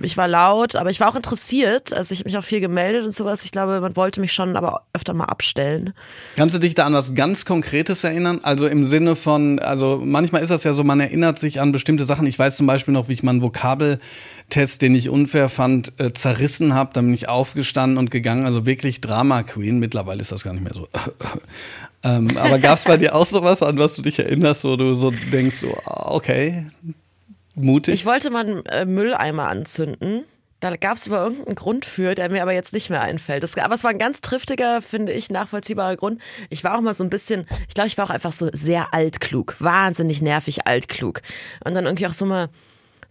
ich 0.00 0.16
war 0.16 0.28
laut, 0.28 0.76
aber 0.76 0.90
ich 0.90 1.00
war 1.00 1.08
auch 1.08 1.16
interessiert. 1.16 1.92
Also 1.92 2.12
ich 2.12 2.20
habe 2.20 2.28
mich 2.28 2.38
auch 2.38 2.44
viel 2.44 2.60
gemeldet 2.60 3.04
und 3.04 3.14
sowas. 3.14 3.44
Ich 3.44 3.50
glaube, 3.50 3.80
man 3.80 3.96
wollte 3.96 4.20
mich 4.20 4.32
schon 4.32 4.56
aber 4.56 4.82
öfter 4.92 5.14
mal 5.14 5.24
abstellen. 5.24 5.92
Kannst 6.36 6.54
du 6.54 6.58
dich 6.58 6.74
da 6.74 6.86
an 6.86 6.94
was 6.94 7.14
ganz 7.14 7.44
Konkretes 7.44 8.04
erinnern? 8.04 8.40
Also 8.42 8.66
im 8.66 8.84
Sinne 8.84 9.16
von, 9.16 9.58
also 9.58 10.00
manchmal 10.02 10.42
ist 10.42 10.50
das 10.50 10.64
ja 10.64 10.72
so, 10.72 10.84
man 10.84 11.00
erinnert 11.00 11.38
sich 11.38 11.60
an 11.60 11.72
bestimmte 11.72 12.04
Sachen. 12.04 12.26
Ich 12.26 12.38
weiß 12.38 12.56
zum 12.56 12.66
Beispiel 12.66 12.94
noch, 12.94 13.08
wie 13.08 13.14
ich 13.14 13.22
meinen 13.22 13.42
Vokabeltest, 13.42 14.82
den 14.82 14.94
ich 14.94 15.08
unfair 15.08 15.48
fand, 15.48 15.92
äh, 15.98 16.12
zerrissen 16.12 16.74
habe. 16.74 16.90
Dann 16.92 17.06
bin 17.06 17.14
ich 17.14 17.28
aufgestanden 17.28 17.98
und 17.98 18.10
gegangen. 18.10 18.44
Also 18.44 18.66
wirklich 18.66 19.00
Drama 19.00 19.42
Queen. 19.42 19.78
Mittlerweile 19.78 20.20
ist 20.20 20.32
das 20.32 20.44
gar 20.44 20.52
nicht 20.52 20.64
mehr 20.64 20.74
so. 20.74 20.88
Ähm, 22.04 22.36
aber 22.36 22.58
gab 22.58 22.78
es 22.78 22.84
bei 22.84 22.96
dir 22.96 23.14
auch 23.14 23.26
sowas, 23.26 23.62
an 23.62 23.78
was 23.78 23.94
du 23.94 24.02
dich 24.02 24.18
erinnerst, 24.18 24.64
wo 24.64 24.76
du 24.76 24.94
so 24.94 25.10
denkst, 25.10 25.56
so, 25.56 25.76
ah, 25.84 26.10
okay, 26.10 26.66
mutig? 27.54 27.94
Ich 27.94 28.06
wollte 28.06 28.30
mal 28.30 28.44
einen 28.44 28.66
äh, 28.66 28.84
Mülleimer 28.84 29.48
anzünden. 29.48 30.24
Da 30.60 30.76
gab 30.76 30.96
es 30.96 31.08
aber 31.08 31.24
irgendeinen 31.24 31.56
Grund 31.56 31.84
für, 31.84 32.14
der 32.14 32.28
mir 32.28 32.42
aber 32.42 32.52
jetzt 32.52 32.72
nicht 32.72 32.88
mehr 32.88 33.02
einfällt. 33.02 33.42
Das, 33.42 33.58
aber 33.58 33.74
es 33.74 33.82
war 33.82 33.90
ein 33.90 33.98
ganz 33.98 34.20
triftiger, 34.20 34.80
finde 34.80 35.12
ich, 35.12 35.28
nachvollziehbarer 35.28 35.96
Grund. 35.96 36.20
Ich 36.50 36.62
war 36.62 36.76
auch 36.76 36.80
mal 36.80 36.94
so 36.94 37.02
ein 37.02 37.10
bisschen, 37.10 37.46
ich 37.66 37.74
glaube, 37.74 37.88
ich 37.88 37.98
war 37.98 38.04
auch 38.04 38.10
einfach 38.10 38.30
so 38.30 38.48
sehr 38.52 38.94
altklug, 38.94 39.56
wahnsinnig 39.58 40.22
nervig 40.22 40.66
altklug. 40.68 41.20
Und 41.64 41.74
dann 41.74 41.84
irgendwie 41.84 42.06
auch 42.06 42.12
so 42.12 42.26
mal 42.26 42.48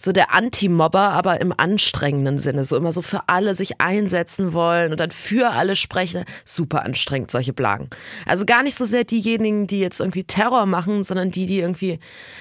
so 0.02 0.12
der 0.12 0.34
Anti-Mobber, 0.34 1.12
aber 1.12 1.42
im 1.42 1.54
anstrengenden 1.56 2.40
Sinne. 2.40 2.64
So 2.64 2.76
immer 2.76 2.92
so 2.92 3.02
für 3.02 3.28
alle 3.28 3.54
sich 3.54 3.80
einsetzen 3.80 4.54
wollen 4.54 4.92
und 4.92 5.00
dann 5.00 5.12
für 5.12 5.52
alle 5.52 5.76
sprechen. 5.76 6.24
Super 6.44 6.84
anstrengend, 6.84 7.30
solche 7.30 7.54
Blagen. 7.54 7.90
Also 8.26 8.46
gar 8.46 8.64
nicht 8.64 8.78
so 8.78 8.86
sehr 8.86 9.04
diejenigen, 9.04 9.68
die 9.68 9.80
jetzt 9.80 10.00
irgendwie 10.00 10.24
Terror 10.24 10.66
machen, 10.66 11.04
sondern 11.04 11.30
die, 11.30 11.46
die 11.46 11.60
irgendwie 11.60 12.00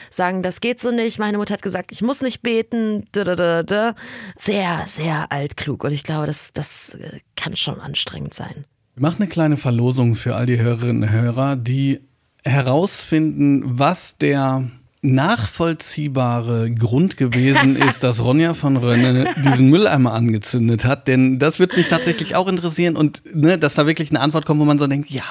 sagen, 0.08 0.42
das 0.42 0.60
geht 0.60 0.80
so 0.80 0.90
nicht. 0.90 1.18
Meine 1.18 1.38
Mutter 1.38 1.54
hat 1.54 1.62
gesagt, 1.62 1.92
ich 1.92 2.02
muss 2.02 2.22
nicht 2.22 2.42
beten. 2.42 3.04
Sehr, 3.12 4.84
sehr 4.86 5.30
altklug. 5.30 5.84
Und 5.84 5.92
ich 5.92 6.04
glaube, 6.04 6.26
das, 6.26 6.52
das 6.54 6.94
äh, 6.94 7.20
kann 7.36 7.56
schon 7.56 7.80
anstrengend 7.80 8.32
sein. 8.32 8.64
Wir 8.94 9.02
machen 9.02 9.22
eine 9.22 9.28
kleine 9.28 9.56
Verlosung 9.56 10.14
für 10.14 10.34
all 10.34 10.46
die 10.46 10.58
Hörerinnen 10.58 11.02
und 11.02 11.10
Hörer, 11.10 11.56
die 11.56 12.00
herausfinden, 12.44 13.62
was 13.78 14.16
der 14.16 14.70
nachvollziehbare 15.02 16.70
Grund 16.70 17.16
gewesen 17.16 17.76
ist, 17.76 18.02
dass 18.02 18.22
Ronja 18.22 18.54
von 18.54 18.76
Rönne 18.76 19.34
diesen 19.44 19.68
Mülleimer 19.70 20.12
angezündet 20.12 20.84
hat. 20.84 21.08
Denn 21.08 21.38
das 21.38 21.58
würde 21.58 21.76
mich 21.76 21.88
tatsächlich 21.88 22.36
auch 22.36 22.48
interessieren 22.48 22.96
und 22.96 23.22
ne, 23.34 23.58
dass 23.58 23.74
da 23.74 23.86
wirklich 23.86 24.10
eine 24.10 24.20
Antwort 24.20 24.44
kommt, 24.44 24.60
wo 24.60 24.64
man 24.64 24.78
so 24.78 24.86
denkt, 24.86 25.10
ja. 25.10 25.24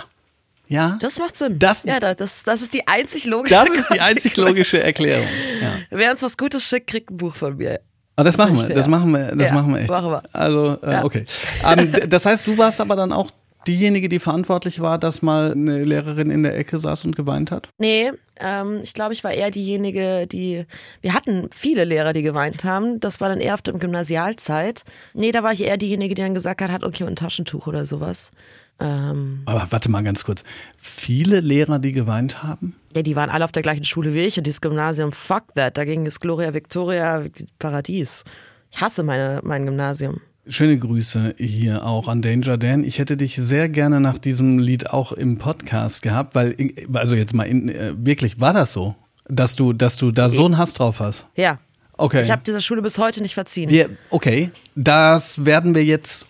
Ja. 0.68 1.00
Das 1.02 1.18
macht 1.18 1.36
Sinn. 1.36 1.58
Das, 1.58 1.84
ja, 1.84 2.00
das, 2.00 2.44
das 2.44 2.62
ist 2.62 2.74
die 2.74 2.88
einzig 2.88 3.26
logische 3.26 3.56
Das 3.56 3.70
ist 3.70 3.90
die 3.92 4.00
einzig 4.00 4.38
logische 4.38 4.82
Erklärung. 4.84 5.28
Ja. 5.62 5.80
Wer 5.90 6.12
uns 6.12 6.22
was 6.22 6.38
Gutes 6.38 6.64
schickt, 6.64 6.88
kriegt 6.88 7.10
ein 7.10 7.18
Buch 7.18 7.36
von 7.36 7.58
mir. 7.58 7.80
Ah, 8.16 8.24
das, 8.24 8.36
das 8.36 8.46
machen 8.46 8.58
wir, 8.58 8.76
das 8.76 8.88
machen 8.88 9.12
wir, 9.12 9.36
das 9.36 9.48
ja, 9.48 9.54
machen 9.54 9.74
wir 9.74 9.80
echt. 9.80 9.90
Machen 9.90 10.12
wir. 10.12 10.24
Also, 10.34 10.78
äh, 10.82 11.02
okay. 11.04 11.26
Um, 11.64 11.80
ähm, 11.80 12.10
das 12.10 12.26
heißt, 12.26 12.46
du 12.46 12.58
warst 12.58 12.82
aber 12.82 12.96
dann 12.96 13.14
auch 13.14 13.32
diejenige, 13.68 14.10
die 14.10 14.20
verantwortlich 14.20 14.80
war, 14.80 14.98
dass 14.98 15.22
mal 15.22 15.52
eine 15.52 15.84
Lehrerin 15.84 16.32
in 16.32 16.44
der 16.44 16.58
Ecke 16.58 16.80
saß 16.80 17.06
und 17.06 17.16
geweint 17.16 17.52
hat? 17.52 17.70
Nee, 17.78 18.12
ähm, 18.40 18.80
ich 18.84 18.94
glaube, 18.94 19.14
ich 19.14 19.24
war 19.24 19.32
eher 19.32 19.52
diejenige, 19.52 20.28
die. 20.28 20.66
Wir 21.02 21.14
hatten 21.14 21.50
viele 21.54 21.84
Lehrer, 21.84 22.14
die 22.14 22.24
geweint 22.24 22.64
haben. 22.64 23.00
Das 23.00 23.22
war 23.22 23.30
dann 23.30 23.40
eher 23.40 23.54
auf 23.54 23.62
der 23.62 23.74
Gymnasialzeit. 23.74 24.84
Nee, 25.14 25.32
da 25.32 25.44
war 25.44 25.54
ich 25.54 25.64
eher 25.64 25.78
diejenige, 25.78 26.16
die 26.16 26.22
dann 26.22 26.34
gesagt 26.34 26.62
hat, 26.62 26.72
hat 26.72 26.84
okay, 26.84 27.04
ein 27.04 27.16
Taschentuch 27.16 27.68
oder 27.68 27.86
sowas. 27.86 28.32
Ähm, 28.80 29.42
Aber 29.46 29.68
warte 29.70 29.92
mal 29.92 30.04
ganz 30.04 30.24
kurz. 30.24 30.44
Viele 30.78 31.42
Lehrer, 31.42 31.80
die 31.80 31.92
geweint 31.92 32.44
haben? 32.44 32.76
Ja, 32.96 33.02
die 33.02 33.16
waren 33.16 33.30
alle 33.30 33.44
auf 33.44 33.52
der 33.52 33.62
gleichen 33.62 33.84
Schule 33.84 34.14
wie 34.14 34.22
ich 34.22 34.38
und 34.38 34.48
dieses 34.48 34.62
Gymnasium, 34.62 35.12
fuck 35.12 35.54
that. 35.56 35.78
Da 35.78 35.84
ging 35.84 36.06
es 36.06 36.20
Gloria 36.20 36.54
Victoria 36.54 37.26
Paradies. 37.60 38.24
Ich 38.72 38.80
hasse 38.80 39.04
meine, 39.04 39.42
mein 39.44 39.66
Gymnasium. 39.66 40.22
Schöne 40.48 40.78
Grüße 40.80 41.36
hier 41.38 41.86
auch 41.86 42.08
an 42.08 42.22
Danger 42.22 42.58
Dan. 42.58 42.84
Ich 42.84 42.98
hätte 42.98 43.18
dich 43.18 43.36
sehr 43.36 43.70
gerne 43.70 44.00
nach 44.00 44.18
diesem 44.18 44.58
Lied 44.58 44.90
auch 44.90 45.12
im 45.12 45.38
Podcast 45.38 46.02
gehabt, 46.02 46.34
weil, 46.34 46.56
also 46.94 47.14
jetzt 47.14 47.34
mal 47.34 47.44
in, 47.44 47.70
äh, 47.70 47.94
wirklich, 47.98 48.40
war 48.40 48.54
das 48.54 48.74
so? 48.74 48.96
Dass 49.26 49.56
du, 49.56 49.74
dass 49.74 49.98
du 49.98 50.12
da 50.12 50.30
so 50.30 50.46
einen 50.46 50.58
Hass 50.58 50.74
drauf 50.74 51.00
hast? 51.00 51.28
Ja. 51.36 51.60
Okay. 51.94 52.22
Ich 52.22 52.32
habe 52.32 52.42
dieser 52.46 52.62
Schule 52.62 52.82
bis 52.82 52.98
heute 52.98 53.22
nicht 53.22 53.34
verziehen. 53.34 53.70
Wir, 53.70 53.90
okay. 54.10 54.50
Das 54.76 55.46
werden 55.46 55.76
wir 55.76 55.84
jetzt 55.84 56.26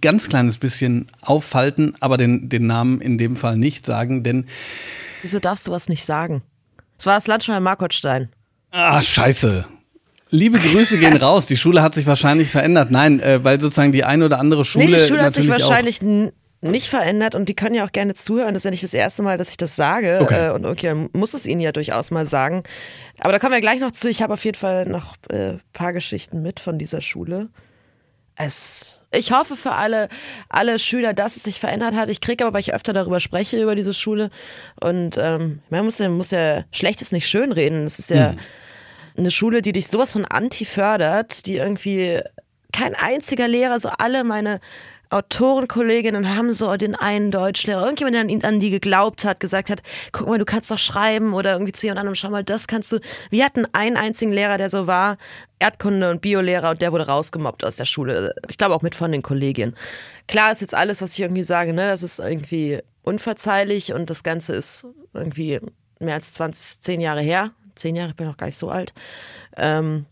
ganz 0.00 0.28
kleines 0.28 0.58
bisschen 0.58 1.06
auffalten, 1.22 1.94
aber 2.00 2.18
den, 2.18 2.48
den 2.48 2.66
Namen 2.66 3.00
in 3.00 3.18
dem 3.18 3.36
Fall 3.36 3.56
nicht 3.56 3.86
sagen, 3.86 4.22
denn. 4.22 4.46
Wieso 5.22 5.40
darfst 5.40 5.66
du 5.66 5.72
was 5.72 5.88
nicht 5.88 6.04
sagen? 6.04 6.42
Es 6.98 7.06
war 7.06 7.14
das 7.14 7.26
Landschwein 7.26 7.62
Markotstein. 7.62 8.28
Ah, 8.70 9.00
scheiße. 9.00 9.64
Liebe 10.30 10.58
Grüße 10.58 10.98
gehen 10.98 11.16
raus. 11.16 11.46
Die 11.46 11.56
Schule 11.56 11.82
hat 11.82 11.94
sich 11.94 12.06
wahrscheinlich 12.06 12.50
verändert. 12.50 12.90
Nein, 12.90 13.20
äh, 13.20 13.42
weil 13.42 13.60
sozusagen 13.60 13.92
die 13.92 14.04
eine 14.04 14.26
oder 14.26 14.38
andere 14.38 14.64
Schule. 14.64 14.86
Nee, 14.86 14.96
die 14.96 15.08
Schule 15.08 15.22
hat 15.22 15.34
sich 15.34 15.48
wahrscheinlich 15.48 16.00
nicht 16.62 16.88
verändert 16.88 17.34
und 17.34 17.48
die 17.48 17.54
können 17.54 17.74
ja 17.74 17.84
auch 17.84 17.92
gerne 17.92 18.14
zuhören. 18.14 18.54
Das 18.54 18.60
ist 18.60 18.64
ja 18.64 18.70
nicht 18.70 18.84
das 18.84 18.94
erste 18.94 19.22
Mal, 19.22 19.38
dass 19.38 19.50
ich 19.50 19.56
das 19.56 19.76
sage. 19.76 20.20
Okay. 20.22 20.48
Äh, 20.48 20.50
und 20.52 20.66
okay, 20.66 21.08
muss 21.12 21.34
es 21.34 21.46
ihnen 21.46 21.60
ja 21.60 21.72
durchaus 21.72 22.10
mal 22.10 22.26
sagen. 22.26 22.62
Aber 23.18 23.32
da 23.32 23.38
kommen 23.38 23.52
wir 23.52 23.60
gleich 23.60 23.80
noch 23.80 23.92
zu. 23.92 24.08
Ich 24.08 24.22
habe 24.22 24.34
auf 24.34 24.44
jeden 24.44 24.58
Fall 24.58 24.86
noch 24.86 25.16
ein 25.30 25.56
äh, 25.56 25.58
paar 25.72 25.92
Geschichten 25.92 26.42
mit 26.42 26.60
von 26.60 26.78
dieser 26.78 27.00
Schule. 27.00 27.48
Es 28.36 28.94
ich 29.12 29.32
hoffe 29.32 29.56
für 29.56 29.72
alle, 29.72 30.08
alle 30.48 30.78
Schüler, 30.78 31.14
dass 31.14 31.34
es 31.34 31.42
sich 31.42 31.58
verändert 31.58 31.96
hat. 31.96 32.08
Ich 32.08 32.20
kriege 32.20 32.44
aber, 32.44 32.54
weil 32.54 32.60
ich 32.60 32.72
öfter 32.72 32.92
darüber 32.92 33.18
spreche, 33.18 33.60
über 33.60 33.74
diese 33.74 33.92
Schule. 33.92 34.30
Und 34.80 35.18
ähm, 35.18 35.62
man 35.68 35.84
muss 35.84 35.98
ja, 35.98 36.08
muss 36.08 36.30
ja 36.30 36.62
Schlechtes 36.70 37.10
nicht 37.10 37.26
schönreden. 37.26 37.84
Es 37.84 37.98
ist 37.98 38.10
ja 38.10 38.32
mhm. 38.32 38.38
Eine 39.20 39.30
Schule, 39.30 39.62
die 39.62 39.72
dich 39.72 39.88
sowas 39.88 40.12
von 40.12 40.24
anti 40.24 40.64
fördert, 40.64 41.46
die 41.46 41.56
irgendwie 41.56 42.20
kein 42.72 42.94
einziger 42.94 43.48
Lehrer, 43.48 43.78
so 43.80 43.88
alle 43.88 44.24
meine 44.24 44.60
Autorenkolleginnen 45.10 46.36
haben 46.36 46.52
so 46.52 46.76
den 46.76 46.94
einen 46.94 47.32
Deutschlehrer, 47.32 47.82
irgendjemand, 47.82 48.14
der 48.14 48.22
an, 48.22 48.44
an 48.44 48.60
die 48.60 48.70
geglaubt 48.70 49.24
hat, 49.24 49.40
gesagt 49.40 49.68
hat, 49.68 49.82
guck 50.12 50.28
mal, 50.28 50.38
du 50.38 50.44
kannst 50.44 50.70
doch 50.70 50.78
schreiben 50.78 51.34
oder 51.34 51.52
irgendwie 51.52 51.72
zu 51.72 51.86
jemand 51.86 51.98
anderem, 52.00 52.14
schau 52.14 52.30
mal, 52.30 52.44
das 52.44 52.68
kannst 52.68 52.92
du. 52.92 53.00
Wir 53.28 53.44
hatten 53.44 53.66
einen 53.72 53.96
einzigen 53.96 54.30
Lehrer, 54.30 54.56
der 54.56 54.70
so 54.70 54.86
war, 54.86 55.18
Erdkunde- 55.58 56.10
und 56.10 56.20
Biolehrer 56.20 56.70
und 56.70 56.80
der 56.80 56.92
wurde 56.92 57.08
rausgemobbt 57.08 57.64
aus 57.64 57.74
der 57.74 57.86
Schule. 57.86 58.34
Ich 58.48 58.56
glaube 58.56 58.74
auch 58.74 58.82
mit 58.82 58.94
von 58.94 59.10
den 59.10 59.22
Kolleginnen. 59.22 59.74
Klar 60.28 60.52
ist 60.52 60.60
jetzt 60.60 60.74
alles, 60.74 61.02
was 61.02 61.14
ich 61.14 61.20
irgendwie 61.20 61.42
sage, 61.42 61.72
ne, 61.72 61.88
das 61.88 62.04
ist 62.04 62.20
irgendwie 62.20 62.78
unverzeihlich 63.02 63.92
und 63.92 64.10
das 64.10 64.22
Ganze 64.22 64.54
ist 64.54 64.86
irgendwie 65.12 65.58
mehr 65.98 66.14
als 66.14 66.32
20, 66.32 66.82
10 66.82 67.00
Jahre 67.00 67.20
her. 67.20 67.50
Zehn 67.80 67.96
Jahre, 67.96 68.10
ich 68.10 68.16
bin 68.16 68.26
noch 68.26 68.36
gar 68.36 68.46
nicht 68.46 68.58
so 68.58 68.70
alt. 68.70 68.92
Ähm, 69.56 70.06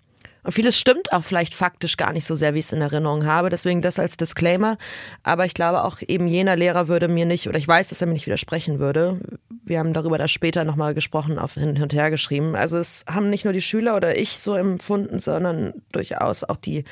und 0.49 0.53
vieles 0.53 0.79
stimmt 0.79 1.13
auch 1.13 1.25
vielleicht 1.25 1.55
faktisch 1.55 1.99
gar 1.99 2.15
nicht 2.15 2.25
so 2.25 2.35
sehr, 2.35 2.55
wie 2.55 2.61
ich 2.61 2.65
es 2.65 2.73
in 2.73 2.81
Erinnerung 2.81 3.27
habe. 3.27 3.51
Deswegen 3.51 3.83
das 3.83 3.99
als 3.99 4.17
Disclaimer. 4.17 4.79
Aber 5.23 5.45
ich 5.45 5.53
glaube 5.53 5.85
auch 5.85 5.99
eben 6.07 6.27
jener 6.27 6.57
Lehrer 6.57 6.89
würde 6.89 7.07
mir 7.07 7.27
nicht, 7.27 7.49
oder 7.49 7.59
ich 7.59 7.69
weiß, 7.69 7.91
dass 7.91 8.01
er 8.01 8.07
mir 8.07 8.15
nicht 8.15 8.27
widersprechen 8.27 8.79
würde. 8.79 9.21
Wir 9.65 9.79
haben 9.79 9.93
darüber 9.93 10.17
das 10.17 10.31
später 10.31 10.65
nochmal 10.65 10.95
gesprochen, 10.95 11.39
auf 11.39 11.55
hin 11.55 11.81
und 11.83 11.93
her 11.93 12.11
geschrieben. 12.11 12.57
Also 12.57 12.79
es 12.79 13.05
haben 13.07 13.29
nicht 13.29 13.45
nur 13.45 13.53
die 13.53 13.61
Schüler 13.61 13.95
oder 13.95 14.17
ich 14.19 14.39
so 14.39 14.55
empfunden, 14.55 15.19
sondern 15.19 15.75
durchaus 15.93 16.45
auch 16.45 16.57
die 16.57 16.85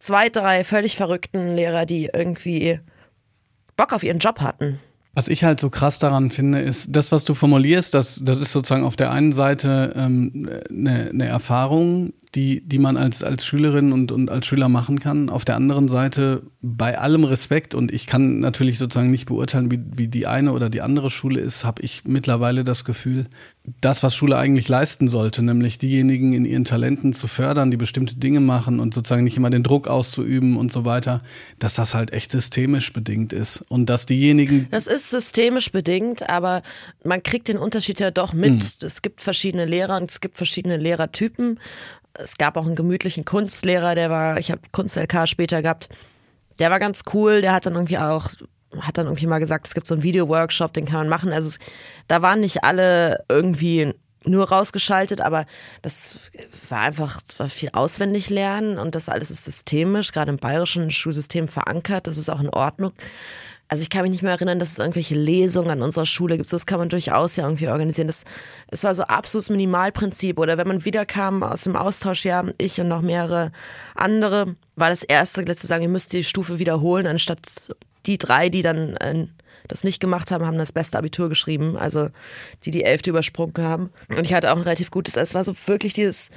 zwei, 0.00 0.28
drei 0.28 0.64
völlig 0.64 0.96
verrückten 0.96 1.54
Lehrer, 1.54 1.86
die 1.86 2.10
irgendwie 2.12 2.80
Bock 3.76 3.92
auf 3.92 4.02
ihren 4.02 4.18
Job 4.18 4.40
hatten. 4.40 4.80
Was 5.16 5.28
ich 5.28 5.44
halt 5.44 5.60
so 5.60 5.70
krass 5.70 5.98
daran 5.98 6.28
finde, 6.30 6.60
ist, 6.60 6.94
das, 6.94 7.10
was 7.10 7.24
du 7.24 7.34
formulierst, 7.34 7.94
das, 7.94 8.20
das 8.22 8.42
ist 8.42 8.52
sozusagen 8.52 8.84
auf 8.84 8.96
der 8.96 9.10
einen 9.10 9.32
Seite 9.32 9.94
ähm, 9.96 10.50
eine, 10.68 11.08
eine 11.08 11.24
Erfahrung, 11.24 12.12
die, 12.36 12.60
die 12.60 12.78
man 12.78 12.98
als, 12.98 13.22
als 13.22 13.46
Schülerin 13.46 13.92
und, 13.92 14.12
und 14.12 14.30
als 14.30 14.46
Schüler 14.46 14.68
machen 14.68 15.00
kann. 15.00 15.30
Auf 15.30 15.46
der 15.46 15.56
anderen 15.56 15.88
Seite, 15.88 16.42
bei 16.60 16.98
allem 16.98 17.24
Respekt, 17.24 17.74
und 17.74 17.90
ich 17.90 18.06
kann 18.06 18.40
natürlich 18.40 18.76
sozusagen 18.76 19.10
nicht 19.10 19.24
beurteilen, 19.24 19.70
wie, 19.70 19.80
wie 19.96 20.06
die 20.06 20.26
eine 20.26 20.52
oder 20.52 20.68
die 20.68 20.82
andere 20.82 21.08
Schule 21.08 21.40
ist, 21.40 21.64
habe 21.64 21.80
ich 21.80 22.02
mittlerweile 22.04 22.62
das 22.62 22.84
Gefühl, 22.84 23.24
das, 23.80 24.02
was 24.02 24.14
Schule 24.14 24.36
eigentlich 24.36 24.68
leisten 24.68 25.08
sollte, 25.08 25.42
nämlich 25.42 25.78
diejenigen 25.78 26.34
in 26.34 26.44
ihren 26.44 26.64
Talenten 26.64 27.14
zu 27.14 27.26
fördern, 27.26 27.70
die 27.70 27.78
bestimmte 27.78 28.16
Dinge 28.16 28.40
machen 28.40 28.80
und 28.80 28.92
sozusagen 28.92 29.24
nicht 29.24 29.38
immer 29.38 29.50
den 29.50 29.62
Druck 29.62 29.88
auszuüben 29.88 30.58
und 30.58 30.70
so 30.70 30.84
weiter, 30.84 31.22
dass 31.58 31.74
das 31.74 31.94
halt 31.94 32.12
echt 32.12 32.30
systemisch 32.30 32.92
bedingt 32.92 33.32
ist. 33.32 33.64
Und 33.68 33.86
dass 33.86 34.04
diejenigen. 34.04 34.68
Das 34.70 34.86
ist 34.86 35.08
systemisch 35.08 35.72
bedingt, 35.72 36.28
aber 36.28 36.62
man 37.02 37.22
kriegt 37.22 37.48
den 37.48 37.56
Unterschied 37.56 37.98
ja 37.98 38.10
doch 38.10 38.34
mit. 38.34 38.62
Hm. 38.62 38.86
Es 38.86 39.00
gibt 39.00 39.22
verschiedene 39.22 39.64
Lehrer 39.64 39.96
und 39.96 40.10
es 40.10 40.20
gibt 40.20 40.36
verschiedene 40.36 40.76
Lehrertypen 40.76 41.58
es 42.18 42.38
gab 42.38 42.56
auch 42.56 42.66
einen 42.66 42.76
gemütlichen 42.76 43.24
Kunstlehrer, 43.24 43.94
der 43.94 44.10
war, 44.10 44.38
ich 44.38 44.50
habe 44.50 44.62
Kunst-LK 44.72 45.26
später 45.28 45.62
gehabt, 45.62 45.88
der 46.58 46.70
war 46.70 46.78
ganz 46.78 47.02
cool, 47.12 47.40
der 47.40 47.52
hat 47.52 47.66
dann 47.66 47.74
irgendwie 47.74 47.98
auch, 47.98 48.30
hat 48.80 48.98
dann 48.98 49.06
irgendwie 49.06 49.26
mal 49.26 49.38
gesagt, 49.38 49.66
es 49.66 49.74
gibt 49.74 49.86
so 49.86 49.94
einen 49.94 50.02
Video-Workshop, 50.02 50.72
den 50.72 50.86
kann 50.86 50.98
man 50.98 51.08
machen. 51.08 51.32
Also 51.32 51.56
da 52.08 52.22
waren 52.22 52.40
nicht 52.40 52.64
alle 52.64 53.24
irgendwie 53.28 53.92
nur 54.24 54.48
rausgeschaltet, 54.48 55.20
aber 55.20 55.46
das 55.82 56.18
war 56.68 56.80
einfach 56.80 57.20
das 57.28 57.38
war 57.38 57.48
viel 57.48 57.70
auswendig 57.72 58.28
lernen 58.28 58.78
und 58.78 58.94
das 58.94 59.08
alles 59.08 59.30
ist 59.30 59.44
systemisch, 59.44 60.12
gerade 60.12 60.30
im 60.30 60.38
bayerischen 60.38 60.90
Schulsystem 60.90 61.48
verankert, 61.48 62.06
das 62.06 62.16
ist 62.16 62.28
auch 62.28 62.40
in 62.40 62.50
Ordnung. 62.50 62.92
Also 63.68 63.82
ich 63.82 63.90
kann 63.90 64.02
mich 64.02 64.12
nicht 64.12 64.22
mehr 64.22 64.32
erinnern, 64.32 64.60
dass 64.60 64.72
es 64.72 64.78
irgendwelche 64.78 65.16
Lesungen 65.16 65.70
an 65.70 65.82
unserer 65.82 66.06
Schule 66.06 66.36
gibt. 66.36 66.48
So, 66.48 66.56
das 66.56 66.66
kann 66.66 66.78
man 66.78 66.88
durchaus 66.88 67.34
ja 67.34 67.44
irgendwie 67.44 67.68
organisieren. 67.68 68.06
Das, 68.06 68.24
es 68.68 68.84
war 68.84 68.94
so 68.94 69.02
absolutes 69.02 69.50
Minimalprinzip. 69.50 70.38
Oder 70.38 70.56
wenn 70.56 70.68
man 70.68 70.84
wiederkam 70.84 71.42
aus 71.42 71.64
dem 71.64 71.74
Austausch, 71.74 72.24
ja, 72.24 72.44
ich 72.58 72.80
und 72.80 72.88
noch 72.88 73.02
mehrere 73.02 73.50
andere, 73.94 74.54
war 74.76 74.90
das 74.90 75.02
erste, 75.02 75.44
zu 75.44 75.66
sagen, 75.66 75.82
ihr 75.82 75.88
müsst 75.88 76.12
die 76.12 76.22
Stufe 76.22 76.60
wiederholen, 76.60 77.08
anstatt 77.08 77.40
die 78.06 78.18
drei, 78.18 78.50
die 78.50 78.62
dann 78.62 78.96
äh, 78.96 79.26
das 79.66 79.82
nicht 79.82 79.98
gemacht 79.98 80.30
haben, 80.30 80.46
haben 80.46 80.58
das 80.58 80.70
beste 80.70 80.96
Abitur 80.96 81.28
geschrieben. 81.28 81.76
Also 81.76 82.10
die 82.64 82.70
die 82.70 82.84
Elfte 82.84 83.10
übersprungen 83.10 83.58
haben. 83.58 83.90
Und 84.08 84.24
ich 84.24 84.32
hatte 84.32 84.52
auch 84.52 84.56
ein 84.56 84.62
relativ 84.62 84.92
gutes. 84.92 85.16
Es 85.16 85.34
war 85.34 85.42
so 85.42 85.54
wirklich 85.66 85.92
dieses 85.92 86.30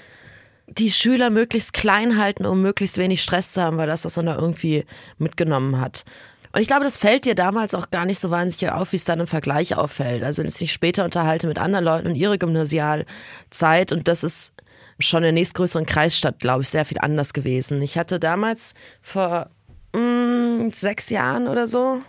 die 0.78 0.92
Schüler 0.92 1.30
möglichst 1.30 1.74
klein 1.74 2.18
halten, 2.18 2.46
um 2.46 2.62
möglichst 2.62 2.98
wenig 2.98 3.24
Stress 3.24 3.54
zu 3.54 3.62
haben, 3.62 3.78
weil 3.78 3.88
das, 3.88 4.06
was 4.06 4.16
man 4.18 4.28
da 4.28 4.36
irgendwie 4.36 4.86
mitgenommen 5.18 5.80
hat. 5.82 6.06
Und 6.52 6.62
ich 6.62 6.68
glaube, 6.68 6.84
das 6.84 6.98
fällt 6.98 7.26
dir 7.26 7.36
damals 7.36 7.76
auch 7.76 7.92
gar 7.92 8.06
nicht 8.06 8.20
so 8.20 8.32
wahnsinnig 8.32 8.74
auf, 8.74 8.92
wie 8.92 8.98
es 8.98 9.06
dann 9.06 9.20
im 9.20 9.28
Vergleich 9.28 9.76
auffällt. 9.76 10.24
Also 10.24 10.42
wenn 10.42 10.50
ich 10.50 10.60
mich 10.60 10.74
später 10.74 11.06
unterhalte 11.06 11.48
mit 11.48 11.60
anderen 11.60 11.86
Leuten 11.86 12.08
und 12.08 12.16
ihre 12.16 12.40
Gymnasialzeit 12.40 13.92
und 13.92 14.08
das 14.08 14.24
ist 14.24 14.54
schon 15.00 15.20
in 15.20 15.24
der 15.26 15.32
nächstgrößeren 15.34 15.86
Kreisstadt, 15.86 16.40
glaube 16.40 16.64
ich, 16.64 16.70
sehr 16.70 16.86
viel 16.86 16.98
anders 17.00 17.34
gewesen. 17.34 17.82
Ich 17.82 17.98
hatte 17.98 18.20
damals 18.20 18.74
vor 19.02 19.50
mh, 19.94 20.00
mm, 20.00 20.72
sechs 20.74 21.10
Jahren 21.10 21.48
oder 21.48 21.68
so, 21.68 22.02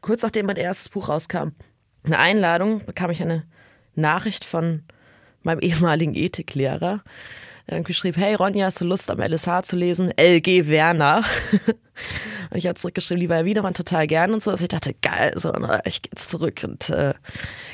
kurz 0.00 0.22
nachdem 0.22 0.46
mein 0.46 0.56
erstes 0.56 0.88
Buch 0.88 1.08
rauskam, 1.08 1.48
eine 2.04 2.18
Einladung, 2.18 2.84
bekam 2.84 3.10
ich 3.10 3.22
eine 3.22 3.44
Nachricht 3.94 4.44
von 4.44 4.84
meinem 5.42 5.60
ehemaligen 5.60 6.14
Ethiklehrer, 6.14 7.02
irgendwie 7.66 7.94
schrieb, 7.94 8.16
hey 8.16 8.34
Ronja, 8.34 8.66
hast 8.66 8.80
du 8.80 8.84
Lust 8.84 9.10
am 9.10 9.20
LSH 9.20 9.62
zu 9.62 9.76
lesen? 9.76 10.12
LG 10.16 10.68
Werner. 10.68 11.24
und 12.50 12.56
ich 12.56 12.66
habe 12.66 12.74
zurückgeschrieben, 12.74 13.20
lieber 13.20 13.36
Herr 13.36 13.44
Wiedemann, 13.44 13.74
total 13.74 14.06
gern 14.06 14.34
und 14.34 14.42
so. 14.42 14.50
Also 14.50 14.64
ich 14.64 14.68
dachte, 14.68 14.94
geil, 14.94 15.32
so, 15.36 15.50
na, 15.50 15.80
ich 15.86 16.02
gehe 16.02 16.10
jetzt 16.14 16.28
zurück 16.28 16.60
und 16.64 16.90
äh, 16.90 17.14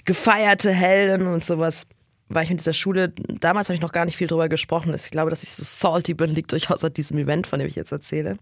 gefeierte 0.05 0.71
Helden 0.71 1.27
und 1.27 1.45
sowas. 1.45 1.87
War 2.29 2.43
ich 2.43 2.51
mit 2.51 2.61
dieser 2.61 2.73
Schule, 2.73 3.09
damals 3.09 3.69
habe 3.69 3.75
ich 3.75 3.81
noch 3.81 3.91
gar 3.91 4.05
nicht 4.05 4.17
viel 4.17 4.29
drüber 4.29 4.49
gesprochen. 4.49 4.95
Ich 4.95 5.11
glaube, 5.11 5.31
dass 5.31 5.43
ich 5.43 5.51
so 5.51 5.65
salty 5.65 6.15
bin, 6.15 6.31
liegt 6.31 6.53
durchaus 6.53 6.85
an 6.85 6.95
diesem 6.95 7.19
Event, 7.19 7.49
von 7.49 7.59
dem 7.59 7.67
ich 7.67 7.75
jetzt 7.75 7.91
erzähle. 7.91 8.37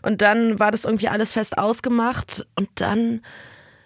Und 0.00 0.22
dann 0.22 0.58
war 0.58 0.70
das 0.70 0.86
irgendwie 0.86 1.08
alles 1.08 1.32
fest 1.32 1.58
ausgemacht 1.58 2.46
und 2.56 2.68
dann 2.76 3.20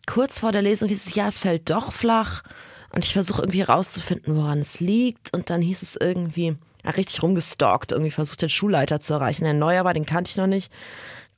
kurz 0.07 0.38
vor 0.38 0.53
der 0.53 0.62
Lesung 0.62 0.88
hieß 0.88 1.09
es, 1.09 1.14
ja, 1.17 1.27
es 1.27 1.38
fällt 1.38 1.69
doch 1.69 1.93
flach. 1.93 2.45
Und 2.91 3.05
ich 3.05 3.12
versuche 3.12 3.43
irgendwie 3.43 3.61
herauszufinden, 3.61 4.37
woran 4.37 4.61
es 4.61 4.81
liegt. 4.81 5.35
Und 5.35 5.51
dann 5.51 5.61
hieß 5.61 5.83
es 5.83 5.97
irgendwie, 5.97 6.57
richtig 6.96 7.22
rumgestalkt, 7.22 7.92
irgendwie 7.92 8.11
versucht, 8.11 8.42
den 8.42 8.48
Schulleiter 8.48 9.01
zu 9.01 9.14
erreichen. 9.14 9.44
Der 9.44 9.55
Neuer 9.55 9.85
war, 9.85 9.94
den 9.94 10.07
kannte 10.07 10.31
ich 10.31 10.37
noch 10.37 10.46
nicht. 10.46 10.72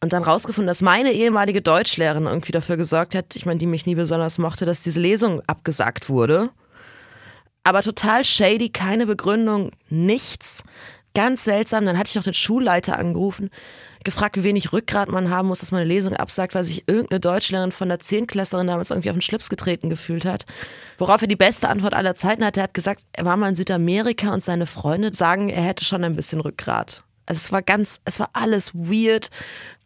Und 0.00 0.12
dann 0.12 0.22
rausgefunden, 0.22 0.66
dass 0.66 0.80
meine 0.80 1.12
ehemalige 1.12 1.60
Deutschlehrerin 1.60 2.24
irgendwie 2.24 2.52
dafür 2.52 2.76
gesorgt 2.76 3.14
hat, 3.14 3.36
ich 3.36 3.44
meine, 3.44 3.58
die 3.58 3.66
mich 3.66 3.84
nie 3.84 3.94
besonders 3.94 4.38
mochte, 4.38 4.64
dass 4.64 4.82
diese 4.82 5.00
Lesung 5.00 5.42
abgesagt 5.46 6.08
wurde. 6.08 6.48
Aber 7.64 7.82
total 7.82 8.24
shady, 8.24 8.70
keine 8.70 9.06
Begründung, 9.06 9.72
nichts. 9.90 10.64
Ganz 11.14 11.44
seltsam. 11.44 11.84
Dann 11.84 11.98
hatte 11.98 12.08
ich 12.08 12.14
noch 12.14 12.24
den 12.24 12.34
Schulleiter 12.34 12.98
angerufen 12.98 13.50
gefragt, 14.04 14.36
wie 14.36 14.44
wenig 14.44 14.72
Rückgrat 14.72 15.08
man 15.10 15.30
haben 15.30 15.48
muss, 15.48 15.60
dass 15.60 15.72
man 15.72 15.80
eine 15.80 15.88
Lesung 15.88 16.14
absagt, 16.14 16.54
weil 16.54 16.64
sich 16.64 16.84
irgendeine 16.86 17.20
Deutschlehrerin 17.20 17.72
von 17.72 17.88
der 17.88 18.00
Zehntklässlerin 18.00 18.66
damals 18.66 18.90
irgendwie 18.90 19.10
auf 19.10 19.16
den 19.16 19.22
Schlips 19.22 19.50
getreten 19.50 19.90
gefühlt 19.90 20.24
hat. 20.24 20.46
Worauf 20.98 21.22
er 21.22 21.28
die 21.28 21.36
beste 21.36 21.68
Antwort 21.68 21.94
aller 21.94 22.14
Zeiten 22.14 22.44
hatte. 22.44 22.60
Er 22.60 22.64
hat 22.64 22.74
gesagt, 22.74 23.02
er 23.12 23.24
war 23.24 23.36
mal 23.36 23.48
in 23.48 23.54
Südamerika 23.54 24.32
und 24.32 24.42
seine 24.42 24.66
Freunde 24.66 25.12
sagen, 25.12 25.48
er 25.48 25.62
hätte 25.62 25.84
schon 25.84 26.04
ein 26.04 26.16
bisschen 26.16 26.40
Rückgrat. 26.40 27.02
Also 27.26 27.38
es 27.38 27.52
war 27.52 27.62
ganz, 27.62 28.00
es 28.04 28.18
war 28.18 28.30
alles 28.32 28.74
weird. 28.74 29.30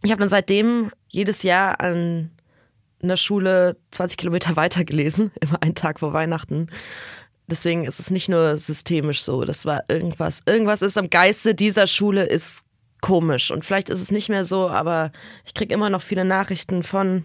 Ich 0.02 0.10
habe 0.10 0.20
dann 0.20 0.28
seitdem 0.28 0.92
jedes 1.08 1.42
Jahr 1.42 1.80
an 1.80 2.30
einer 3.02 3.16
Schule 3.16 3.76
20 3.90 4.16
Kilometer 4.16 4.56
weiter 4.56 4.84
gelesen, 4.84 5.32
immer 5.40 5.62
einen 5.62 5.74
Tag 5.74 6.00
vor 6.00 6.12
Weihnachten. 6.12 6.68
Deswegen 7.46 7.84
ist 7.84 8.00
es 8.00 8.10
nicht 8.10 8.30
nur 8.30 8.56
systemisch 8.56 9.22
so, 9.22 9.44
das 9.44 9.66
war 9.66 9.84
irgendwas. 9.88 10.40
Irgendwas 10.46 10.80
ist 10.80 10.96
am 10.96 11.10
Geiste 11.10 11.54
dieser 11.54 11.86
Schule 11.86 12.24
ist 12.24 12.64
komisch. 13.04 13.50
Und 13.50 13.66
vielleicht 13.66 13.90
ist 13.90 14.00
es 14.00 14.10
nicht 14.10 14.30
mehr 14.30 14.46
so, 14.46 14.68
aber 14.70 15.12
ich 15.44 15.52
kriege 15.52 15.74
immer 15.74 15.90
noch 15.90 16.00
viele 16.00 16.24
Nachrichten 16.24 16.82
von 16.82 17.24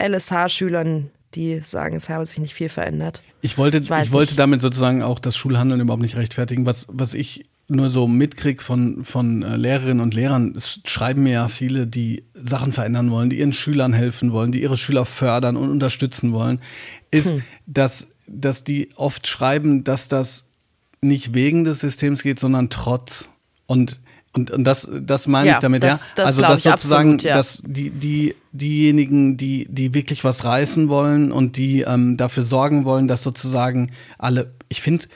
LSH-Schülern, 0.00 1.10
die 1.36 1.60
sagen, 1.60 1.94
es 1.94 2.08
habe 2.08 2.26
sich 2.26 2.38
nicht 2.38 2.54
viel 2.54 2.68
verändert. 2.68 3.22
Ich 3.40 3.56
wollte, 3.56 3.78
ich, 3.78 3.88
ich 3.88 4.10
wollte 4.10 4.34
damit 4.34 4.60
sozusagen 4.60 5.04
auch 5.04 5.20
das 5.20 5.36
Schulhandeln 5.36 5.80
überhaupt 5.80 6.02
nicht 6.02 6.16
rechtfertigen. 6.16 6.66
Was, 6.66 6.86
was 6.90 7.14
ich 7.14 7.46
nur 7.68 7.88
so 7.88 8.08
mitkriege 8.08 8.60
von, 8.60 9.04
von 9.04 9.42
äh, 9.42 9.56
Lehrerinnen 9.56 10.00
und 10.00 10.14
Lehrern, 10.14 10.54
es 10.56 10.80
schreiben 10.84 11.22
mir 11.22 11.32
ja 11.32 11.48
viele, 11.48 11.86
die 11.86 12.24
Sachen 12.34 12.72
verändern 12.72 13.12
wollen, 13.12 13.30
die 13.30 13.38
ihren 13.38 13.52
Schülern 13.52 13.92
helfen 13.92 14.32
wollen, 14.32 14.50
die 14.50 14.62
ihre 14.62 14.76
Schüler 14.76 15.06
fördern 15.06 15.56
und 15.56 15.70
unterstützen 15.70 16.32
wollen, 16.32 16.60
ist, 17.12 17.30
hm. 17.30 17.42
dass, 17.66 18.08
dass 18.26 18.64
die 18.64 18.88
oft 18.96 19.28
schreiben, 19.28 19.84
dass 19.84 20.08
das 20.08 20.48
nicht 21.00 21.32
wegen 21.32 21.62
des 21.62 21.78
Systems 21.78 22.24
geht, 22.24 22.40
sondern 22.40 22.70
trotz. 22.70 23.30
Und 23.66 23.98
Und, 24.36 24.50
und 24.50 24.64
das, 24.64 24.88
das 25.02 25.26
meine 25.26 25.48
Ja, 25.48 25.54
ich 25.54 25.60
damit, 25.60 25.82
das- 25.82 26.06
ja. 26.06 26.10
das 26.16 26.26
also 26.26 26.42
dass 26.42 26.62
sozusagen, 26.62 27.14
absolut, 27.14 27.22
ja. 27.22 27.36
dass 27.36 27.62
die, 27.66 27.90
die, 27.90 28.34
diejenigen, 28.52 29.36
die, 29.36 29.66
die 29.70 29.94
wirklich 29.94 30.24
was 30.24 30.44
reißen 30.44 30.88
wollen 30.88 31.32
und 31.32 31.56
die 31.56 31.80
ähm, 31.82 32.16
dafür 32.16 32.42
sorgen 32.44 32.84
wollen, 32.84 33.08
dass 33.08 33.22
sozusagen 33.22 33.92
alle, 34.18 34.52
ich 34.68 34.82
finde, 34.82 35.06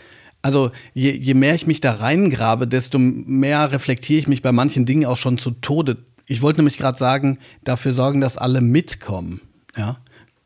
also 0.43 0.71
je, 0.95 1.11
je 1.13 1.35
mehr 1.35 1.55
ich 1.55 1.67
mich 1.67 1.81
da 1.81 1.93
reingrabe, 1.93 2.67
desto 2.67 2.99
mehr 2.99 3.73
reflektiere 3.73 4.19
ich 4.19 4.27
mich 4.29 4.41
bei 4.43 4.53
manchen 4.53 4.87
Dingen 4.87 5.05
auch 5.05 5.19
schon 5.19 5.37
zu 5.37 5.51
Tode. 5.51 5.99
Ich 6.27 6.41
wollte 6.43 6.61
nämlich 6.61 6.79
gerade 6.79 6.97
sagen, 6.99 7.39
dafür 7.65 7.93
sorgen, 7.93 8.21
dass 8.21 8.39
alle 8.39 8.61
mitkommen, 8.61 9.43
ja. 9.77 9.99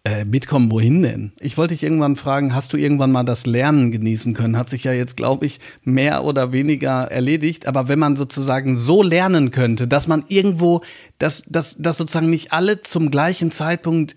Äh, 0.07 0.27
mitkommen, 0.27 0.71
wohin 0.71 1.01
denn? 1.01 1.33
Ich 1.41 1.57
wollte 1.57 1.73
dich 1.73 1.83
irgendwann 1.83 2.17
fragen, 2.17 2.55
hast 2.55 2.75
du 2.75 2.77
irgendwann 2.77 3.11
mal 3.11 3.25
das 3.25 3.47
Lernen 3.47 3.91
genießen 3.91 4.35
können? 4.35 4.59
Hat 4.59 4.69
sich 4.69 4.85
ja 4.85 4.93
jetzt, 4.93 5.17
glaube 5.17 5.47
ich, 5.47 5.61
mehr 5.83 6.25
oder 6.25 6.53
weniger 6.53 7.11
erledigt. 7.11 7.67
Aber 7.67 7.89
wenn 7.89 7.99
man 7.99 8.15
sozusagen 8.17 8.77
so 8.77 9.03
lernen 9.03 9.51
könnte, 9.51 9.89
dass 9.89 10.07
man 10.07 10.25
irgendwo, 10.29 10.83
dass, 11.17 11.43
dass, 11.49 11.79
dass 11.79 11.97
sozusagen 11.97 12.29
nicht 12.29 12.53
alle 12.53 12.83
zum 12.83 13.11
gleichen 13.11 13.51
Zeitpunkt 13.51 14.17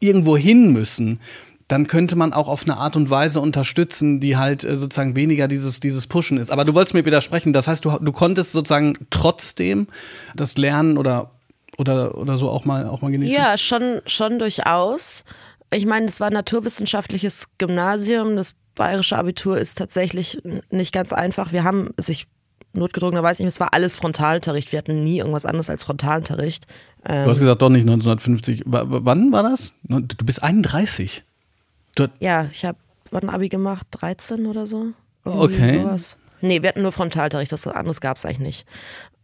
irgendwo 0.00 0.38
hin 0.38 0.72
müssen, 0.72 1.20
dann 1.68 1.88
könnte 1.88 2.16
man 2.16 2.32
auch 2.32 2.48
auf 2.48 2.64
eine 2.64 2.78
Art 2.78 2.96
und 2.96 3.10
Weise 3.10 3.40
unterstützen, 3.40 4.18
die 4.18 4.38
halt 4.38 4.64
äh, 4.64 4.78
sozusagen 4.78 5.14
weniger 5.14 5.46
dieses, 5.46 5.80
dieses 5.80 6.06
Pushen 6.06 6.38
ist. 6.38 6.50
Aber 6.50 6.64
du 6.64 6.74
wolltest 6.74 6.94
mir 6.94 7.04
widersprechen. 7.04 7.52
Das 7.52 7.68
heißt, 7.68 7.84
du, 7.84 7.98
du 8.00 8.12
konntest 8.12 8.52
sozusagen 8.52 8.94
trotzdem 9.10 9.88
das 10.34 10.56
Lernen 10.56 10.96
oder, 10.96 11.31
oder, 11.78 12.16
oder 12.18 12.36
so 12.36 12.50
auch 12.50 12.64
mal, 12.64 12.86
auch 12.86 13.00
mal 13.02 13.10
genießen? 13.10 13.34
Ja, 13.34 13.56
schon, 13.58 14.00
schon 14.06 14.38
durchaus. 14.38 15.24
Ich 15.72 15.86
meine, 15.86 16.06
es 16.06 16.20
war 16.20 16.28
ein 16.28 16.34
naturwissenschaftliches 16.34 17.46
Gymnasium. 17.58 18.36
Das 18.36 18.54
bayerische 18.74 19.16
Abitur 19.16 19.58
ist 19.58 19.78
tatsächlich 19.78 20.40
nicht 20.70 20.92
ganz 20.92 21.12
einfach. 21.12 21.52
Wir 21.52 21.64
haben, 21.64 21.90
also 21.96 22.12
ich 22.12 22.26
notgedrungenerweise 22.74 23.42
nicht, 23.42 23.52
es 23.52 23.60
war 23.60 23.74
alles 23.74 23.96
Frontalunterricht. 23.96 24.72
Wir 24.72 24.78
hatten 24.78 25.04
nie 25.04 25.18
irgendwas 25.18 25.44
anderes 25.44 25.68
als 25.70 25.84
Frontalunterricht. 25.84 26.66
Du 27.04 27.12
hast 27.12 27.38
gesagt, 27.40 27.60
doch 27.62 27.68
nicht 27.68 27.82
1950. 27.82 28.64
W 28.66 28.82
wann 28.86 29.32
war 29.32 29.42
das? 29.42 29.74
Du 29.82 30.24
bist 30.24 30.42
31. 30.42 31.24
Du, 31.96 32.06
Ja, 32.20 32.48
ich 32.50 32.64
habe 32.64 32.78
wann 33.10 33.28
Abi 33.28 33.48
gemacht? 33.48 33.86
13 33.90 34.46
oder 34.46 34.66
so? 34.66 34.88
Irgendwie 35.24 35.54
Okay. 35.54 35.82
Sowas. 35.82 36.18
Nee, 36.40 36.62
wir 36.62 36.70
hatten 36.70 36.82
nur 36.82 36.92
Frontalunterricht, 36.92 37.52
das 37.52 37.66
anderes 37.66 38.00
gab 38.00 38.16
es 38.16 38.24
eigentlich 38.24 38.40
nicht. 38.40 38.66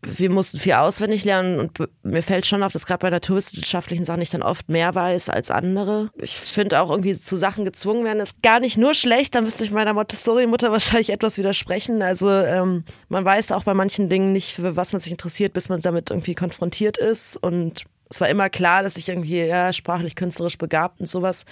Wir 0.02 0.30
mussten 0.30 0.58
viel 0.58 0.74
auswendig 0.74 1.24
lernen 1.24 1.58
und 1.58 1.78
mir 2.02 2.22
fällt 2.22 2.46
schon 2.46 2.62
auf, 2.62 2.72
dass 2.72 2.86
gerade 2.86 3.00
bei 3.00 3.10
naturwissenschaftlichen 3.10 4.04
Sachen 4.04 4.22
ich 4.22 4.30
dann 4.30 4.42
oft 4.42 4.68
mehr 4.68 4.94
weiß 4.94 5.28
als 5.28 5.50
andere. 5.50 6.10
Ich 6.16 6.36
finde 6.36 6.80
auch 6.80 6.90
irgendwie 6.90 7.14
zu 7.14 7.36
Sachen 7.36 7.64
gezwungen 7.64 8.04
werden, 8.04 8.20
ist 8.20 8.40
gar 8.42 8.60
nicht 8.60 8.78
nur 8.78 8.94
schlecht, 8.94 9.34
da 9.34 9.40
müsste 9.40 9.64
ich 9.64 9.72
meiner 9.72 9.94
Montessori-Mutter 9.94 10.70
wahrscheinlich 10.72 11.10
etwas 11.10 11.36
widersprechen. 11.36 12.02
Also 12.02 12.30
ähm, 12.30 12.84
man 13.08 13.24
weiß 13.24 13.50
auch 13.50 13.64
bei 13.64 13.74
manchen 13.74 14.08
Dingen 14.08 14.32
nicht, 14.32 14.54
für 14.54 14.76
was 14.76 14.92
man 14.92 15.00
sich 15.00 15.10
interessiert, 15.10 15.52
bis 15.52 15.68
man 15.68 15.80
damit 15.80 16.10
irgendwie 16.10 16.34
konfrontiert 16.34 16.98
ist 16.98 17.36
und 17.36 17.84
es 18.10 18.20
war 18.20 18.28
immer 18.28 18.48
klar, 18.48 18.82
dass 18.82 18.96
ich 18.96 19.08
irgendwie 19.08 19.42
ja, 19.44 19.72
sprachlich, 19.72 20.14
künstlerisch 20.14 20.58
begabt 20.58 21.00
und 21.00 21.06
sowas. 21.06 21.44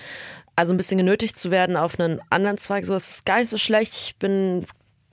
Also 0.54 0.72
ein 0.72 0.78
bisschen 0.78 0.98
genötigt 0.98 1.38
zu 1.38 1.50
werden 1.50 1.76
auf 1.76 2.00
einen 2.00 2.20
anderen 2.30 2.58
Zweig, 2.58 2.86
sowas 2.86 3.10
ist 3.10 3.26
gar 3.26 3.40
nicht 3.40 3.50
so 3.50 3.58
schlecht. 3.58 3.94
Ich 3.94 4.16
bin 4.16 4.64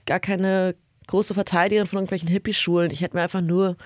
gar 0.06 0.20
keine 0.20 0.74
große 1.06 1.34
Verteidigerin 1.34 1.86
von 1.86 1.98
irgendwelchen 1.98 2.28
Hippie-Schulen. 2.28 2.90
Ich 2.90 3.00
hätte 3.00 3.16
mir 3.16 3.22
einfach 3.22 3.40
nur 3.40 3.76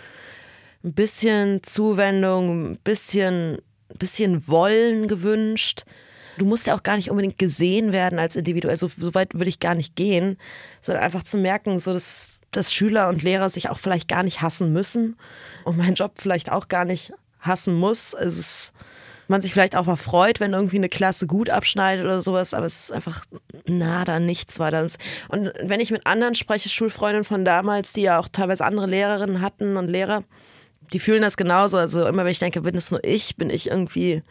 ein 0.84 0.94
bisschen 0.94 1.62
Zuwendung, 1.62 2.72
ein 2.72 2.78
bisschen, 2.78 3.58
bisschen 3.98 4.46
Wollen 4.48 5.08
gewünscht. 5.08 5.84
Du 6.38 6.44
musst 6.44 6.66
ja 6.66 6.74
auch 6.74 6.84
gar 6.84 6.96
nicht 6.96 7.10
unbedingt 7.10 7.38
gesehen 7.38 7.92
werden 7.92 8.18
als 8.18 8.36
Individuell. 8.36 8.76
So, 8.76 8.88
so 8.96 9.14
weit 9.14 9.34
würde 9.34 9.48
ich 9.48 9.58
gar 9.58 9.74
nicht 9.74 9.96
gehen, 9.96 10.38
sondern 10.80 11.02
einfach 11.02 11.24
zu 11.24 11.36
merken, 11.36 11.80
so 11.80 11.92
dass, 11.92 12.40
dass 12.52 12.72
Schüler 12.72 13.08
und 13.08 13.22
Lehrer 13.22 13.48
sich 13.48 13.68
auch 13.68 13.78
vielleicht 13.78 14.08
gar 14.08 14.22
nicht 14.22 14.40
hassen 14.40 14.72
müssen 14.72 15.16
und 15.64 15.76
meinen 15.76 15.94
Job 15.94 16.12
vielleicht 16.16 16.52
auch 16.52 16.68
gar 16.68 16.84
nicht 16.84 17.12
hassen 17.40 17.74
muss. 17.74 18.14
Es 18.14 18.38
ist, 18.38 18.72
man 19.28 19.40
sich 19.40 19.52
vielleicht 19.52 19.76
auch 19.76 19.86
mal 19.86 19.96
freut, 19.96 20.40
wenn 20.40 20.52
irgendwie 20.52 20.76
eine 20.76 20.88
Klasse 20.88 21.26
gut 21.26 21.50
abschneidet 21.50 22.04
oder 22.04 22.22
sowas, 22.22 22.54
aber 22.54 22.66
es 22.66 22.84
ist 22.84 22.92
einfach 22.92 23.24
nada, 23.66 24.20
nichts 24.20 24.58
war 24.58 24.70
das. 24.70 24.98
Und 25.28 25.52
wenn 25.62 25.80
ich 25.80 25.90
mit 25.90 26.06
anderen 26.06 26.34
spreche, 26.34 26.68
Schulfreundinnen 26.68 27.24
von 27.24 27.44
damals, 27.44 27.92
die 27.92 28.02
ja 28.02 28.18
auch 28.18 28.28
teilweise 28.28 28.64
andere 28.64 28.86
Lehrerinnen 28.86 29.40
hatten 29.40 29.76
und 29.76 29.88
Lehrer, 29.88 30.24
die 30.92 30.98
fühlen 30.98 31.22
das 31.22 31.36
genauso. 31.36 31.76
Also 31.76 32.06
immer 32.06 32.24
wenn 32.24 32.32
ich 32.32 32.38
denke, 32.38 32.62
bin 32.62 32.76
es 32.76 32.90
nur 32.90 33.04
ich, 33.04 33.36
bin 33.36 33.50
ich 33.50 33.70
irgendwie, 33.70 34.22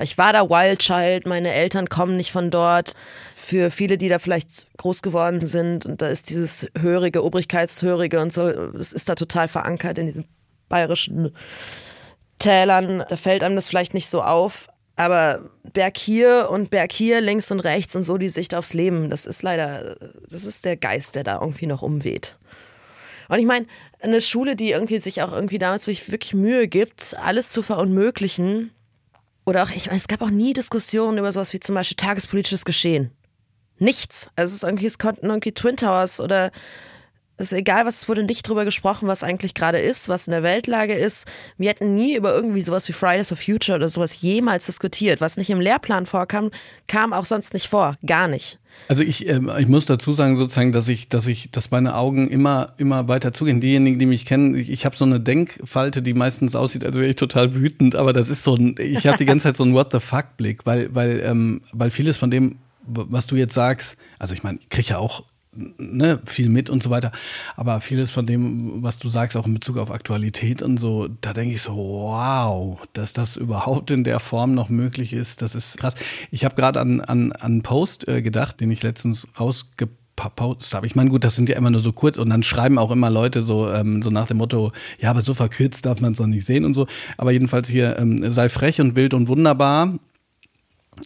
ich 0.00 0.18
war 0.18 0.32
da 0.32 0.48
Wild 0.48 0.80
Child, 0.80 1.26
meine 1.26 1.52
Eltern 1.52 1.88
kommen 1.88 2.16
nicht 2.16 2.32
von 2.32 2.50
dort. 2.50 2.92
Für 3.34 3.70
viele, 3.70 3.98
die 3.98 4.08
da 4.08 4.18
vielleicht 4.18 4.66
groß 4.76 5.02
geworden 5.02 5.44
sind 5.44 5.84
und 5.86 6.00
da 6.00 6.08
ist 6.08 6.30
dieses 6.30 6.66
Hörige, 6.78 7.24
Obrigkeitshörige 7.24 8.20
und 8.20 8.32
so, 8.32 8.50
das 8.52 8.92
ist 8.92 9.08
da 9.08 9.14
total 9.14 9.48
verankert 9.48 9.98
in 9.98 10.06
diesem 10.06 10.24
bayerischen 10.68 11.32
Tälern, 12.42 13.04
da 13.08 13.16
fällt 13.16 13.44
einem 13.44 13.56
das 13.56 13.68
vielleicht 13.68 13.94
nicht 13.94 14.10
so 14.10 14.22
auf. 14.22 14.68
Aber 14.96 15.50
Berg 15.72 15.96
hier 15.96 16.48
und 16.50 16.70
Berg 16.70 16.92
hier, 16.92 17.20
links 17.20 17.50
und 17.50 17.60
rechts 17.60 17.96
und 17.96 18.02
so 18.02 18.18
die 18.18 18.28
Sicht 18.28 18.54
aufs 18.54 18.74
Leben, 18.74 19.08
das 19.08 19.24
ist 19.24 19.42
leider, 19.42 19.96
das 20.28 20.44
ist 20.44 20.64
der 20.64 20.76
Geist, 20.76 21.14
der 21.14 21.24
da 21.24 21.40
irgendwie 21.40 21.66
noch 21.66 21.82
umweht. 21.82 22.36
Und 23.28 23.38
ich 23.38 23.46
meine, 23.46 23.66
eine 24.00 24.20
Schule, 24.20 24.56
die 24.56 24.72
irgendwie 24.72 24.98
sich 24.98 25.22
auch 25.22 25.32
irgendwie 25.32 25.58
damals 25.58 25.86
wirklich, 25.86 26.34
Mühe 26.34 26.68
gibt, 26.68 27.16
alles 27.18 27.48
zu 27.48 27.62
verunmöglichen. 27.62 28.72
Oder 29.46 29.62
auch, 29.62 29.70
ich 29.70 29.86
meine, 29.86 29.96
es 29.96 30.08
gab 30.08 30.20
auch 30.20 30.30
nie 30.30 30.52
Diskussionen 30.52 31.18
über 31.18 31.32
sowas 31.32 31.52
wie 31.54 31.60
zum 31.60 31.74
Beispiel 31.74 31.96
tagespolitisches 31.96 32.66
Geschehen. 32.66 33.12
Nichts. 33.78 34.28
Also 34.36 34.50
es 34.50 34.56
ist 34.56 34.62
irgendwie, 34.64 34.86
es 34.86 34.98
konnten 34.98 35.26
irgendwie 35.26 35.52
Twin 35.52 35.76
Towers 35.76 36.20
oder 36.20 36.52
ist 37.42 37.52
egal, 37.52 37.86
was 37.86 37.96
es 37.96 38.08
wurde 38.08 38.22
nicht 38.22 38.48
drüber 38.48 38.64
gesprochen, 38.64 39.08
was 39.08 39.22
eigentlich 39.22 39.54
gerade 39.54 39.78
ist, 39.78 40.08
was 40.08 40.26
in 40.26 40.32
der 40.32 40.42
Weltlage 40.42 40.94
ist. 40.94 41.26
Wir 41.58 41.70
hätten 41.70 41.94
nie 41.94 42.16
über 42.16 42.34
irgendwie 42.34 42.62
sowas 42.62 42.88
wie 42.88 42.92
Fridays 42.92 43.28
for 43.28 43.36
Future 43.36 43.76
oder 43.76 43.88
sowas 43.88 44.20
jemals 44.20 44.66
diskutiert. 44.66 45.20
Was 45.20 45.36
nicht 45.36 45.50
im 45.50 45.60
Lehrplan 45.60 46.06
vorkam, 46.06 46.50
kam 46.86 47.12
auch 47.12 47.26
sonst 47.26 47.54
nicht 47.54 47.68
vor. 47.68 47.96
Gar 48.06 48.28
nicht. 48.28 48.58
Also 48.88 49.02
ich, 49.02 49.28
ähm, 49.28 49.50
ich 49.58 49.68
muss 49.68 49.86
dazu 49.86 50.12
sagen 50.12 50.34
sozusagen, 50.34 50.72
dass 50.72 50.88
ich, 50.88 51.08
dass 51.08 51.26
ich, 51.26 51.50
dass 51.50 51.70
meine 51.70 51.94
Augen 51.94 52.28
immer, 52.28 52.72
immer 52.78 53.08
weiter 53.08 53.32
zugehen. 53.32 53.60
Diejenigen, 53.60 53.98
die 53.98 54.06
mich 54.06 54.24
kennen, 54.24 54.54
ich, 54.54 54.70
ich 54.70 54.84
habe 54.84 54.96
so 54.96 55.04
eine 55.04 55.20
Denkfalte, 55.20 56.02
die 56.02 56.14
meistens 56.14 56.54
aussieht, 56.54 56.84
als 56.84 56.96
wäre 56.96 57.06
ich 57.06 57.16
total 57.16 57.54
wütend, 57.54 57.94
aber 57.96 58.12
das 58.12 58.28
ist 58.28 58.42
so 58.42 58.54
ein, 58.54 58.74
ich 58.78 59.06
habe 59.06 59.18
die 59.18 59.26
ganze 59.26 59.44
Zeit 59.44 59.56
so 59.56 59.64
einen 59.64 59.74
What 59.74 59.92
the 59.92 60.00
fuck 60.00 60.36
Blick, 60.36 60.64
weil, 60.64 60.94
weil, 60.94 61.22
ähm, 61.24 61.62
weil 61.72 61.90
vieles 61.90 62.16
von 62.16 62.30
dem, 62.30 62.56
was 62.84 63.26
du 63.26 63.36
jetzt 63.36 63.54
sagst, 63.54 63.96
also 64.18 64.34
ich 64.34 64.42
meine, 64.42 64.58
ich 64.58 64.68
kriege 64.68 64.88
ja 64.88 64.98
auch 64.98 65.24
ne, 65.54 66.20
viel 66.24 66.48
mit 66.48 66.70
und 66.70 66.82
so 66.82 66.90
weiter. 66.90 67.12
Aber 67.56 67.80
vieles 67.80 68.10
von 68.10 68.26
dem, 68.26 68.82
was 68.82 68.98
du 68.98 69.08
sagst, 69.08 69.36
auch 69.36 69.46
in 69.46 69.54
Bezug 69.54 69.76
auf 69.76 69.90
Aktualität 69.90 70.62
und 70.62 70.78
so, 70.78 71.08
da 71.20 71.32
denke 71.32 71.54
ich 71.54 71.62
so, 71.62 71.76
wow, 71.76 72.80
dass 72.92 73.12
das 73.12 73.36
überhaupt 73.36 73.90
in 73.90 74.04
der 74.04 74.20
Form 74.20 74.54
noch 74.54 74.68
möglich 74.68 75.12
ist, 75.12 75.42
das 75.42 75.54
ist 75.54 75.78
krass. 75.78 75.94
Ich 76.30 76.44
habe 76.44 76.54
gerade 76.54 76.80
an, 76.80 77.00
an, 77.00 77.32
an 77.32 77.52
einen 77.52 77.62
Post 77.62 78.08
äh, 78.08 78.22
gedacht, 78.22 78.60
den 78.60 78.70
ich 78.70 78.82
letztens 78.82 79.28
rausgepostet 79.38 80.74
habe. 80.74 80.86
Ich 80.86 80.94
meine, 80.94 81.10
gut, 81.10 81.24
das 81.24 81.36
sind 81.36 81.48
ja 81.48 81.56
immer 81.56 81.70
nur 81.70 81.80
so 81.80 81.92
kurz 81.92 82.16
und 82.16 82.30
dann 82.30 82.42
schreiben 82.42 82.78
auch 82.78 82.90
immer 82.90 83.10
Leute 83.10 83.42
so, 83.42 83.70
ähm, 83.70 84.02
so 84.02 84.10
nach 84.10 84.26
dem 84.26 84.38
Motto, 84.38 84.72
ja, 84.98 85.10
aber 85.10 85.22
so 85.22 85.34
verkürzt 85.34 85.84
darf 85.84 86.00
man 86.00 86.12
es 86.12 86.18
doch 86.18 86.26
nicht 86.26 86.46
sehen 86.46 86.64
und 86.64 86.74
so. 86.74 86.86
Aber 87.18 87.32
jedenfalls 87.32 87.68
hier, 87.68 87.98
ähm, 87.98 88.30
sei 88.30 88.48
frech 88.48 88.80
und 88.80 88.96
wild 88.96 89.14
und 89.14 89.28
wunderbar. 89.28 89.98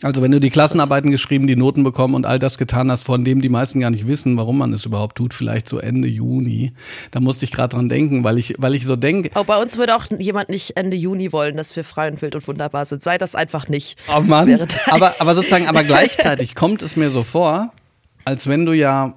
Also 0.02 0.20
wenn 0.20 0.30
du 0.30 0.40
die 0.40 0.50
Klassenarbeiten 0.50 1.11
geschrieben, 1.11 1.46
die 1.46 1.56
Noten 1.56 1.82
bekommen 1.82 2.14
und 2.14 2.26
all 2.26 2.38
das 2.38 2.59
getan 2.59 2.90
hast, 2.90 3.04
von 3.04 3.24
dem 3.24 3.40
die 3.40 3.48
meisten 3.48 3.80
gar 3.80 3.90
nicht 3.90 4.06
wissen, 4.06 4.37
warum 4.37 4.59
man 4.59 4.72
es 4.72 4.85
überhaupt 4.85 5.16
tut, 5.16 5.32
vielleicht 5.32 5.68
so 5.68 5.78
Ende 5.78 6.09
Juni, 6.09 6.72
da 7.12 7.20
musste 7.20 7.44
ich 7.46 7.52
gerade 7.52 7.74
dran 7.74 7.88
denken, 7.88 8.22
weil 8.22 8.37
ich, 8.37 8.54
weil 8.59 8.74
ich 8.74 8.85
so 8.85 8.96
denke, 8.96 9.30
Auch 9.35 9.46
bei 9.46 9.61
uns 9.61 9.78
würde 9.78 9.96
auch 9.96 10.06
jemand 10.18 10.50
nicht 10.50 10.76
Ende 10.76 10.96
Juni 10.96 11.32
wollen, 11.32 11.56
dass 11.56 11.74
wir 11.76 11.85
frei 11.85 12.09
und 12.11 12.20
wild 12.20 12.35
und 12.35 12.46
wunderbar 12.46 12.85
sind. 12.85 13.02
Sei 13.02 13.16
das 13.16 13.35
einfach 13.35 13.68
nicht. 13.68 13.98
oh 14.14 14.20
Mann, 14.20 14.68
aber, 14.87 15.14
aber 15.18 15.35
sozusagen, 15.35 15.66
aber 15.66 15.82
gleichzeitig 15.85 16.54
kommt 16.54 16.82
es 16.82 16.96
mir 16.96 17.09
so 17.09 17.22
vor, 17.22 17.72
als 18.24 18.46
wenn 18.46 18.66
du 18.66 18.72
ja 18.72 19.14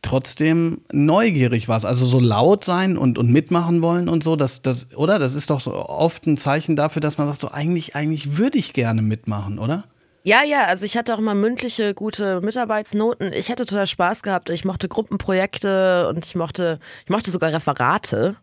trotzdem 0.00 0.80
neugierig 0.92 1.68
warst, 1.68 1.86
also 1.86 2.06
so 2.06 2.18
laut 2.18 2.64
sein 2.64 2.96
und, 2.96 3.18
und 3.18 3.30
mitmachen 3.30 3.82
wollen 3.82 4.08
und 4.08 4.24
so, 4.24 4.34
das, 4.34 4.62
das, 4.62 4.94
oder? 4.96 5.18
Das 5.18 5.34
ist 5.34 5.50
doch 5.50 5.60
so 5.60 5.74
oft 5.74 6.26
ein 6.26 6.36
Zeichen 6.36 6.74
dafür, 6.74 7.00
dass 7.00 7.18
man 7.18 7.28
sagt, 7.28 7.40
so 7.40 7.50
eigentlich, 7.50 7.94
eigentlich 7.94 8.36
würde 8.36 8.58
ich 8.58 8.72
gerne 8.72 9.02
mitmachen, 9.02 9.58
oder? 9.58 9.84
Ja, 10.24 10.44
ja, 10.44 10.66
also 10.66 10.86
ich 10.86 10.96
hatte 10.96 11.14
auch 11.14 11.18
immer 11.18 11.34
mündliche, 11.34 11.94
gute 11.94 12.40
Mitarbeitsnoten. 12.40 13.32
Ich 13.32 13.48
hätte 13.48 13.66
total 13.66 13.88
Spaß 13.88 14.22
gehabt. 14.22 14.50
Ich 14.50 14.64
mochte 14.64 14.88
Gruppenprojekte 14.88 16.08
und 16.08 16.24
ich 16.24 16.36
mochte, 16.36 16.78
ich 17.04 17.10
mochte 17.10 17.32
sogar 17.32 17.52
Referate. 17.52 18.36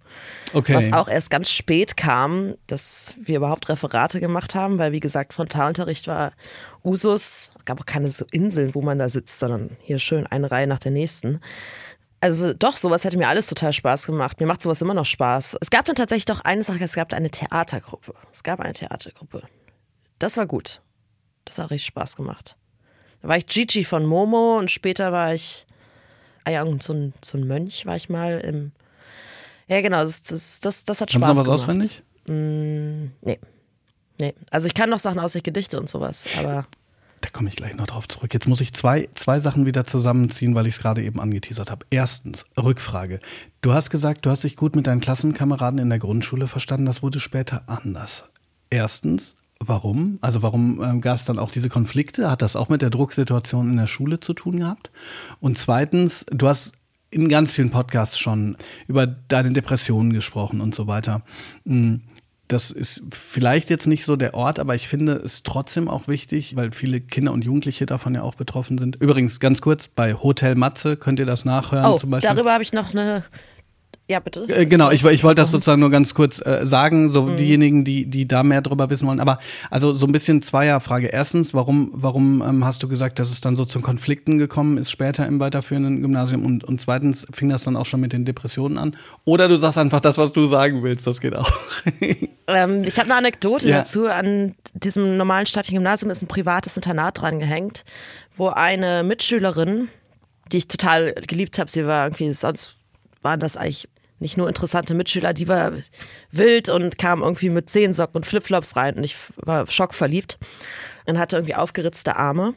Okay. 0.51 0.73
Was 0.73 0.91
auch 0.91 1.07
erst 1.07 1.29
ganz 1.29 1.49
spät 1.49 1.95
kam, 1.95 2.55
dass 2.67 3.13
wir 3.17 3.37
überhaupt 3.37 3.69
Referate 3.69 4.19
gemacht 4.19 4.55
haben, 4.55 4.77
weil 4.77 4.91
wie 4.91 4.99
gesagt, 4.99 5.33
Frontalunterricht 5.33 6.07
war 6.07 6.33
Usus. 6.83 7.51
Es 7.57 7.65
gab 7.65 7.79
auch 7.79 7.85
keine 7.85 8.09
so 8.09 8.25
Inseln, 8.29 8.75
wo 8.75 8.81
man 8.81 8.99
da 8.99 9.07
sitzt, 9.07 9.39
sondern 9.39 9.77
hier 9.79 9.99
schön 9.99 10.27
eine 10.27 10.51
Reihe 10.51 10.67
nach 10.67 10.79
der 10.79 10.91
nächsten. 10.91 11.39
Also 12.19 12.53
doch, 12.53 12.75
sowas 12.75 13.05
hätte 13.05 13.17
mir 13.17 13.29
alles 13.29 13.47
total 13.47 13.71
Spaß 13.71 14.05
gemacht. 14.05 14.41
Mir 14.41 14.47
macht 14.47 14.61
sowas 14.61 14.81
immer 14.81 14.93
noch 14.93 15.05
Spaß. 15.05 15.57
Es 15.61 15.69
gab 15.69 15.85
dann 15.85 15.95
tatsächlich 15.95 16.25
doch 16.25 16.41
eine 16.41 16.63
Sache, 16.63 16.83
es 16.83 16.93
gab 16.93 17.13
eine 17.13 17.29
Theatergruppe. 17.29 18.15
Es 18.33 18.43
gab 18.43 18.59
eine 18.59 18.73
Theatergruppe. 18.73 19.43
Das 20.17 20.35
war 20.35 20.45
gut. 20.45 20.81
Das 21.45 21.57
hat 21.57 21.71
richtig 21.71 21.87
Spaß 21.87 22.15
gemacht. 22.15 22.55
Da 23.21 23.27
war 23.27 23.37
ich 23.37 23.47
Gigi 23.47 23.83
von 23.83 24.05
Momo 24.05 24.57
und 24.57 24.71
später 24.71 25.11
war 25.11 25.33
ich, 25.33 25.65
ah 26.45 26.51
ja, 26.51 26.65
so 26.81 26.93
ein, 26.93 27.13
so 27.23 27.37
ein 27.37 27.47
Mönch 27.47 27.85
war 27.85 27.95
ich 27.95 28.09
mal 28.09 28.39
im, 28.39 28.71
Ja, 29.67 29.81
genau, 29.81 30.01
das, 30.01 30.23
das, 30.23 30.59
das, 30.59 30.83
das 30.85 31.01
hat 31.01 31.09
Kannst 31.09 31.25
Spaß 31.25 31.37
du 31.37 31.43
noch 31.43 31.47
was 31.53 31.61
gemacht. 31.67 31.69
auswendig? 31.69 32.03
Mm, 32.27 33.11
nee. 33.21 33.39
Nee. 34.19 34.33
Also 34.51 34.67
ich 34.67 34.73
kann 34.73 34.89
noch 34.89 34.99
Sachen 34.99 35.19
aus, 35.19 35.33
Gedichte 35.33 35.79
und 35.79 35.89
sowas, 35.89 36.25
aber 36.37 36.65
Da 37.21 37.29
komme 37.29 37.49
ich 37.49 37.55
gleich 37.55 37.75
noch 37.75 37.87
drauf 37.87 38.07
zurück. 38.07 38.33
Jetzt 38.33 38.47
muss 38.47 38.61
ich 38.61 38.73
zwei, 38.73 39.07
zwei 39.15 39.39
Sachen 39.39 39.65
wieder 39.65 39.85
zusammenziehen, 39.85 40.55
weil 40.55 40.67
ich 40.67 40.75
es 40.75 40.81
gerade 40.81 41.01
eben 41.03 41.19
angeteasert 41.19 41.71
habe. 41.71 41.85
Erstens, 41.89 42.45
Rückfrage. 42.61 43.19
Du 43.61 43.73
hast 43.73 43.89
gesagt, 43.89 44.25
du 44.25 44.29
hast 44.29 44.43
dich 44.43 44.55
gut 44.57 44.75
mit 44.75 44.87
deinen 44.87 44.99
Klassenkameraden 45.01 45.79
in 45.79 45.89
der 45.89 45.99
Grundschule 45.99 46.47
verstanden. 46.47 46.85
Das 46.85 47.01
wurde 47.01 47.19
später 47.19 47.63
anders. 47.67 48.23
Erstens, 48.69 49.35
warum? 49.59 50.17
Also 50.21 50.41
warum 50.41 50.81
ähm, 50.83 51.01
gab 51.01 51.17
es 51.17 51.25
dann 51.25 51.39
auch 51.39 51.51
diese 51.51 51.69
Konflikte? 51.69 52.29
Hat 52.31 52.41
das 52.41 52.55
auch 52.55 52.69
mit 52.69 52.81
der 52.81 52.89
Drucksituation 52.89 53.69
in 53.69 53.77
der 53.77 53.87
Schule 53.87 54.19
zu 54.19 54.33
tun 54.33 54.59
gehabt? 54.59 54.91
Und 55.39 55.57
zweitens, 55.57 56.25
du 56.31 56.47
hast 56.47 56.73
in 57.11 57.27
ganz 57.27 57.51
vielen 57.51 57.71
Podcasts 57.71 58.17
schon 58.19 58.55
über 58.87 59.07
deine 59.07 59.51
Depressionen 59.51 60.13
gesprochen 60.13 60.61
und 60.61 60.75
so 60.75 60.87
weiter. 60.87 61.23
Hm, 61.65 62.01
Das 62.47 62.71
ist 62.71 63.03
vielleicht 63.11 63.69
jetzt 63.69 63.85
nicht 63.85 64.05
so 64.05 64.15
der 64.15 64.33
Ort, 64.33 64.57
aber 64.59 64.73
ich 64.73 64.87
finde 64.87 65.13
es 65.13 65.43
trotzdem 65.43 65.87
auch 65.87 66.07
wichtig, 66.07 66.55
weil 66.55 66.71
viele 66.71 66.99
Kinder 66.99 67.31
und 67.31 67.45
Jugendliche 67.45 67.85
davon 67.85 68.15
ja 68.15 68.23
auch 68.23 68.35
betroffen 68.35 68.77
sind. 68.79 68.95
Übrigens, 68.95 69.39
ganz 69.39 69.61
kurz, 69.61 69.87
bei 69.87 70.15
Hotel 70.15 70.55
Matze 70.55 70.97
könnt 70.97 71.19
ihr 71.19 71.27
das 71.27 71.45
nachhören 71.45 71.85
oh, 71.91 71.97
zum 71.97 72.09
Beispiel. 72.09 72.33
darüber 72.33 72.53
habe 72.53 72.63
ich 72.63 72.73
noch 72.73 72.91
eine. 72.93 73.23
Ja, 74.09 74.19
bitte. 74.19 74.47
Äh, 74.49 74.65
Genau, 74.65 74.89
ich, 74.89 75.03
ich 75.05 75.23
wollte 75.23 75.41
das 75.41 75.51
sozusagen 75.51 75.79
nur 75.79 75.91
ganz 75.91 76.15
kurz 76.15 76.43
äh, 76.43 76.65
sagen, 76.65 77.09
so 77.09 77.29
diejenigen, 77.35 77.83
die, 77.83 78.07
die 78.07 78.27
da 78.27 78.41
mehr 78.41 78.61
drüber 78.61 78.89
wissen 78.89 79.07
wollen. 79.07 79.19
Aber 79.19 79.37
also 79.69 79.93
so 79.93 80.07
ein 80.07 80.11
bisschen 80.11 80.41
Zweierfrage. 80.41 81.07
Erstens, 81.07 81.53
warum, 81.53 81.91
warum 81.93 82.41
ähm, 82.41 82.65
hast 82.65 82.81
du 82.81 82.87
gesagt, 82.87 83.19
dass 83.19 83.29
es 83.31 83.39
dann 83.39 83.55
so 83.55 83.65
zu 83.65 83.81
Konflikten 83.81 84.39
gekommen 84.39 84.79
ist 84.79 84.89
später 84.89 85.27
im 85.27 85.39
weiterführenden 85.39 86.01
Gymnasium? 86.01 86.43
Und, 86.43 86.63
und 86.63 86.81
zweitens, 86.81 87.27
fing 87.31 87.49
das 87.49 87.63
dann 87.63 87.75
auch 87.77 87.85
schon 87.85 87.99
mit 88.01 88.11
den 88.11 88.25
Depressionen 88.25 88.79
an? 88.79 88.95
Oder 89.25 89.47
du 89.47 89.57
sagst 89.57 89.77
einfach 89.77 89.99
das, 89.99 90.17
was 90.17 90.33
du 90.33 90.47
sagen 90.47 90.81
willst, 90.81 91.05
das 91.05 91.21
geht 91.21 91.35
auch. 91.35 91.49
Ähm, 92.51 92.81
ich 92.83 92.97
habe 92.97 93.05
eine 93.11 93.15
Anekdote 93.19 93.69
Ja. 93.69 93.77
dazu. 93.79 94.07
An 94.07 94.55
diesem 94.73 95.17
normalen 95.17 95.45
staatlichen 95.45 95.75
Gymnasium 95.77 96.09
ist 96.09 96.23
ein 96.23 96.27
privates 96.27 96.75
Internat 96.77 97.21
dran 97.21 97.37
gehängt, 97.37 97.85
wo 98.35 98.47
eine 98.47 99.03
Mitschülerin, 99.03 99.87
die 100.51 100.57
ich 100.57 100.67
total 100.67 101.13
geliebt 101.13 101.59
habe, 101.59 101.69
sie 101.69 101.85
war 101.85 102.07
irgendwie, 102.07 102.33
sonst 102.33 102.75
waren 103.21 103.39
das 103.39 103.55
eigentlich 103.55 103.87
nicht 104.19 104.37
nur 104.37 104.47
interessante 104.47 104.93
Mitschüler, 104.93 105.33
die 105.33 105.47
war 105.47 105.71
wild 106.31 106.69
und 106.69 106.97
kam 106.97 107.21
irgendwie 107.21 107.49
mit 107.49 107.69
Zehensocken 107.69 108.17
und 108.17 108.25
Flipflops 108.25 108.75
rein 108.75 108.95
und 108.95 109.03
ich 109.03 109.15
war 109.37 109.67
schockverliebt 109.67 110.37
und 111.05 111.17
hatte 111.17 111.37
irgendwie 111.37 111.55
aufgeritzte 111.55 112.15
Arme 112.15 112.53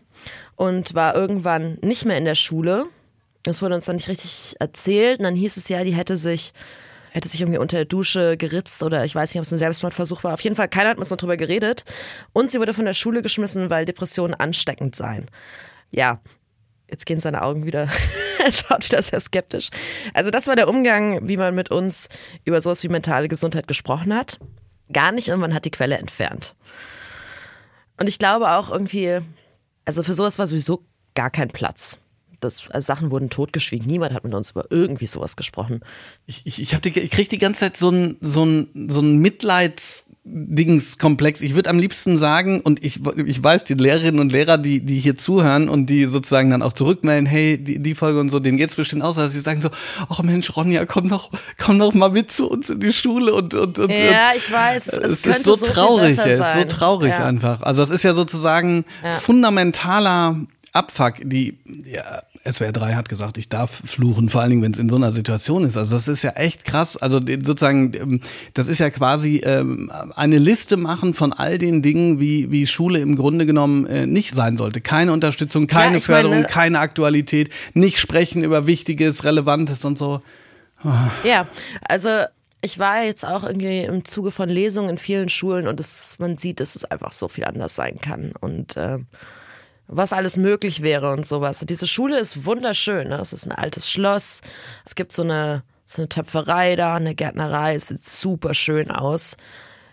und 0.57 0.95
war 0.95 1.15
irgendwann 1.15 1.79
nicht 1.83 2.05
mehr 2.05 2.19
in 2.19 2.25
der 2.25 2.35
Schule. 2.35 2.85
Das 3.43 3.63
wurde 3.63 3.75
uns 3.75 3.87
dann 3.87 3.97
nicht 3.97 4.09
richtig 4.09 4.57
erzählt 4.61 5.19
und 5.19 5.25
dann 5.25 5.37
hieß 5.37 5.57
es 5.57 5.69
ja, 5.69 5.85
die 5.85 5.95
hätte 5.95 6.17
sich 6.17 6.53
hätte 7.13 7.29
sich 7.29 7.43
irgendwie 7.43 7.59
unter 7.59 7.77
der 7.77 7.85
Dusche 7.85 8.37
geritzt 8.37 8.83
oder 8.83 9.05
ich 9.05 9.15
weiß 9.15 9.31
nicht, 9.31 9.39
ob 9.39 9.45
es 9.45 9.53
ein 9.53 9.59
Selbstmordversuch 9.59 10.25
war. 10.25 10.33
Auf 10.33 10.41
jeden 10.41 10.57
Fall, 10.57 10.69
keiner 10.69 10.91
hat 10.91 10.97
mit 10.97 11.03
uns 11.03 11.11
noch 11.11 11.19
drüber 11.19 11.37
geredet. 11.37 11.85
Und 12.33 12.51
sie 12.51 12.59
wurde 12.59 12.73
von 12.73 12.87
der 12.87 12.95
Schule 12.95 13.23
geschmissen, 13.23 13.69
weil 13.69 13.85
Depressionen 13.85 14.35
ansteckend 14.35 14.97
seien. 14.97 15.31
Ja, 15.91 16.21
jetzt 16.91 17.05
gehen 17.05 17.21
seine 17.21 17.43
Augen 17.43 17.67
wieder, 17.67 17.89
er 18.45 18.53
schaut 18.53 18.85
wieder 18.85 19.03
sehr 19.03 19.21
skeptisch. 19.21 19.71
Also 20.15 20.31
das 20.31 20.47
war 20.47 20.57
der 20.57 20.69
Umgang, 20.69 21.27
wie 21.29 21.37
man 21.37 21.55
mit 21.55 21.71
uns 21.71 22.09
über 22.45 22.61
sowas 22.61 22.83
wie 22.83 22.89
mentale 22.89 23.29
Gesundheit 23.29 23.69
gesprochen 23.69 24.15
hat. 24.15 24.39
Gar 24.93 25.13
nicht 25.13 25.31
und 25.31 25.41
man 25.41 25.55
hat 25.55 25.65
die 25.65 25.71
Quelle 25.71 25.99
entfernt. 25.99 26.55
Und 27.99 28.09
ich 28.09 28.19
glaube 28.19 28.51
auch 28.51 28.71
irgendwie, 28.71 29.21
also 29.85 30.03
für 30.03 30.15
sowas 30.15 30.39
war 30.39 30.47
sowieso 30.47 30.85
gar 31.15 31.31
kein 31.31 31.49
Platz. 31.49 31.99
Das, 32.41 32.69
also 32.71 32.85
Sachen 32.85 33.11
wurden 33.13 33.31
totgeschwiegen. 33.31 33.87
Niemand 33.87 34.13
hat 34.13 34.25
mit 34.25 34.35
uns 34.35 34.51
über 34.51 34.67
irgendwie 34.71 35.07
sowas 35.07 35.37
gesprochen. 35.37 35.81
Ich, 36.27 36.45
ich, 36.45 36.61
ich, 36.61 36.77
die, 36.81 36.99
ich 36.99 37.11
kriege 37.11 37.29
die 37.29 37.39
ganze 37.39 37.61
Zeit 37.61 37.77
so 37.77 37.91
ein, 37.91 38.17
so 38.21 38.45
ein, 38.45 38.89
so 38.89 39.01
ein 39.01 39.19
Mitleidsdingskomplex. 40.25 41.41
Ich 41.41 41.55
würde 41.55 41.71
am 41.71 41.79
liebsten 41.79 42.17
sagen, 42.17 42.61
und 42.61 42.85
ich, 42.85 43.01
ich 43.27 43.43
weiß, 43.43 43.65
die 43.65 43.75
Lehrerinnen 43.75 44.21
und 44.21 44.33
Lehrer, 44.33 44.59
die, 44.59 44.81
die 44.81 44.99
hier 44.99 45.17
zuhören 45.17 45.69
und 45.69 45.87
die 45.87 46.07
sozusagen 46.07 46.51
dann 46.51 46.63
auch 46.63 46.73
zurückmelden, 46.73 47.27
hey, 47.27 47.59
die, 47.59 47.79
die 47.81 47.95
Folge 47.95 48.21
und 48.21 48.29
so, 48.29 48.39
denen 48.39 48.57
geht's 48.59 48.75
bestimmt 48.75 49.03
aus, 49.03 49.17
dass 49.17 49.33
sie 49.33 49.41
sagen 49.41 49.61
so, 49.61 49.71
ach 50.09 50.23
Mensch, 50.23 50.55
Ronja, 50.57 50.87
komm 50.87 51.09
doch, 51.09 51.31
komm 51.59 51.79
doch 51.79 51.95
mal 51.95 52.11
mit 52.11 52.31
zu 52.33 52.49
uns 52.49 52.71
in 52.71 52.81
die 52.81 52.93
Schule 52.93 53.35
und, 53.35 53.55
und, 53.55 53.79
und 53.79 53.91
Ja, 53.91 54.31
und, 54.31 54.37
ich 54.37 54.53
weiß. 54.53 54.89
Es, 54.89 55.27
es 55.27 55.27
ist 55.27 55.45
so 55.45 55.57
so 55.57 55.67
traurig, 55.67 56.19
es 56.19 56.39
ist 56.41 56.53
so 56.53 56.65
traurig 56.65 57.11
ja. 57.11 57.25
einfach. 57.25 57.63
Also 57.63 57.83
es 57.83 57.91
ist 57.91 58.03
ja 58.03 58.15
sozusagen 58.15 58.85
Ja. 59.03 59.13
fundamentaler 59.13 60.37
Abfuck. 60.73 61.15
Die 61.23 61.59
ja, 61.85 62.23
SWR 62.51 62.73
3 62.73 62.95
hat 62.95 63.09
gesagt, 63.09 63.39
ich 63.39 63.49
darf 63.49 63.71
fluchen, 63.85 64.29
vor 64.29 64.41
allen 64.41 64.51
Dingen, 64.51 64.63
wenn 64.63 64.73
es 64.73 64.79
in 64.79 64.89
so 64.89 64.97
einer 64.97 65.13
Situation 65.13 65.63
ist. 65.65 65.77
Also 65.77 65.95
das 65.95 66.09
ist 66.09 66.23
ja 66.23 66.31
echt 66.33 66.65
krass. 66.65 66.97
Also 66.97 67.21
sozusagen, 67.21 67.93
ähm, 67.95 68.21
das 68.55 68.67
ist 68.67 68.79
ja 68.81 68.91
quasi 68.91 69.43
ähm, 69.45 69.93
eine 70.17 70.39
Liste 70.39 70.77
machen 70.77 71.15
von 71.15 71.33
all 71.33 71.59
den 71.59 71.83
Dingen, 71.83 72.19
wie, 72.19 72.51
wie 72.51 72.67
Schule 72.67 72.99
im 72.99 73.15
Grunde 73.15 73.47
genommen 73.47 73.87
äh, 73.87 74.07
nicht 74.07 74.35
sein 74.35 74.57
sollte. 74.57 74.81
Keine 74.81 75.13
Unterstützung, 75.13 75.67
keine 75.69 75.91
meine- 75.91 76.01
Förderung, 76.01 76.43
keine 76.45 76.81
Aktualität, 76.81 77.51
nicht 77.75 77.99
sprechen 77.99 78.43
über 78.43 78.67
Wichtiges, 78.67 79.23
Relevantes 79.25 79.85
und 79.85 79.97
so. 79.97 80.21
Ja, 81.23 81.47
also 81.89 82.09
ich 82.61 82.79
war 82.81 83.05
jetzt 83.05 83.25
auch 83.25 83.45
irgendwie 83.45 83.83
im 83.83 84.05
Zuge 84.05 84.33
von 84.33 84.49
Lesungen 84.49 84.91
in 84.91 84.99
vielen 84.99 85.29
Schulen 85.29 85.69
und 85.69 85.79
es, 85.79 86.17
man 86.19 86.39
sieht, 86.39 86.59
dass 86.59 86.75
es 86.75 86.85
einfach 86.85 87.13
so 87.13 87.29
viel 87.29 87.45
anders 87.45 87.75
sein 87.77 88.01
kann 88.01 88.33
und 88.41 88.77
äh, 88.77 88.99
was 89.87 90.13
alles 90.13 90.37
möglich 90.37 90.83
wäre 90.83 91.13
und 91.13 91.27
sowas. 91.27 91.61
Diese 91.69 91.87
Schule 91.87 92.19
ist 92.19 92.45
wunderschön. 92.45 93.09
Ne? 93.09 93.17
Es 93.17 93.33
ist 93.33 93.47
ein 93.47 93.53
altes 93.53 93.91
Schloss. 93.91 94.41
Es 94.85 94.95
gibt 94.95 95.13
so 95.13 95.23
eine, 95.23 95.63
so 95.85 96.03
eine 96.03 96.09
Töpferei 96.09 96.77
da, 96.77 96.97
eine 96.97 97.15
Gärtnerei. 97.15 97.75
Es 97.75 97.89
sieht 97.89 98.05
super 98.05 98.55
schön 98.55 98.91
aus. 98.91 99.37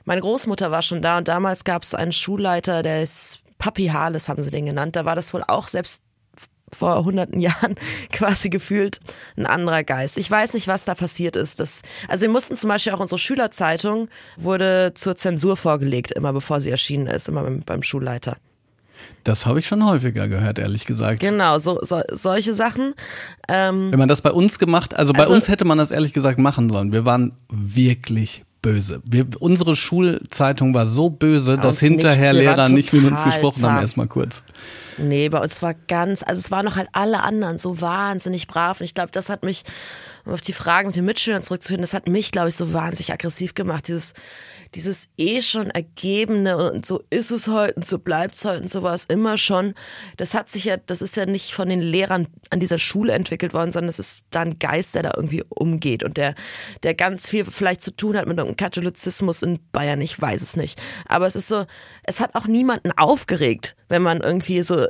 Meine 0.06 0.21
Großmutter 0.21 0.71
war 0.71 0.82
schon 0.82 1.02
da 1.02 1.17
und 1.17 1.28
damals 1.28 1.63
gab 1.63 1.84
es 1.84 1.93
einen 1.93 2.13
Schulleiter, 2.13 2.82
der 2.82 3.04
ist 3.04 3.39
Papi 3.60 3.88
Hales, 3.88 4.30
haben 4.30 4.41
sie 4.41 4.52
den 4.52 4.65
genannt. 4.65 4.95
Da 4.95 5.06
war 5.06 5.15
das 5.15 5.34
wohl 5.34 5.43
auch 5.47 5.67
selbst 5.67 6.02
vor 6.71 7.04
hunderten 7.04 7.39
Jahren 7.41 7.75
quasi 8.12 8.49
gefühlt 8.49 8.99
ein 9.38 9.45
anderer 9.45 9.84
Geist. 9.84 10.17
Ich 10.17 10.30
weiß 10.30 10.54
nicht, 10.54 10.67
was 10.67 10.86
da 10.86 10.95
passiert 10.95 11.36
ist. 11.36 11.60
Das, 11.60 11.82
also 12.08 12.23
wir 12.23 12.30
mussten 12.30 12.56
zum 12.56 12.69
Beispiel 12.69 12.93
auch 12.93 12.99
unsere 12.99 13.19
Schülerzeitung 13.19 14.10
wurde 14.38 14.93
zur 14.95 15.15
Zensur 15.15 15.58
vorgelegt, 15.58 16.12
immer 16.12 16.34
bevor 16.34 16.60
sie 16.60 16.69
erschienen 16.69 17.08
ist, 17.08 17.28
immer 17.28 17.43
beim, 17.43 17.62
beim 17.62 17.84
Schulleiter. 17.84 18.38
Das 19.24 19.46
habe 19.46 19.60
ich 19.60 19.68
schon 19.68 19.86
häufiger 19.86 20.28
gehört, 20.28 20.60
ehrlich 20.60 20.86
gesagt. 20.86 21.20
Genau, 21.20 21.60
so, 21.60 21.80
so 21.84 22.02
solche 22.12 22.54
Sachen. 22.54 22.94
Ähm, 23.48 23.92
Wenn 23.92 24.00
man 24.00 24.08
das 24.08 24.22
bei 24.22 24.32
uns 24.32 24.60
gemacht, 24.60 24.96
also 24.96 25.14
bei 25.14 25.22
Also- 25.22 25.34
uns 25.34 25.48
hätte 25.50 25.66
man 25.66 25.78
das 25.78 25.92
ehrlich 25.92 26.14
gesagt 26.14 26.40
machen 26.40 26.70
sollen. 26.70 26.92
Wir 26.92 27.06
waren 27.06 27.34
wirklich 27.50 28.44
böse. 28.62 29.02
Wir, 29.06 29.26
unsere 29.40 29.76
Schulzeitung 29.76 30.74
war 30.74 30.86
so 30.86 31.10
böse, 31.10 31.58
dass 31.58 31.80
hinterher 31.80 32.34
nichts. 32.34 32.40
Lehrer 32.40 32.70
nicht 32.70 32.94
mit 32.94 33.06
uns 33.06 33.24
gesprochen 33.24 33.64
haben. 33.64 33.72
zahm. 33.76 33.80
Erstmal 33.82 34.08
kurz. 34.08 34.44
Nee, 34.98 35.30
bei 35.30 35.40
uns 35.40 35.62
war 35.62 35.74
ganz, 35.88 36.24
also 36.24 36.40
es 36.40 36.52
waren 36.52 36.66
noch 36.66 36.76
halt 36.76 36.90
alle 36.92 37.24
anderen 37.24 37.58
so 37.58 37.80
wahnsinnig 37.80 38.48
brav. 38.48 38.82
Und 38.82 38.86
ich 38.86 38.94
glaube, 38.94 39.12
das 39.14 39.30
hat 39.30 39.44
mich, 39.44 39.64
um 40.26 40.34
auf 40.34 40.42
die 40.42 40.52
Fragen 40.52 40.88
mit 40.88 40.98
den 40.98 41.06
Mitschülern 41.06 41.42
zurückzuführen, 41.42 41.82
das 41.82 41.94
hat 41.94 42.10
mich, 42.10 42.32
glaube 42.32 42.50
ich, 42.50 42.56
so 42.56 42.74
wahnsinnig 42.74 43.14
aggressiv 43.14 43.54
gemacht. 43.54 43.88
Dieses, 43.88 44.14
dieses 44.76 45.08
eh 45.18 45.42
schon 45.42 45.70
Ergebene 45.72 46.58
und 46.72 46.86
so 46.86 47.02
ist 47.10 47.32
es 47.32 47.48
heute 47.48 47.76
und 47.76 47.86
so 47.86 48.00
bleibt 48.00 48.36
es 48.36 48.46
heute 48.46 48.62
und 48.62 48.70
so 48.70 48.84
war 48.84 48.94
es 48.94 49.06
immer 49.06 49.38
schon. 49.38 49.74
Das 50.18 50.34
hat 50.34 50.50
sich 50.50 50.66
ja, 50.66 50.78
das 50.78 51.02
ist 51.02 51.16
ja 51.16 51.26
nicht 51.26 51.54
von 51.54 51.70
den 51.70 51.82
Lehrern 51.82 52.28
an 52.50 52.60
dieser 52.60 52.78
Schule 52.78 53.14
entwickelt 53.14 53.54
worden, 53.54 53.72
sondern 53.72 53.90
es 53.90 54.00
ist 54.00 54.26
da 54.30 54.42
ein 54.42 54.60
Geist, 54.60 54.96
der 54.96 55.04
da 55.04 55.14
irgendwie 55.16 55.44
umgeht 55.50 56.04
und 56.04 56.18
der, 56.18 56.36
der 56.84 56.94
ganz 56.94 57.30
viel 57.30 57.46
vielleicht 57.46 57.82
zu 57.82 57.92
tun 57.92 58.18
hat 58.18 58.28
mit 58.28 58.38
irgendeinem 58.38 58.58
Katholizismus 58.58 59.42
in 59.42 59.60
Bayern. 59.72 60.02
Ich 60.02 60.20
weiß 60.20 60.42
es 60.42 60.56
nicht. 60.56 60.80
Aber 61.08 61.26
es 61.28 61.36
ist 61.36 61.48
so, 61.48 61.66
es 62.04 62.20
hat 62.20 62.36
auch 62.36 62.46
niemanden 62.46 62.92
aufgeregt, 62.92 63.76
wenn 63.88 64.02
man 64.02 64.22
irgendwie 64.22 64.62
so 64.62 64.88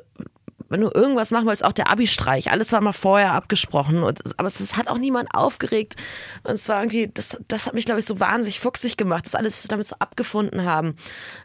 wenn 0.69 0.81
du 0.81 0.89
irgendwas 0.93 1.31
machen 1.31 1.45
wolltest, 1.45 1.65
auch 1.65 1.71
der 1.71 1.89
Abi-Streich, 1.89 2.51
alles 2.51 2.71
war 2.71 2.81
mal 2.81 2.93
vorher 2.93 3.33
abgesprochen, 3.33 4.03
und, 4.03 4.21
aber 4.37 4.47
es, 4.47 4.59
es 4.59 4.77
hat 4.77 4.87
auch 4.87 4.97
niemand 4.97 5.33
aufgeregt. 5.33 5.95
Und 6.43 6.53
es 6.53 6.69
war 6.69 6.81
irgendwie, 6.81 7.07
das, 7.07 7.37
das 7.47 7.65
hat 7.65 7.73
mich, 7.73 7.85
glaube 7.85 7.99
ich, 7.99 8.05
so 8.05 8.19
wahnsinnig 8.19 8.59
fuchsig 8.59 8.97
gemacht, 8.97 9.25
dass 9.25 9.35
alle 9.35 9.49
sich 9.49 9.67
damit 9.67 9.87
so 9.87 9.95
abgefunden 9.99 10.63
haben. 10.65 10.95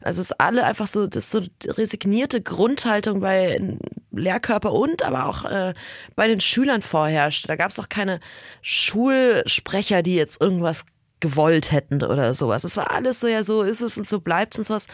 Also 0.01 0.21
es 0.21 0.31
ist 0.31 0.41
alle 0.41 0.65
einfach 0.65 0.87
so, 0.87 1.07
das 1.07 1.25
ist 1.25 1.31
so 1.31 1.43
resignierte 1.73 2.43
Grundhaltung 2.43 3.21
bei 3.21 3.79
Lehrkörper 4.13 4.73
und 4.73 5.03
aber 5.03 5.27
auch 5.27 5.45
äh, 5.45 5.75
bei 6.15 6.29
den 6.29 6.41
Schülern 6.41 6.83
vorherrscht. 6.83 7.49
Da 7.49 7.57
gab 7.57 7.71
es 7.71 7.79
auch 7.79 7.89
keine 7.89 8.21
Schulsprecher, 8.63 10.03
die 10.03 10.15
jetzt 10.15 10.41
irgendwas 10.41 10.85
gewollt 11.21 11.73
hätten 11.73 12.03
oder 12.03 12.35
sowas. 12.35 12.65
Es 12.65 12.77
war 12.77 12.91
alles 12.91 13.21
so, 13.21 13.27
ja, 13.27 13.43
so 13.43 13.63
ist 13.63 13.81
es 13.81 13.97
und 13.97 14.07
so 14.07 14.21
bleibt 14.21 14.55
es 14.55 14.59
und 14.59 14.65
sowas 14.65 14.87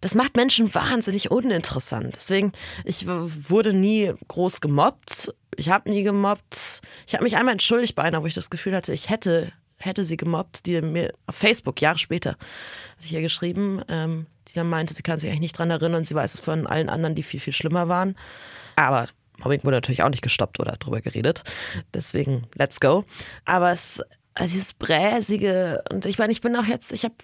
das 0.00 0.14
macht 0.14 0.36
Menschen 0.36 0.74
wahnsinnig 0.74 1.30
uninteressant. 1.30 2.16
Deswegen, 2.16 2.52
ich 2.84 3.06
wurde 3.06 3.72
nie 3.72 4.12
groß 4.28 4.60
gemobbt. 4.60 5.34
Ich 5.56 5.70
habe 5.70 5.90
nie 5.90 6.02
gemobbt. 6.02 6.80
Ich 7.06 7.14
habe 7.14 7.24
mich 7.24 7.36
einmal 7.36 7.52
entschuldigt 7.52 7.94
bei 7.94 8.02
einer, 8.02 8.22
wo 8.22 8.26
ich 8.26 8.34
das 8.34 8.50
Gefühl 8.50 8.74
hatte, 8.74 8.92
ich 8.92 9.10
hätte, 9.10 9.52
hätte 9.78 10.04
sie 10.04 10.16
gemobbt, 10.16 10.66
die 10.66 10.80
mir 10.80 11.12
auf 11.26 11.34
Facebook, 11.34 11.80
Jahre 11.80 11.98
später, 11.98 12.30
hatte 12.30 13.04
ich 13.04 13.12
ihr 13.12 13.20
geschrieben, 13.20 13.82
ähm, 13.88 14.26
die 14.48 14.54
dann 14.54 14.68
meinte, 14.68 14.94
sie 14.94 15.02
kann 15.02 15.18
sich 15.18 15.28
eigentlich 15.28 15.40
nicht 15.40 15.58
dran 15.58 15.70
erinnern. 15.70 16.04
Sie 16.04 16.14
weiß 16.14 16.34
es 16.34 16.40
von 16.40 16.66
allen 16.66 16.88
anderen, 16.88 17.14
die 17.14 17.22
viel, 17.22 17.40
viel 17.40 17.52
schlimmer 17.52 17.88
waren. 17.88 18.16
Aber 18.76 19.08
Mobbing 19.38 19.64
wurde 19.64 19.76
natürlich 19.76 20.02
auch 20.02 20.08
nicht 20.08 20.22
gestoppt 20.22 20.60
oder 20.60 20.72
drüber 20.72 21.00
geredet. 21.00 21.42
Deswegen, 21.94 22.46
let's 22.54 22.80
go. 22.80 23.04
Aber 23.44 23.72
es, 23.72 24.02
also 24.34 24.52
dieses 24.52 24.74
Bräsige. 24.74 25.82
Und 25.90 26.06
ich 26.06 26.18
meine, 26.18 26.32
ich 26.32 26.40
bin 26.40 26.56
auch 26.56 26.66
jetzt, 26.66 26.92
ich 26.92 27.04
habe 27.04 27.14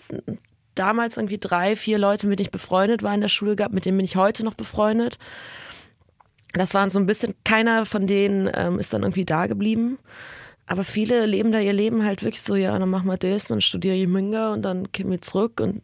damals 0.79 1.17
irgendwie 1.17 1.39
drei, 1.39 1.77
vier 1.77 1.99
Leute, 1.99 2.27
mit 2.27 2.39
denen 2.39 2.47
ich 2.47 2.53
befreundet 2.53 3.03
war 3.03 3.15
in 3.15 3.21
der 3.21 3.29
Schule 3.29 3.57
gehabt, 3.57 3.75
mit 3.75 3.85
denen 3.85 3.97
bin 3.97 4.05
ich 4.05 4.17
heute 4.17 4.45
noch 4.45 4.55
befreundet. 4.55 5.19
Das 6.53 6.75
waren 6.75 6.91
so 6.91 6.99
ein 6.99 7.07
bisschen, 7.07 7.35
keiner 7.45 7.85
von 7.85 8.07
denen 8.07 8.51
ähm, 8.55 8.79
ist 8.79 8.93
dann 8.93 9.03
irgendwie 9.03 9.25
da 9.25 9.47
geblieben. 9.47 9.99
Aber 10.67 10.85
viele 10.85 11.27
leben 11.27 11.53
da 11.53 11.61
ihr 11.61 11.73
Leben 11.73 12.05
halt 12.05 12.23
wirklich 12.23 12.43
so, 12.43 12.57
ja, 12.57 12.77
dann 12.79 12.89
machen 12.89 13.07
wir 13.07 13.17
das, 13.17 13.45
dann 13.45 13.61
studiere 13.61 13.95
ich 13.95 14.07
Münga 14.07 14.53
und 14.53 14.63
dann 14.63 14.91
kommen 14.93 15.11
wir 15.11 15.21
zurück. 15.21 15.61
Und 15.61 15.83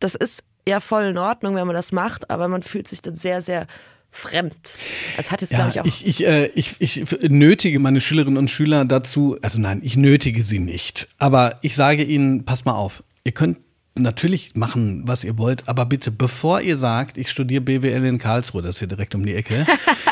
das 0.00 0.14
ist 0.14 0.42
ja 0.68 0.80
voll 0.80 1.04
in 1.04 1.18
Ordnung, 1.18 1.54
wenn 1.54 1.66
man 1.66 1.76
das 1.76 1.92
macht, 1.92 2.30
aber 2.30 2.48
man 2.48 2.62
fühlt 2.62 2.88
sich 2.88 3.00
dann 3.00 3.14
sehr, 3.14 3.40
sehr 3.40 3.66
fremd. 4.10 4.76
Das 5.16 5.30
hat 5.30 5.40
jetzt, 5.40 5.52
ja, 5.52 5.68
glaube 5.70 5.70
ich, 5.70 5.80
auch. 5.80 5.86
Ich, 5.86 6.06
ich, 6.06 6.26
äh, 6.26 6.46
ich, 6.54 6.74
ich 6.78 7.20
nötige 7.22 7.78
meine 7.78 8.00
Schülerinnen 8.00 8.36
und 8.36 8.50
Schüler 8.50 8.84
dazu, 8.84 9.38
also 9.42 9.58
nein, 9.58 9.80
ich 9.82 9.96
nötige 9.96 10.42
sie 10.42 10.58
nicht. 10.58 11.08
Aber 11.18 11.56
ich 11.62 11.74
sage 11.74 12.02
ihnen, 12.02 12.44
pass 12.44 12.64
mal 12.64 12.74
auf, 12.74 13.02
ihr 13.24 13.32
könnt 13.32 13.58
natürlich 13.98 14.54
machen, 14.54 15.02
was 15.04 15.24
ihr 15.24 15.38
wollt, 15.38 15.68
aber 15.68 15.86
bitte, 15.86 16.10
bevor 16.10 16.60
ihr 16.60 16.76
sagt, 16.76 17.18
ich 17.18 17.30
studiere 17.30 17.60
BWL 17.60 18.04
in 18.04 18.18
Karlsruhe, 18.18 18.62
das 18.62 18.76
ist 18.76 18.78
hier 18.80 18.88
direkt 18.88 19.14
um 19.14 19.24
die 19.24 19.34
Ecke, 19.34 19.66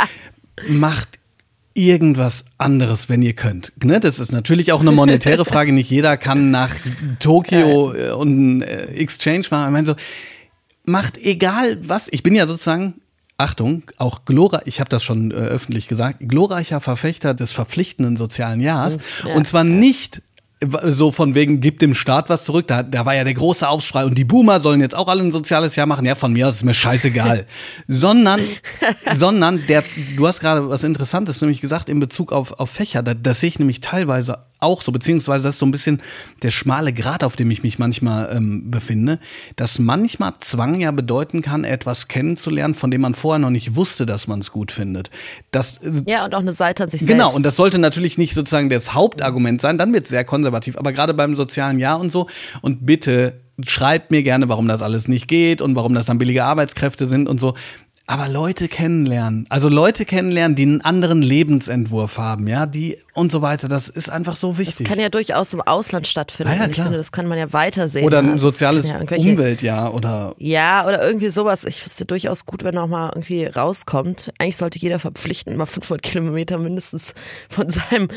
macht 0.69 1.19
irgendwas 1.75 2.47
anderes, 2.57 3.09
wenn 3.09 3.23
ihr 3.23 3.35
könnt. 3.35 3.73
Ne? 3.85 4.01
Das 4.01 4.19
ist 4.19 4.33
natürlich 4.33 4.73
auch 4.73 4.81
eine 4.81 4.93
monetäre 4.93 5.45
Frage. 5.45 5.73
Nicht 5.73 5.91
jeder 5.91 6.17
kann 6.17 6.51
nach 6.51 6.75
Tokio 7.19 7.93
äh, 7.93 8.11
und 8.11 8.63
äh, 8.63 8.87
Exchange 8.95 9.45
machen. 9.51 9.67
Ich 9.67 9.73
meine 9.73 9.87
so, 9.87 9.95
macht 10.85 11.19
egal 11.19 11.79
was. 11.83 12.09
Ich 12.11 12.23
bin 12.23 12.35
ja 12.35 12.47
sozusagen 12.47 12.95
Achtung, 13.39 13.83
auch 13.99 14.25
Glora, 14.25 14.63
ich 14.65 14.81
habe 14.81 14.89
das 14.89 15.03
schon 15.03 15.31
äh, 15.31 15.35
öffentlich 15.35 15.89
gesagt, 15.89 16.21
glorreicher 16.21 16.81
Verfechter 16.81 17.35
des 17.35 17.53
verpflichtenden 17.53 18.17
sozialen 18.17 18.61
Jahres. 18.61 18.97
Ja. 19.27 19.35
Und 19.35 19.47
zwar 19.47 19.63
nicht 19.63 20.23
so 20.63 21.13
von 21.13 21.35
wegen, 21.35 21.61
gibt 21.61 21.83
dem 21.83 21.95
Staat 21.95 22.31
was 22.31 22.45
zurück. 22.45 22.67
Da, 22.67 22.83
da 22.83 23.05
war 23.05 23.15
ja 23.15 23.25
der 23.25 23.35
große 23.35 23.69
Aufschrei 23.69 24.05
und 24.05 24.17
die 24.17 24.25
Boomer 24.25 24.59
sollen 24.59 24.81
jetzt 24.81 24.97
auch 24.97 25.09
alle 25.09 25.23
ein 25.23 25.31
soziales 25.31 25.77
Jahr 25.77 25.87
machen. 25.87 26.07
Ja, 26.07 26.15
von 26.15 26.33
mir 26.33 26.49
aus 26.49 26.57
ist 26.57 26.65
mir 26.65 26.75
scheißegal. 26.75 27.47
sondern, 27.89 28.41
sondern 29.15 29.67
der, 29.67 29.85
du 30.17 30.27
hast 30.27 30.41
gerade 30.41 30.69
was 30.69 30.83
Interessantes 30.83 31.41
nämlich 31.43 31.61
gesagt 31.61 31.89
in 31.89 32.01
Bezug 32.01 32.33
auf, 32.33 32.59
auf 32.59 32.71
Fächer. 32.71 33.03
Da, 33.03 33.13
das 33.13 33.41
sehe 33.41 33.49
ich 33.49 33.59
nämlich 33.59 33.81
teilweise 33.81 34.39
auch 34.61 34.83
so, 34.83 34.93
beziehungsweise 34.93 35.45
das 35.45 35.57
ist 35.57 35.59
so 35.59 35.67
ein 35.67 35.71
bisschen 35.71 36.03
der 36.43 36.51
schmale 36.51 36.93
Grat, 36.93 37.25
auf 37.25 37.37
dem 37.37 37.51
ich 37.51 37.63
mich 37.63 37.79
manchmal 37.79 38.35
ähm, 38.35 38.71
befinde, 38.71 39.19
dass 39.57 39.79
manchmal 39.79 40.35
Zwang 40.41 40.81
ja 40.81 40.91
bedeuten 40.91 41.43
kann, 41.43 41.65
etwas 41.65 42.09
kennenzulernen, 42.09 42.75
von 42.75 42.91
dem 42.91 43.03
man 43.03 43.15
vorher 43.15 43.39
noch 43.39 43.51
nicht 43.51 43.77
wusste, 43.77 44.07
dass 44.07 44.27
man 44.27 44.41
es 44.41 44.51
gut 44.51 44.73
findet. 44.73 45.11
Das, 45.51 45.79
äh, 45.79 46.03
ja, 46.07 46.25
und 46.25 46.35
auch 46.35 46.41
eine 46.41 46.53
Seite 46.53 46.85
an 46.85 46.91
sich 46.91 47.01
genau, 47.01 47.09
selbst. 47.09 47.25
Genau, 47.25 47.37
und 47.37 47.43
das 47.45 47.57
sollte 47.57 47.79
natürlich 47.79 48.19
nicht 48.19 48.35
sozusagen 48.35 48.69
das 48.71 48.95
Hauptargument 48.95 49.61
sein, 49.61 49.79
dann 49.79 49.93
wird 49.93 50.05
es 50.05 50.11
sehr 50.11 50.25
konservativ, 50.25 50.77
aber 50.77 50.93
gerade 50.93 51.15
beim 51.15 51.35
sozialen 51.35 51.79
Jahr 51.79 52.01
und 52.01 52.11
so, 52.11 52.29
und 52.63 52.87
bitte 52.87 53.41
schreibt 53.65 54.11
mir 54.11 54.23
gerne, 54.23 54.49
warum 54.49 54.69
das 54.69 54.83
alles 54.83 55.09
nicht 55.09 55.29
geht 55.29 55.63
und 55.63 55.77
warum 55.77 55.95
das 55.95 56.07
dann 56.07 56.19
billige 56.19 56.45
Arbeitskräfte 56.45 57.07
sind 57.07 57.29
und 57.29 57.41
so 57.41 57.55
aber 58.09 58.29
Leute 58.29 58.69
kennenlernen, 58.69 59.47
also 59.49 59.69
Leute 59.69 60.05
kennenlernen, 60.05 60.55
die 60.55 60.63
einen 60.63 60.81
anderen 60.81 61.23
Lebensentwurf 61.23 62.19
haben, 62.19 62.47
ja, 62.47 62.67
die 62.67 62.99
und 63.15 63.33
so 63.33 63.43
weiter, 63.43 63.67
das 63.67 63.89
ist 63.89 64.09
einfach 64.09 64.37
so 64.37 64.59
wichtig. 64.59 64.87
Das 64.87 64.89
kann 64.89 65.01
ja 65.01 65.09
durchaus 65.09 65.53
im 65.53 65.61
Ausland 65.61 66.07
stattfinden. 66.07 66.53
Ah 66.53 66.57
ja, 66.57 66.67
ich 66.69 66.77
finde, 66.77 66.97
das 66.97 67.11
kann 67.11 67.27
man 67.27 67.37
ja 67.37 67.53
weitersehen. 67.53 68.07
Oder 68.07 68.21
ein 68.21 68.39
soziales 68.39 68.87
ja 68.89 69.01
Umweltjahr 69.01 69.93
oder. 69.93 70.35
Ja, 70.39 70.87
oder 70.87 71.05
irgendwie 71.05 71.31
sowas. 71.31 71.65
Ich 71.65 71.85
wüsste 71.85 72.05
durchaus 72.05 72.47
gut, 72.47 72.63
wenn 72.63 72.79
auch 72.79 72.87
mal 72.87 73.11
irgendwie 73.13 73.47
rauskommt. 73.47 74.33
Eigentlich 74.39 74.57
sollte 74.57 74.79
jeder 74.79 75.01
verpflichten, 75.01 75.57
mal 75.57 75.67
500 75.67 76.03
Kilometer 76.03 76.59
mindestens 76.59 77.13
von 77.49 77.71
seinem, 77.71 78.09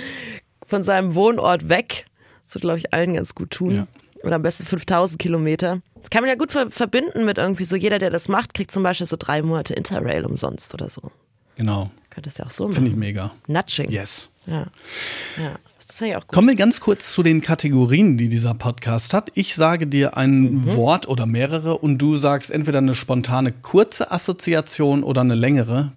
von 0.65 0.83
seinem 0.83 1.15
Wohnort 1.15 1.67
weg. 1.67 2.05
Das 2.45 2.53
wird, 2.55 2.61
glaube 2.61 2.77
ich, 2.77 2.93
allen 2.93 3.15
ganz 3.15 3.33
gut 3.33 3.51
tun. 3.51 3.75
Ja. 3.75 3.87
Oder 4.23 4.35
am 4.35 4.43
besten 4.43 4.65
5000 4.65 5.19
Kilometer. 5.19 5.81
Das 6.02 6.10
kann 6.10 6.22
man 6.22 6.30
ja 6.30 6.36
gut 6.36 6.52
ver 6.52 6.72
verbinden 6.72 7.26
mit 7.26 7.38
irgendwie 7.38 7.66
so, 7.66 7.76
jeder, 7.76 8.00
der 8.00 8.10
das 8.10 8.28
macht, 8.30 8.54
kriegt 8.54 8.72
zum 8.72 8.84
Beispiel 8.84 9.08
so 9.08 9.18
drei 9.18 9.41
Monate 9.41 9.74
Interrail 9.74 10.26
umsonst 10.26 10.74
oder 10.74 10.89
so. 10.89 11.12
Genau. 11.56 11.91
Könnte 12.10 12.30
es 12.30 12.38
ja 12.38 12.45
auch 12.45 12.52
so 12.52 12.64
machen. 12.64 12.76
Finde 12.76 12.91
ich 12.91 12.97
mega. 12.97 13.32
Nudging. 13.47 13.91
Yes. 13.91 14.30
Ja. 14.47 14.68
ja. 15.38 15.56
Das 15.89 16.02
ich 16.02 16.16
auch 16.16 16.22
gut. 16.22 16.32
Kommen 16.32 16.47
wir 16.47 16.56
ganz 16.56 16.80
kurz 16.82 17.12
zu 17.12 17.24
den 17.24 17.41
Kategorien, 17.41 18.16
die 18.16 18.30
dieser 18.30 18.54
Podcast 18.54 19.14
hat. 19.14 19.32
Ich 19.34 19.56
sage 19.56 19.88
dir 19.88 20.16
ein 20.18 20.41
mhm. 20.41 20.76
Wort 20.76 21.08
oder 21.08 21.26
mehrere 21.26 21.78
und 21.80 21.97
du 21.97 22.16
sagst 22.16 22.52
entweder 22.52 22.78
eine 22.78 22.93
spontane 22.93 23.52
kurze 23.52 24.12
Assoziation 24.12 25.04
oder 25.04 25.22
eine 25.22 25.34
längere. 25.34 25.91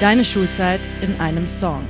Deine 0.00 0.24
Schulzeit 0.24 0.80
in 1.00 1.20
einem 1.20 1.46
Song. 1.46 1.86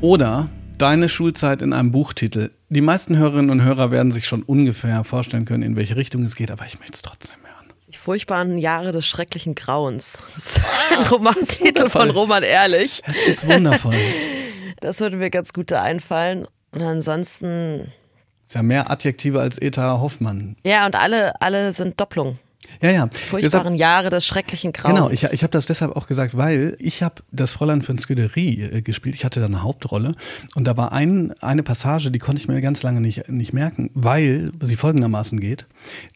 Oder 0.00 0.50
deine 0.84 1.08
Schulzeit 1.08 1.62
in 1.62 1.72
einem 1.72 1.92
Buchtitel. 1.92 2.50
Die 2.68 2.82
meisten 2.82 3.16
Hörerinnen 3.16 3.50
und 3.50 3.62
Hörer 3.62 3.90
werden 3.90 4.12
sich 4.12 4.26
schon 4.26 4.42
ungefähr 4.42 5.02
vorstellen 5.02 5.46
können, 5.46 5.62
in 5.62 5.76
welche 5.76 5.96
Richtung 5.96 6.22
es 6.24 6.36
geht, 6.36 6.50
aber 6.50 6.66
ich 6.66 6.78
möchte 6.78 6.96
es 6.96 7.00
trotzdem 7.00 7.38
hören. 7.42 7.72
Die 7.88 7.96
furchtbaren 7.96 8.58
Jahre 8.58 8.92
des 8.92 9.06
schrecklichen 9.06 9.54
Grauens. 9.54 10.18
Das 10.34 10.44
ist 10.44 10.60
ein 10.90 11.06
Romantitel 11.06 11.88
von 11.88 12.10
Roman 12.10 12.42
Ehrlich. 12.42 13.00
Es 13.06 13.26
ist 13.26 13.48
wundervoll. 13.48 13.94
Das 14.80 15.00
würde 15.00 15.16
mir 15.16 15.30
ganz 15.30 15.54
gut 15.54 15.70
da 15.70 15.80
einfallen. 15.80 16.46
Und 16.72 16.82
ansonsten. 16.82 17.90
Ist 18.44 18.54
ja 18.54 18.62
mehr 18.62 18.90
Adjektive 18.90 19.40
als 19.40 19.56
Eta 19.56 20.00
Hoffmann. 20.00 20.56
Ja, 20.66 20.84
und 20.84 20.94
alle, 20.94 21.40
alle 21.40 21.72
sind 21.72 21.98
Doppelung. 21.98 22.38
Ja, 22.80 22.90
ja. 22.90 23.08
Furchtbaren 23.30 23.74
deshalb, 23.74 23.78
Jahre 23.78 24.10
des 24.10 24.26
schrecklichen 24.26 24.72
Grauens. 24.72 24.94
Genau, 24.94 25.10
ich, 25.10 25.24
ich 25.24 25.42
habe 25.42 25.50
das 25.50 25.66
deshalb 25.66 25.96
auch 25.96 26.06
gesagt, 26.06 26.36
weil 26.36 26.76
ich 26.78 27.02
habe 27.02 27.22
das 27.32 27.52
Fräulein 27.52 27.82
von 27.82 27.98
Scuderie 27.98 28.62
äh, 28.62 28.82
gespielt. 28.82 29.14
Ich 29.14 29.24
hatte 29.24 29.40
da 29.40 29.46
eine 29.46 29.62
Hauptrolle 29.62 30.12
und 30.54 30.64
da 30.64 30.76
war 30.76 30.92
ein, 30.92 31.32
eine 31.40 31.62
Passage, 31.62 32.10
die 32.10 32.18
konnte 32.18 32.40
ich 32.40 32.48
mir 32.48 32.60
ganz 32.60 32.82
lange 32.82 33.00
nicht, 33.00 33.28
nicht 33.28 33.52
merken, 33.52 33.90
weil 33.94 34.52
sie 34.60 34.76
folgendermaßen 34.76 35.40
geht. 35.40 35.66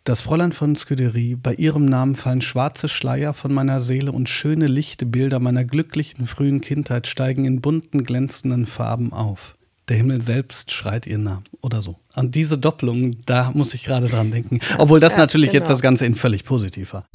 Das 0.05 0.21
Fräulein 0.21 0.53
von 0.53 0.77
Scuderie, 0.77 1.35
bei 1.35 1.55
ihrem 1.55 1.85
Namen 1.85 2.15
fallen 2.15 2.43
schwarze 2.43 2.89
Schleier 2.89 3.35
von 3.35 3.53
meiner 3.53 3.81
Seele 3.81 4.13
und 4.13 4.29
schöne 4.29 4.67
lichte 4.67 5.07
Bilder 5.07 5.39
meiner 5.41 5.65
glücklichen 5.65 6.27
frühen 6.27 6.61
Kindheit 6.61 7.07
steigen 7.07 7.45
in 7.45 7.61
bunten, 7.61 8.05
glänzenden 8.05 8.67
Farben 8.67 9.13
auf. 9.13 9.58
Der 9.89 9.97
Himmel 9.97 10.21
selbst 10.21 10.71
schreit 10.71 11.07
ihr 11.07 11.17
Namen 11.17 11.45
oder 11.63 11.81
so. 11.81 11.97
An 12.13 12.31
diese 12.31 12.59
Doppelung, 12.59 13.25
da 13.25 13.51
muss 13.55 13.73
ich 13.73 13.85
gerade 13.85 14.07
dran 14.07 14.31
denken. 14.31 14.61
Obwohl 14.77 15.01
das 15.01 15.15
ja, 15.15 15.21
natürlich 15.21 15.51
genau. 15.51 15.63
jetzt 15.63 15.71
das 15.71 15.81
Ganze 15.81 16.05
in 16.05 16.15
völlig 16.15 16.45
positiv 16.45 16.93
war. 16.93 17.07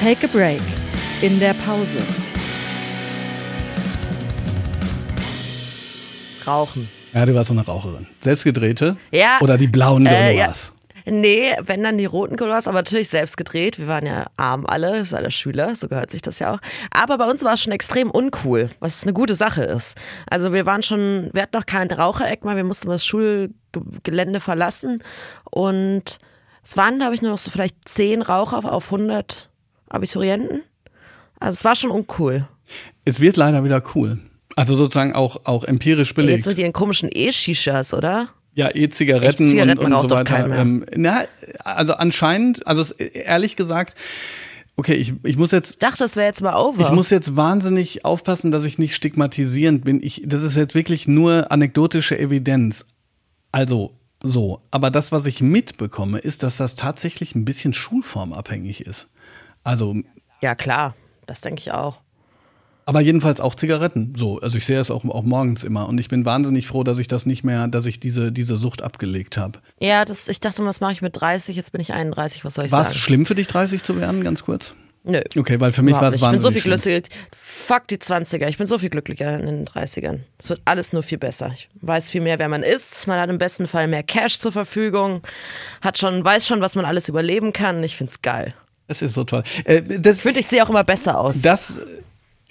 Take 0.00 0.26
a 0.26 0.30
break. 0.32 0.60
In 1.20 1.40
der 1.40 1.52
Pause. 1.54 1.98
Rauchen. 6.46 6.88
Ja, 7.12 7.26
du 7.26 7.34
warst 7.34 7.48
so 7.48 7.54
eine 7.54 7.62
Raucherin. 7.62 8.06
Selbstgedrehte? 8.20 8.96
Ja. 9.10 9.38
Oder 9.40 9.58
die 9.58 9.66
blauen 9.66 10.04
Galois? 10.04 10.30
Äh, 10.30 10.36
ja. 10.36 10.52
Nee, 11.06 11.54
wenn 11.60 11.82
dann 11.82 11.98
die 11.98 12.06
roten 12.06 12.36
Couleurs, 12.36 12.66
aber 12.66 12.78
natürlich 12.78 13.08
selbst 13.08 13.36
gedreht. 13.36 13.78
Wir 13.78 13.88
waren 13.88 14.06
ja 14.06 14.26
arm 14.36 14.64
alle, 14.66 15.00
das 15.00 15.12
alle 15.12 15.30
Schüler, 15.30 15.76
so 15.76 15.88
gehört 15.88 16.10
sich 16.10 16.22
das 16.22 16.38
ja 16.38 16.54
auch. 16.54 16.58
Aber 16.90 17.18
bei 17.18 17.28
uns 17.28 17.44
war 17.44 17.54
es 17.54 17.62
schon 17.62 17.72
extrem 17.72 18.10
uncool, 18.10 18.70
was 18.80 19.02
eine 19.02 19.12
gute 19.12 19.34
Sache 19.34 19.64
ist. 19.64 19.96
Also 20.28 20.52
wir 20.52 20.64
waren 20.64 20.82
schon, 20.82 21.30
wir 21.32 21.42
hatten 21.42 21.56
noch 21.56 21.66
kein 21.66 21.90
Rauchereck 21.90 22.44
mal, 22.44 22.56
wir 22.56 22.64
mussten 22.64 22.88
das 22.88 23.04
Schulgelände 23.04 24.40
verlassen 24.40 25.02
und 25.50 26.18
es 26.62 26.76
waren, 26.78 26.98
glaube 26.98 27.14
ich, 27.14 27.20
nur 27.20 27.32
noch 27.32 27.38
so 27.38 27.50
vielleicht 27.50 27.86
zehn 27.86 28.22
Raucher 28.22 28.72
auf 28.72 28.86
100 28.86 29.50
Abiturienten. 29.90 30.62
Also 31.38 31.56
es 31.56 31.64
war 31.64 31.76
schon 31.76 31.90
uncool. 31.90 32.48
Es 33.04 33.20
wird 33.20 33.36
leider 33.36 33.62
wieder 33.64 33.82
cool. 33.94 34.18
Also 34.56 34.74
sozusagen 34.74 35.14
auch, 35.14 35.44
auch 35.44 35.64
empirisch 35.64 36.14
belegt. 36.14 36.38
Jetzt 36.38 36.46
mit 36.46 36.58
ihren 36.58 36.72
komischen 36.72 37.10
E-Shishas, 37.12 37.92
oder? 37.92 38.28
Ja, 38.54 38.70
E-Zigaretten 38.72 39.60
und, 39.60 39.78
und 39.78 39.92
so 40.02 40.10
weiter. 40.10 40.48
Ähm, 40.50 40.86
na, 40.94 41.24
also 41.64 41.94
anscheinend, 41.94 42.66
also 42.66 42.82
es, 42.82 42.92
ehrlich 42.92 43.56
gesagt, 43.56 43.96
okay, 44.76 44.94
ich, 44.94 45.14
ich 45.24 45.36
muss 45.36 45.50
jetzt. 45.50 45.72
Ich 45.72 45.78
dachte, 45.78 45.98
das 45.98 46.16
wäre 46.16 46.26
jetzt 46.26 46.40
mal 46.40 46.56
over. 46.56 46.80
Ich 46.80 46.90
muss 46.90 47.10
jetzt 47.10 47.36
wahnsinnig 47.36 48.04
aufpassen, 48.04 48.50
dass 48.50 48.64
ich 48.64 48.78
nicht 48.78 48.94
stigmatisierend 48.94 49.84
bin. 49.84 50.02
Ich, 50.02 50.22
das 50.24 50.42
ist 50.42 50.56
jetzt 50.56 50.74
wirklich 50.74 51.08
nur 51.08 51.50
anekdotische 51.50 52.18
Evidenz. 52.18 52.86
Also, 53.50 53.92
so. 54.22 54.60
Aber 54.70 54.90
das, 54.90 55.10
was 55.10 55.26
ich 55.26 55.40
mitbekomme, 55.40 56.18
ist, 56.18 56.42
dass 56.42 56.56
das 56.56 56.76
tatsächlich 56.76 57.34
ein 57.34 57.44
bisschen 57.44 57.72
schulformabhängig 57.72 58.82
ist. 58.82 59.08
Also. 59.64 59.96
Ja, 60.40 60.54
klar. 60.54 60.94
Das 61.26 61.40
denke 61.40 61.60
ich 61.60 61.72
auch. 61.72 62.00
Aber 62.86 63.00
jedenfalls 63.00 63.40
auch 63.40 63.54
Zigaretten. 63.54 64.12
So, 64.16 64.38
also 64.40 64.58
ich 64.58 64.66
sehe 64.66 64.78
es 64.78 64.90
auch, 64.90 65.04
auch 65.04 65.22
morgens 65.22 65.64
immer. 65.64 65.88
Und 65.88 65.98
ich 65.98 66.08
bin 66.08 66.24
wahnsinnig 66.24 66.66
froh, 66.66 66.84
dass 66.84 66.98
ich 66.98 67.08
das 67.08 67.24
nicht 67.24 67.44
mehr, 67.44 67.66
dass 67.68 67.86
ich 67.86 67.98
diese, 67.98 68.30
diese 68.30 68.56
Sucht 68.56 68.82
abgelegt 68.82 69.36
habe. 69.36 69.60
Ja, 69.78 70.04
das, 70.04 70.28
ich 70.28 70.40
dachte, 70.40 70.64
was 70.64 70.80
mache 70.80 70.92
ich 70.92 71.02
mit 71.02 71.18
30? 71.18 71.56
Jetzt 71.56 71.72
bin 71.72 71.80
ich 71.80 71.92
31, 71.92 72.44
was 72.44 72.54
soll 72.54 72.66
ich 72.66 72.72
War's 72.72 72.88
sagen? 72.88 72.90
War 72.90 72.96
es 72.96 72.98
schlimm 72.98 73.26
für 73.26 73.34
dich, 73.34 73.46
30 73.46 73.82
zu 73.82 73.96
werden, 73.96 74.22
ganz 74.22 74.44
kurz? 74.44 74.74
Nö. 75.06 75.20
Okay, 75.36 75.60
weil 75.60 75.72
für 75.72 75.82
mich 75.82 75.94
war 75.94 76.04
es 76.04 76.20
wahnsinnig. 76.22 76.24
Ich 76.24 76.30
bin 76.32 76.40
so 76.40 76.50
viel 76.50 76.62
glücklicher. 76.62 77.08
Fuck 77.36 77.88
die 77.88 77.98
20er. 77.98 78.48
Ich 78.48 78.56
bin 78.56 78.66
so 78.66 78.78
viel 78.78 78.88
glücklicher 78.88 79.38
in 79.38 79.44
den 79.44 79.66
30ern. 79.66 80.20
Es 80.38 80.48
wird 80.48 80.62
alles 80.64 80.94
nur 80.94 81.02
viel 81.02 81.18
besser. 81.18 81.50
Ich 81.52 81.68
weiß 81.82 82.08
viel 82.08 82.22
mehr, 82.22 82.38
wer 82.38 82.48
man 82.48 82.62
ist. 82.62 83.06
Man 83.06 83.20
hat 83.20 83.28
im 83.28 83.36
besten 83.36 83.66
Fall 83.66 83.86
mehr 83.86 84.02
Cash 84.02 84.38
zur 84.38 84.50
Verfügung. 84.50 85.20
Hat 85.82 85.98
schon, 85.98 86.24
weiß 86.24 86.46
schon, 86.46 86.62
was 86.62 86.74
man 86.74 86.86
alles 86.86 87.08
überleben 87.08 87.52
kann. 87.52 87.84
Ich 87.84 87.96
find's 87.96 88.22
geil. 88.22 88.54
Es 88.88 89.02
ist 89.02 89.12
so 89.12 89.24
toll. 89.24 89.42
Äh, 89.64 89.82
das, 89.82 90.16
ich 90.16 90.22
finde, 90.22 90.40
ich 90.40 90.46
sehe 90.46 90.64
auch 90.64 90.70
immer 90.70 90.84
besser 90.84 91.18
aus. 91.18 91.42
Das 91.42 91.80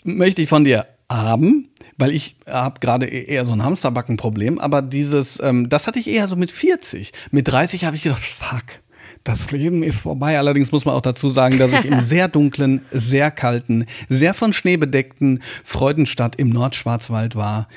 möchte 0.03 0.41
ich 0.41 0.49
von 0.49 0.63
dir 0.63 0.85
haben, 1.09 1.69
weil 1.97 2.11
ich 2.11 2.37
habe 2.47 2.79
gerade 2.79 3.07
e-, 3.07 3.25
eher 3.25 3.45
so 3.45 3.53
ein 3.53 3.63
Hamsterbackenproblem, 3.63 4.59
aber 4.59 4.81
dieses, 4.81 5.39
ähm, 5.41 5.69
das 5.69 5.87
hatte 5.87 5.99
ich 5.99 6.07
eher 6.07 6.27
so 6.27 6.35
mit 6.35 6.51
40. 6.51 7.11
Mit 7.31 7.47
30 7.47 7.85
habe 7.85 7.95
ich 7.95 8.03
gedacht, 8.03 8.21
fuck, 8.21 8.63
das 9.23 9.51
Leben 9.51 9.83
ist 9.83 9.99
vorbei. 9.99 10.37
Allerdings 10.37 10.71
muss 10.71 10.85
man 10.85 10.95
auch 10.95 11.01
dazu 11.01 11.29
sagen, 11.29 11.57
dass 11.57 11.71
ich 11.71 11.85
im 11.85 12.03
sehr 12.03 12.27
dunklen, 12.27 12.85
sehr 12.91 13.31
kalten, 13.31 13.85
sehr 14.09 14.33
von 14.33 14.53
Schnee 14.53 14.77
bedeckten 14.77 15.41
Freudenstadt 15.63 16.35
im 16.35 16.49
Nordschwarzwald 16.49 17.35
war. 17.35 17.67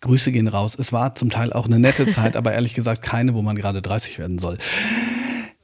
Grüße 0.00 0.32
gehen 0.32 0.48
raus. 0.48 0.76
Es 0.78 0.92
war 0.92 1.14
zum 1.14 1.30
Teil 1.30 1.52
auch 1.52 1.66
eine 1.66 1.78
nette 1.78 2.06
Zeit, 2.08 2.36
aber 2.36 2.52
ehrlich 2.52 2.74
gesagt 2.74 3.02
keine, 3.02 3.34
wo 3.34 3.42
man 3.42 3.56
gerade 3.56 3.82
30 3.82 4.18
werden 4.18 4.38
soll. 4.38 4.58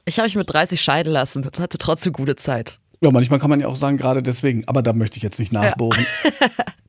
Ich 0.05 0.17
habe 0.17 0.27
mich 0.27 0.35
mit 0.35 0.51
30 0.51 0.81
scheiden 0.81 1.13
lassen 1.13 1.45
und 1.45 1.59
hatte 1.59 1.77
trotzdem 1.77 2.13
gute 2.13 2.35
Zeit. 2.35 2.79
Ja, 3.03 3.11
manchmal 3.11 3.37
kann 3.37 3.49
man 3.49 3.59
ja 3.59 3.67
auch 3.67 3.75
sagen, 3.75 3.97
gerade 3.97 4.23
deswegen. 4.23 4.65
Aber 4.65 4.81
da 4.81 4.93
möchte 4.93 5.17
ich 5.17 5.23
jetzt 5.23 5.37
nicht 5.37 5.51
nachbohren. 5.51 6.07
Ja. 6.23 6.47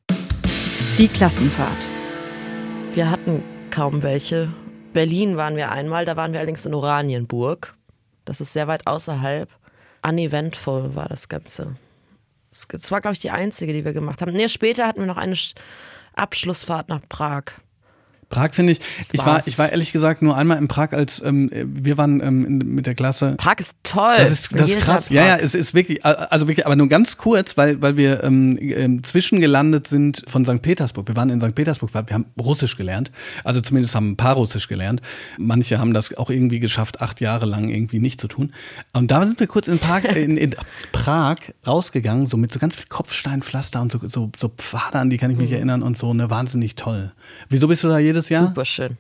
Die 0.99 1.09
Klassenfahrt. 1.09 1.91
Wir 2.95 3.11
hatten 3.11 3.43
kaum 3.71 4.05
welche. 4.05 4.53
Berlin 4.93 5.37
waren 5.37 5.57
wir 5.57 5.73
einmal, 5.73 6.05
da 6.05 6.15
waren 6.17 6.33
wir 6.33 6.39
allerdings 6.39 6.65
in 6.67 6.73
Oranienburg. 6.73 7.75
Das 8.25 8.41
ist 8.41 8.53
sehr 8.53 8.69
weit 8.69 8.87
außerhalb. 8.87 9.51
Uneventful 10.07 10.95
war 10.95 11.09
das 11.09 11.29
Ganze. 11.29 11.75
Es 12.53 12.93
war, 12.93 13.01
glaube 13.01 13.15
ich, 13.15 13.21
die 13.21 13.31
einzige, 13.31 13.73
die 13.73 13.85
wir 13.85 13.93
gemacht 13.93 14.23
haben. 14.23 14.35
Nee, 14.35 14.49
später 14.49 14.87
hatten 14.87 15.01
wir 15.01 15.09
noch 15.09 15.17
eine 15.17 15.35
Abschlussfahrt 16.15 16.91
nach 16.91 17.01
Prag. 17.09 17.47
Prag 18.35 18.53
finde 18.53 18.73
ich, 18.73 18.81
ich 19.13 19.25
war, 19.25 19.47
ich 19.47 19.57
war 19.59 19.71
ehrlich 19.71 19.93
gesagt 19.93 20.21
nur 20.21 20.37
einmal 20.37 20.59
in 20.59 20.67
Prag, 20.67 20.93
als 20.93 21.23
ähm, 21.25 21.51
wir 21.53 21.97
waren 21.97 22.21
ähm, 22.21 22.59
mit 22.75 22.85
der 22.87 22.97
Klasse. 22.97 23.37
Prag 23.39 23.61
ist 23.61 23.77
toll. 23.85 24.17
Das 24.17 24.33
ist, 24.33 24.59
das 24.59 24.71
ist 24.71 24.81
krass. 24.81 25.09
Ja, 25.09 25.25
ja, 25.25 25.37
es 25.37 25.55
ist 25.55 25.73
wirklich, 25.73 26.05
also 26.05 26.49
wirklich, 26.49 26.67
aber 26.67 26.75
nur 26.75 26.89
ganz 26.89 27.17
kurz, 27.17 27.57
weil, 27.57 27.81
weil 27.81 27.97
wir 27.97 28.25
ähm, 28.25 28.59
ähm, 28.61 29.05
zwischengelandet 29.05 29.87
sind 29.87 30.25
von 30.27 30.45
St. 30.45 30.61
Petersburg. 30.63 31.07
Wir 31.07 31.15
waren 31.15 31.31
in 31.31 31.41
St. 31.41 31.55
Petersburg, 31.55 31.95
weil 31.95 32.09
wir 32.09 32.15
haben 32.15 32.27
Russisch 32.37 32.77
gelernt. 32.77 33.13
Also 33.45 33.61
zumindest 33.61 33.95
haben 33.95 34.11
ein 34.11 34.17
paar 34.17 34.35
Russisch 34.35 34.67
gelernt. 34.67 35.01
Manche 35.39 35.79
haben 35.79 35.95
das 35.95 36.17
auch 36.17 36.31
irgendwie 36.31 36.59
geschafft, 36.59 37.01
acht 37.01 37.21
Jahre 37.21 37.47
lang 37.47 37.69
irgendwie 37.69 38.01
nicht 38.01 38.21
zu 38.21 38.27
tun. 38.27 38.53
Und 38.93 39.13
da 39.13 39.25
sind 39.25 39.39
wir 39.39 39.47
kurz 39.47 39.69
in 39.69 39.79
Prag, 39.79 40.05
in, 40.17 40.37
in 40.37 40.57
Prag 40.91 41.37
rausgegangen, 41.65 42.27
so 42.27 42.37
mit 42.37 42.53
so 42.53 42.59
ganz 42.59 42.75
viel 42.75 42.87
Kopfsteinpflaster 42.89 43.81
und 43.81 43.93
so, 43.93 44.01
so, 44.09 44.33
so 44.37 44.49
Pfade, 44.49 44.99
an 44.99 45.09
die 45.09 45.19
kann 45.19 45.31
ich 45.31 45.37
mich 45.37 45.51
mhm. 45.51 45.57
erinnern 45.57 45.83
und 45.85 45.97
so, 45.97 46.13
ne, 46.13 46.31
wahnsinnig 46.31 46.75
toll. 46.75 47.13
Wieso 47.49 47.69
bist 47.69 47.85
du 47.85 47.89
da 47.89 47.99
jedes 47.99 48.24
Jahr? 48.29 48.49
Super 48.49 48.65
schön. 48.65 48.97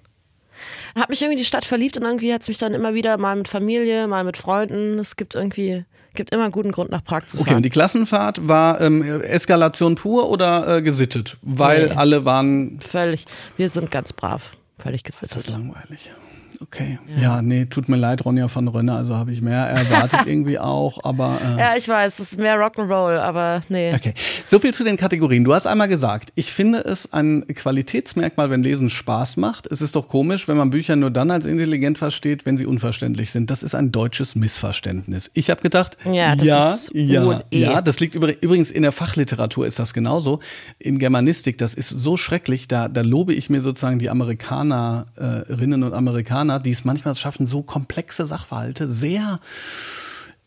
Hab 0.94 1.10
mich 1.10 1.20
irgendwie 1.20 1.34
in 1.34 1.38
die 1.38 1.44
Stadt 1.44 1.64
verliebt 1.64 1.96
und 1.96 2.04
irgendwie 2.04 2.32
hat 2.32 2.42
es 2.42 2.48
mich 2.48 2.58
dann 2.58 2.74
immer 2.74 2.94
wieder 2.94 3.18
mal 3.18 3.36
mit 3.36 3.48
Familie, 3.48 4.06
mal 4.06 4.24
mit 4.24 4.36
Freunden. 4.36 4.98
Es 4.98 5.16
gibt 5.16 5.34
irgendwie 5.34 5.84
gibt 6.14 6.32
immer 6.32 6.44
einen 6.44 6.52
guten 6.52 6.70
Grund 6.70 6.90
nach 6.90 7.04
Prag 7.04 7.26
zu 7.26 7.36
fahren. 7.36 7.46
Okay, 7.46 7.56
und 7.56 7.62
die 7.64 7.70
Klassenfahrt 7.70 8.46
war 8.46 8.80
ähm, 8.80 9.22
Eskalation 9.22 9.96
pur 9.96 10.30
oder 10.30 10.76
äh, 10.76 10.82
gesittet? 10.82 11.36
Weil 11.42 11.88
nee. 11.88 11.94
alle 11.94 12.24
waren 12.24 12.78
völlig. 12.80 13.26
Wir 13.56 13.68
sind 13.68 13.90
ganz 13.90 14.12
brav, 14.12 14.52
völlig 14.78 15.02
gesittet. 15.02 15.36
Das 15.36 15.46
ist 15.46 15.50
langweilig. 15.50 16.12
Okay. 16.60 16.98
Ja. 17.16 17.22
ja, 17.22 17.42
nee, 17.42 17.66
tut 17.66 17.88
mir 17.88 17.96
leid, 17.96 18.24
Ronja 18.24 18.48
von 18.48 18.68
Rönne, 18.68 18.94
also 18.94 19.16
habe 19.16 19.32
ich 19.32 19.42
mehr 19.42 19.66
erwartet 19.66 20.20
irgendwie 20.26 20.58
auch, 20.58 21.02
aber. 21.04 21.38
Äh 21.56 21.60
ja, 21.60 21.76
ich 21.76 21.88
weiß, 21.88 22.18
es 22.18 22.32
ist 22.32 22.38
mehr 22.38 22.56
Rock'n'Roll, 22.56 23.18
aber 23.18 23.62
nee. 23.68 23.94
Okay. 23.94 24.14
So 24.46 24.58
viel 24.58 24.72
zu 24.72 24.84
den 24.84 24.96
Kategorien. 24.96 25.44
Du 25.44 25.54
hast 25.54 25.66
einmal 25.66 25.88
gesagt, 25.88 26.32
ich 26.34 26.52
finde 26.52 26.78
es 26.78 27.12
ein 27.12 27.44
Qualitätsmerkmal, 27.46 28.50
wenn 28.50 28.62
Lesen 28.62 28.90
Spaß 28.90 29.36
macht. 29.36 29.66
Es 29.66 29.80
ist 29.80 29.96
doch 29.96 30.08
komisch, 30.08 30.48
wenn 30.48 30.56
man 30.56 30.70
Bücher 30.70 30.96
nur 30.96 31.10
dann 31.10 31.30
als 31.30 31.46
intelligent 31.46 31.98
versteht, 31.98 32.46
wenn 32.46 32.56
sie 32.56 32.66
unverständlich 32.66 33.30
sind. 33.30 33.50
Das 33.50 33.62
ist 33.62 33.74
ein 33.74 33.92
deutsches 33.92 34.36
Missverständnis. 34.36 35.30
Ich 35.34 35.50
habe 35.50 35.60
gedacht, 35.60 35.98
ja, 36.04 36.36
das 36.36 36.46
ja, 36.46 36.72
ist 36.72 36.90
ja, 36.94 37.42
ja, 37.50 37.82
das 37.82 38.00
liegt 38.00 38.14
übrigens 38.14 38.70
in 38.70 38.82
der 38.82 38.92
Fachliteratur 38.92 39.66
ist 39.66 39.78
das 39.78 39.92
genauso. 39.92 40.40
In 40.78 40.98
Germanistik, 40.98 41.58
das 41.58 41.74
ist 41.74 41.88
so 41.88 42.16
schrecklich, 42.16 42.68
da, 42.68 42.88
da 42.88 43.00
lobe 43.00 43.34
ich 43.34 43.50
mir 43.50 43.60
sozusagen 43.60 43.98
die 43.98 44.10
Amerikanerinnen 44.10 45.82
und 45.82 45.92
Amerikaner 45.92 46.43
Amerikaner, 46.44 46.60
die 46.60 46.70
es 46.70 46.84
manchmal 46.84 47.14
schaffen, 47.14 47.46
so 47.46 47.62
komplexe 47.62 48.26
Sachverhalte 48.26 48.86
sehr, 48.86 49.40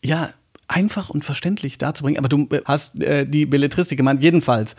ja, 0.02 0.30
einfach 0.66 1.10
und 1.10 1.24
verständlich 1.24 1.78
darzubringen. 1.78 2.18
Aber 2.18 2.28
du 2.28 2.48
hast 2.64 3.00
äh, 3.00 3.26
die 3.26 3.46
Belletristik 3.46 3.96
gemeint. 3.96 4.22
Jedenfalls, 4.22 4.76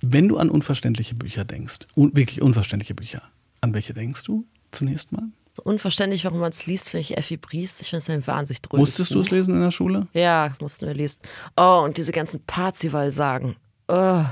wenn 0.00 0.28
du 0.28 0.38
an 0.38 0.50
unverständliche 0.50 1.14
Bücher 1.14 1.44
denkst, 1.44 1.80
un 1.94 2.14
wirklich 2.14 2.42
unverständliche 2.42 2.94
Bücher, 2.94 3.22
an 3.60 3.74
welche 3.74 3.94
denkst 3.94 4.24
du 4.24 4.44
zunächst 4.70 5.12
mal? 5.12 5.24
So 5.54 5.62
unverständlich, 5.62 6.24
warum 6.26 6.40
man 6.40 6.50
es 6.50 6.66
liest, 6.66 6.90
finde 6.90 7.00
ich 7.00 7.16
Effi 7.16 7.38
Briest. 7.38 7.80
Ich 7.80 7.88
finde 7.88 8.02
es 8.02 8.10
ein 8.10 8.26
wahnsinnig 8.26 8.60
dröge. 8.60 8.82
Musstest 8.82 9.14
du 9.14 9.20
es 9.20 9.30
lesen 9.30 9.54
in 9.54 9.62
der 9.62 9.70
Schule? 9.70 10.06
Ja, 10.12 10.54
mussten 10.60 10.86
wir 10.86 10.92
lesen. 10.92 11.18
Oh, 11.56 11.80
und 11.82 11.96
diese 11.96 12.12
ganzen 12.12 12.42
Parzival-Sagen. 12.42 13.56
Oh, 13.88 14.24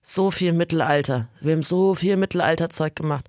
so 0.00 0.30
viel 0.30 0.54
Mittelalter. 0.54 1.28
Wir 1.42 1.52
haben 1.52 1.62
so 1.62 1.94
viel 1.94 2.16
Mittelalterzeug 2.16 2.96
gemacht. 2.96 3.28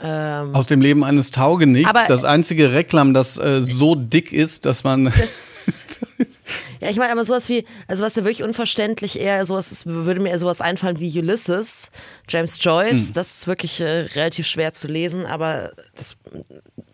Ähm, 0.00 0.54
Aus 0.54 0.66
dem 0.66 0.80
Leben 0.80 1.02
eines 1.02 1.30
Taugenichts. 1.30 1.90
Aber, 1.90 2.04
das 2.06 2.24
einzige 2.24 2.72
Reklam, 2.72 3.14
das 3.14 3.36
äh, 3.38 3.62
so 3.62 3.94
dick 3.96 4.32
ist, 4.32 4.64
dass 4.64 4.84
man. 4.84 5.06
Das, 5.06 5.72
ja, 6.80 6.88
ich 6.88 6.96
meine, 6.96 7.10
aber 7.10 7.24
sowas 7.24 7.48
wie, 7.48 7.64
also 7.88 8.04
was 8.04 8.14
ja 8.14 8.22
wirklich 8.22 8.44
unverständlich 8.44 9.18
eher 9.18 9.44
sowas 9.44 9.72
ist, 9.72 9.86
würde 9.86 10.20
mir 10.20 10.30
eher 10.30 10.38
sowas 10.38 10.60
einfallen 10.60 11.00
wie 11.00 11.18
Ulysses, 11.18 11.90
James 12.28 12.58
Joyce. 12.60 13.08
Hm. 13.08 13.12
Das 13.14 13.38
ist 13.38 13.46
wirklich 13.48 13.80
äh, 13.80 14.06
relativ 14.14 14.46
schwer 14.46 14.72
zu 14.72 14.86
lesen, 14.86 15.26
aber 15.26 15.72
das 15.96 16.16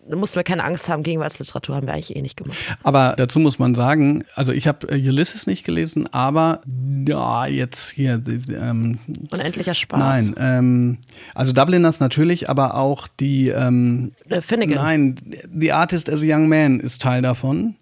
da 0.09 0.17
mussten 0.17 0.37
wir 0.37 0.45
keine 0.45 0.65
Angst 0.65 0.89
haben, 0.89 1.03
Gegenwartsliteratur 1.03 1.77
haben 1.77 1.87
wir 1.87 1.95
eigentlich 1.95 2.15
eh 2.15 2.23
nicht 2.23 2.37
gemacht. 2.37 2.59
Aber 2.83 3.15
dazu 3.17 3.39
muss 3.39 3.59
man 3.59 3.75
sagen, 3.75 4.25
also 4.35 4.53
ich 4.53 4.67
habe 4.67 4.89
äh, 4.89 5.09
Ulysses 5.09 5.47
nicht 5.47 5.65
gelesen, 5.65 6.09
aber 6.13 6.61
ja, 7.07 7.47
jetzt 7.47 7.91
hier. 7.91 8.23
Ähm, 8.27 8.99
Unendlicher 9.31 9.75
Spaß. 9.75 9.99
Nein, 9.99 10.35
ähm, 10.39 10.99
also 11.35 11.53
Dubliners 11.53 12.01
natürlich, 12.01 12.51
aber 12.51 12.75
auch 12.75 13.09
die. 13.09 13.49
Ähm, 13.49 14.13
äh, 14.29 14.41
Finnegan. 14.41 14.77
Nein, 14.77 15.17
The 15.55 15.73
Artist 15.73 16.11
as 16.11 16.23
a 16.23 16.27
Young 16.27 16.49
Man 16.49 16.81
ist 16.81 17.01
Teil 17.01 17.23
davon. 17.23 17.77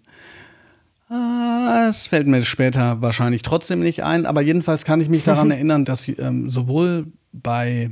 Ah, 1.09 1.85
es 1.89 2.07
fällt 2.07 2.27
mir 2.27 2.43
später 2.43 3.01
wahrscheinlich 3.01 3.43
trotzdem 3.43 3.81
nicht 3.81 4.03
ein, 4.03 4.25
aber 4.25 4.41
jedenfalls 4.41 4.85
kann 4.85 5.01
ich 5.01 5.09
mich 5.09 5.23
daran 5.23 5.51
erinnern, 5.51 5.85
dass 5.85 6.07
ähm, 6.07 6.49
sowohl 6.49 7.07
bei 7.31 7.91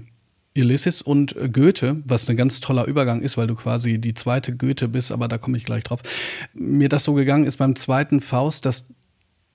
Ulysses 0.55 1.01
und 1.01 1.35
Goethe, 1.53 2.01
was 2.05 2.29
ein 2.29 2.35
ganz 2.35 2.59
toller 2.59 2.85
Übergang 2.85 3.21
ist, 3.21 3.37
weil 3.37 3.47
du 3.47 3.55
quasi 3.55 3.99
die 3.99 4.13
zweite 4.13 4.55
Goethe 4.55 4.87
bist, 4.87 5.11
aber 5.11 5.27
da 5.27 5.37
komme 5.37 5.57
ich 5.57 5.65
gleich 5.65 5.83
drauf. 5.83 6.01
Mir 6.53 6.89
das 6.89 7.05
so 7.05 7.13
gegangen 7.13 7.45
ist 7.45 7.57
beim 7.57 7.75
zweiten 7.75 8.21
Faust, 8.21 8.65
dass 8.65 8.85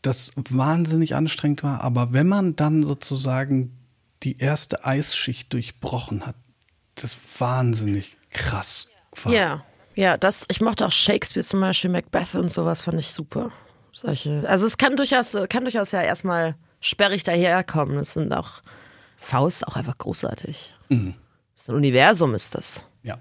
das 0.02 0.32
wahnsinnig 0.36 1.14
anstrengend 1.14 1.62
war, 1.62 1.82
aber 1.82 2.12
wenn 2.12 2.28
man 2.28 2.56
dann 2.56 2.82
sozusagen 2.82 3.76
die 4.22 4.38
erste 4.38 4.84
Eisschicht 4.84 5.52
durchbrochen 5.52 6.26
hat, 6.26 6.36
das 6.94 7.16
wahnsinnig 7.38 8.16
krass 8.30 8.88
war. 9.22 9.32
Ja, 9.32 9.64
ja, 9.94 10.16
das, 10.16 10.46
ich 10.48 10.60
mochte 10.60 10.86
auch 10.86 10.92
Shakespeare 10.92 11.44
zum 11.44 11.60
Beispiel, 11.60 11.90
Macbeth 11.90 12.34
und 12.34 12.50
sowas 12.50 12.82
fand 12.82 12.98
ich 12.98 13.12
super. 13.12 13.50
Solche, 13.92 14.44
also 14.48 14.66
es 14.66 14.76
kann 14.76 14.96
durchaus, 14.96 15.36
kann 15.48 15.64
durchaus 15.64 15.92
ja 15.92 16.02
erstmal 16.02 16.54
sperrig 16.80 17.24
daherkommen. 17.24 17.98
Es 17.98 18.12
sind 18.12 18.32
auch 18.32 18.62
Faust 19.16 19.66
auch 19.66 19.76
einfach 19.76 19.98
großartig. 19.98 20.74
Mhm. 20.88 21.14
Das 21.56 21.68
ein 21.68 21.74
Universum 21.74 22.34
ist 22.34 22.54
das. 22.54 22.82
Ja. 23.02 23.18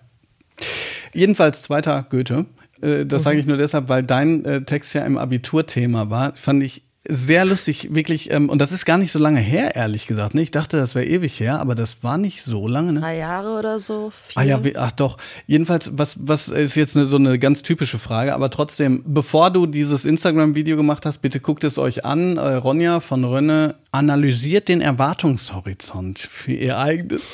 Jedenfalls 1.14 1.64
zweiter 1.64 2.06
Goethe. 2.10 2.46
Äh, 2.82 3.06
das 3.06 3.22
mhm. 3.22 3.24
sage 3.24 3.40
ich 3.40 3.46
nur 3.46 3.58
deshalb, 3.58 3.90
weil 3.90 4.04
dein 4.04 4.46
äh, 4.46 4.62
Text 4.64 4.94
ja 4.94 5.04
im 5.04 5.18
Abiturthema 5.18 6.10
war. 6.10 6.36
Fand 6.36 6.64
ich 6.64 6.84
sehr 7.08 7.46
lustig, 7.46 7.94
wirklich. 7.94 8.32
Ähm, 8.32 8.50
und 8.50 8.60
das 8.60 8.72
ist 8.72 8.86
gar 8.86 8.98
nicht 8.98 9.12
so 9.12 9.20
lange 9.20 9.40
her, 9.40 9.76
ehrlich 9.76 10.08
gesagt. 10.08 10.34
Ne? 10.34 10.42
Ich 10.42 10.52
dachte, 10.52 10.78
das 10.78 10.96
wäre 10.96 11.06
ewig 11.06 11.40
her, 11.40 11.60
aber 11.60 11.76
das 11.76 12.04
war 12.04 12.18
nicht 12.18 12.44
so 12.44 12.68
lange. 12.68 12.94
Ne? 12.94 13.00
Drei 13.00 13.18
Jahre 13.18 13.60
oder 13.60 13.80
so. 13.80 14.12
Vier. 14.28 14.42
Ah 14.42 14.44
ja, 14.44 14.60
ach 14.76 14.92
doch. 14.92 15.18
Jedenfalls, 15.46 15.92
was, 15.94 16.18
was 16.20 16.48
ist 16.48 16.76
jetzt 16.76 16.96
eine, 16.98 17.06
so 17.06 17.18
eine 17.18 17.38
ganz 17.38 17.62
typische 17.62 18.00
Frage, 18.00 18.34
aber 18.34 18.50
trotzdem, 18.50 19.04
bevor 19.06 19.52
du 19.52 19.66
dieses 19.66 20.06
Instagram-Video 20.06 20.76
gemacht 20.78 21.06
hast, 21.06 21.20
bitte 21.20 21.40
guckt 21.40 21.64
es 21.64 21.78
euch 21.78 22.06
an. 22.06 22.38
Äh, 22.38 22.56
Ronja 22.56 23.00
von 23.00 23.24
Rönne 23.24 23.76
analysiert 23.96 24.68
den 24.68 24.82
Erwartungshorizont 24.82 26.20
für 26.20 26.54
ihr 26.54 26.78
eigenes. 26.78 27.34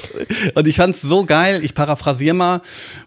Und 0.53 0.67
ich 0.67 0.75
fand 0.77 0.95
es 0.95 1.01
so 1.01 1.25
geil. 1.25 1.61
Ich 1.63 1.73
paraphrasiere 1.73 2.35
mal, 2.35 2.61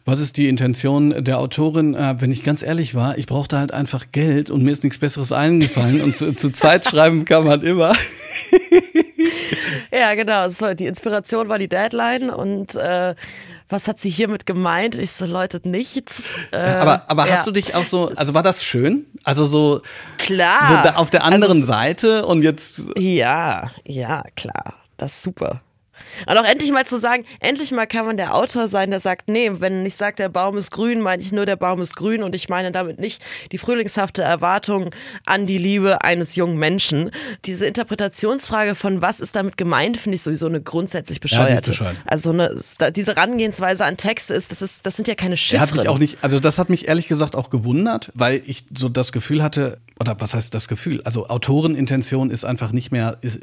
was 0.05 0.21
ist 0.21 0.37
die 0.37 0.49
Intention 0.49 1.25
der 1.25 1.39
Autorin? 1.39 1.95
Äh, 1.95 2.17
wenn 2.21 2.33
ich 2.33 2.43
ganz 2.43 2.63
ehrlich 2.63 2.95
war, 2.95 3.17
ich 3.19 3.27
brauchte 3.27 3.59
halt 3.59 3.73
einfach 3.73 4.07
Geld 4.13 4.51
und 4.51 4.63
mir 4.63 4.71
ist 4.71 4.85
nichts 4.85 4.99
Besseres 4.99 5.33
eingefallen. 5.33 6.03
Und 6.03 6.17
zu, 6.17 6.33
zu 6.35 6.51
Zeit 6.51 6.85
schreiben 6.85 7.25
kann 7.25 7.45
man 7.45 7.63
immer. 7.63 7.95
ja, 9.93 10.15
genau. 10.15 10.49
Die 10.75 10.87
Inspiration 10.87 11.49
war 11.49 11.59
die 11.59 11.69
Deadline 11.69 12.31
und 12.31 12.75
äh, 12.75 13.15
was 13.69 13.89
hat 13.89 13.99
sie 13.99 14.11
hiermit 14.11 14.47
gemeint? 14.47 14.95
Ich 14.95 15.13
so, 15.13 15.27
Leute, 15.27 15.61
nichts. 15.65 16.23
Äh, 16.53 16.57
aber 16.57 17.05
aber 17.09 17.27
ja. 17.27 17.37
hast 17.37 17.47
du 17.47 17.51
dich 17.51 17.75
auch 17.75 17.85
so, 17.85 18.11
also 18.15 18.35
war 18.35 18.43
das 18.43 18.63
schön? 18.63 19.07
Also 19.25 19.47
so 19.47 19.83
klar. 20.19 20.85
So 20.85 20.91
auf 20.91 21.11
der 21.11 21.25
anderen 21.25 21.59
also, 21.63 21.67
Seite 21.67 22.27
und 22.27 22.43
jetzt. 22.43 22.83
Ja, 22.97 23.71
ja, 23.87 24.25
klar. 24.37 24.75
Das 24.97 25.15
ist 25.15 25.23
super. 25.23 25.61
Und 26.29 26.39
auch 26.39 26.45
endlich 26.45 26.71
mal 26.73 26.87
zu 26.87 26.99
sagen, 26.99 27.25
endlich 27.41 27.73
mal 27.73 27.87
kann 27.87 28.07
man 28.07 28.17
der 28.17 28.35
Autor 28.35 28.69
sein, 28.69 28.91
der 28.91 29.01
sagt, 29.01 29.29
nee, 29.29 29.51
wenn 29.55 29.85
ich 29.85 29.97
sage, 29.97 30.17
der 30.17 30.29
Baum 30.29 30.57
ist 30.57 30.71
grün, 30.71 31.01
meine 31.01 31.23
ich 31.23 31.33
nur, 31.33 31.47
der 31.47 31.57
Baum 31.57 31.81
ist 31.81 31.97
grün 31.97 32.23
und 32.23 32.35
ich 32.35 32.49
meine 32.49 32.73
damit 32.73 32.99
nicht 32.99 33.23
die 33.53 33.59
frühlingshafte 33.59 34.23
Erwartung 34.23 34.91
an 35.27 35.47
die 35.47 35.59
Liebe 35.59 36.03
eines 36.03 36.37
jungen 36.37 36.59
Menschen. 36.59 37.11
Diese 37.45 37.67
Interpretationsfrage 37.67 38.75
von 38.75 39.03
was 39.03 39.21
ist 39.21 39.37
damit 39.37 39.57
gemeint, 39.57 39.97
finde 39.97 40.17
ich 40.17 40.23
sowieso 40.23 40.47
eine 40.47 40.61
grundsätzlich 40.61 41.21
bescheuerte. 41.21 41.73
Ja, 41.73 41.93
also 42.07 42.31
eine, 42.31 42.61
diese 42.95 43.15
Herangehensweise 43.15 43.85
an 43.85 43.97
Texte 43.97 44.35
ist, 44.35 44.51
das 44.51 44.63
ist, 44.63 44.87
das 44.87 44.97
sind 44.97 45.09
ja 45.09 45.15
keine 45.15 45.37
Chiffren. 45.37 45.69
Hat 45.69 45.77
mich 45.77 45.89
auch 45.89 45.99
nicht, 45.99 46.19
also 46.23 46.39
das 46.39 46.59
hat 46.59 46.71
mich 46.71 46.89
ehrlich 46.89 47.09
gesagt 47.09 47.37
auch 47.37 47.51
gewundert, 47.51 48.11
weil 48.15 48.43
ich 48.47 48.65
so 48.77 48.89
das 48.89 49.13
Gefühl 49.13 49.43
hatte, 49.43 49.79
oder 50.01 50.17
was 50.19 50.35
heißt 50.35 50.53
das 50.55 50.67
Gefühl? 50.69 51.01
Also 51.05 51.29
Autorenintention 51.29 52.31
ist 52.31 52.45
einfach 52.45 52.73
nicht 52.73 52.91
mehr, 52.91 53.19
ist 53.21 53.41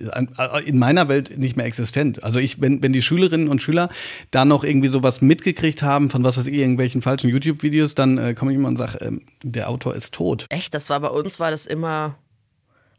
in 0.66 0.80
meiner 0.80 1.08
Welt 1.08 1.38
nicht 1.38 1.56
mehr 1.56 1.66
existent. 1.66 2.24
Also 2.24 2.40
ich, 2.42 2.62
wenn, 2.62 2.82
wenn 2.82 2.94
die 2.94 3.02
Schülerinnen 3.02 3.48
und 3.48 3.62
Schüler 3.62 3.90
da 4.32 4.46
noch 4.46 4.64
irgendwie 4.64 4.88
sowas 4.88 5.22
mitgekriegt 5.22 5.82
haben 5.84 6.10
von 6.10 6.24
was 6.24 6.38
weiß 6.38 6.48
ich, 6.48 6.56
irgendwelchen 6.56 7.02
falschen 7.02 7.30
YouTube-Videos, 7.30 7.96
dann 7.96 8.18
äh, 8.18 8.34
komme 8.34 8.52
ich 8.52 8.58
immer 8.58 8.68
und 8.68 8.78
sage, 8.78 8.98
ähm, 9.02 9.22
der 9.44 9.70
Autor 9.70 9.96
ist 9.96 10.14
tot. 10.14 10.46
Echt? 10.50 10.74
Das 10.74 10.90
war 10.90 11.00
bei 11.00 11.10
uns, 11.10 11.40
war 11.40 11.52
das 11.52 11.66
immer 11.66 12.16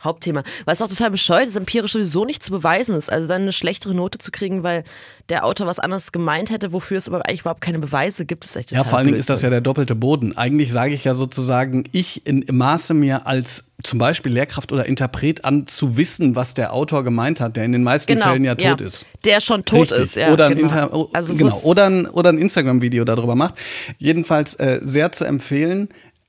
Hauptthema. 0.03 0.43
Was 0.65 0.83
auch 0.83 0.89
total 0.89 1.11
bescheuert 1.11 1.49
ist, 1.49 1.57
empirisch 1.57 1.93
sowieso 1.93 2.25
nicht 2.25 2.43
zu 2.43 2.51
beweisen 2.51 2.97
ist. 2.97 3.11
Also 3.11 3.29
dann 3.29 3.43
eine 3.43 3.53
schlechtere 3.53 3.95
Note 3.95 4.19
zu 4.19 4.31
kriegen, 4.31 4.63
weil 4.63 4.85
der 5.29 5.45
Autor 5.45 5.67
was 5.67 5.79
anderes 5.79 6.13
gemeint 6.13 6.51
hätte, 6.51 6.73
wofür 6.73 6.99
es 6.99 7.09
aber 7.09 7.25
eigentlich 7.27 7.41
überhaupt 7.41 7.61
keine 7.61 7.79
Beweise 7.79 8.25
gibt, 8.27 8.45
ist 8.45 8.57
echt 8.57 8.71
total 8.71 8.85
Ja, 8.85 8.89
vor 8.89 8.99
allen 8.99 9.07
Dingen 9.07 9.19
ist 9.19 9.31
das 9.31 9.43
ja 9.43 9.51
der 9.51 9.61
doppelte 9.61 9.95
Boden. 9.95 10.37
Eigentlich 10.37 10.73
sage 10.73 10.95
ich 10.95 11.05
ja 11.05 11.15
sozusagen, 11.15 11.85
ich 11.93 12.27
in, 12.27 12.45
Maße 12.51 12.95
mir 12.95 13.27
als 13.27 13.65
zum 13.83 13.99
Beispiel 13.99 14.33
Lehrkraft 14.33 14.73
oder 14.73 14.87
Interpret 14.87 15.45
an 15.45 15.67
zu 15.67 15.97
wissen, 15.97 16.37
was 16.37 16.55
der 16.55 16.73
Autor 16.73 17.03
gemeint 17.05 17.41
hat, 17.41 17.57
der 17.57 17.65
in 17.65 17.73
den 17.73 17.83
meisten 17.83 18.13
genau, 18.13 18.27
Fällen 18.27 18.45
ja 18.45 18.55
tot 18.55 18.81
ja. 18.81 18.87
ist. 18.87 19.07
Der 19.25 19.41
schon 19.41 19.65
tot 19.65 19.93
Richtig. 19.93 19.99
ist, 19.99 20.17
ja. 20.17 20.33
Oder 20.33 20.47
ein, 20.47 20.57
genau. 20.57 20.63
Inter 20.63 21.09
also 21.13 21.35
genau. 21.35 21.59
oder 21.65 21.87
ein, 21.87 22.07
oder 22.07 22.31
ein 22.31 22.39
Instagram-Video 22.39 23.05
darüber 23.05 23.35
macht. 23.35 23.55
Jedenfalls 23.99 24.55
äh, 24.57 24.81
sehr 24.83 25.13
zu 25.13 25.25
empfehlen. 25.25 25.89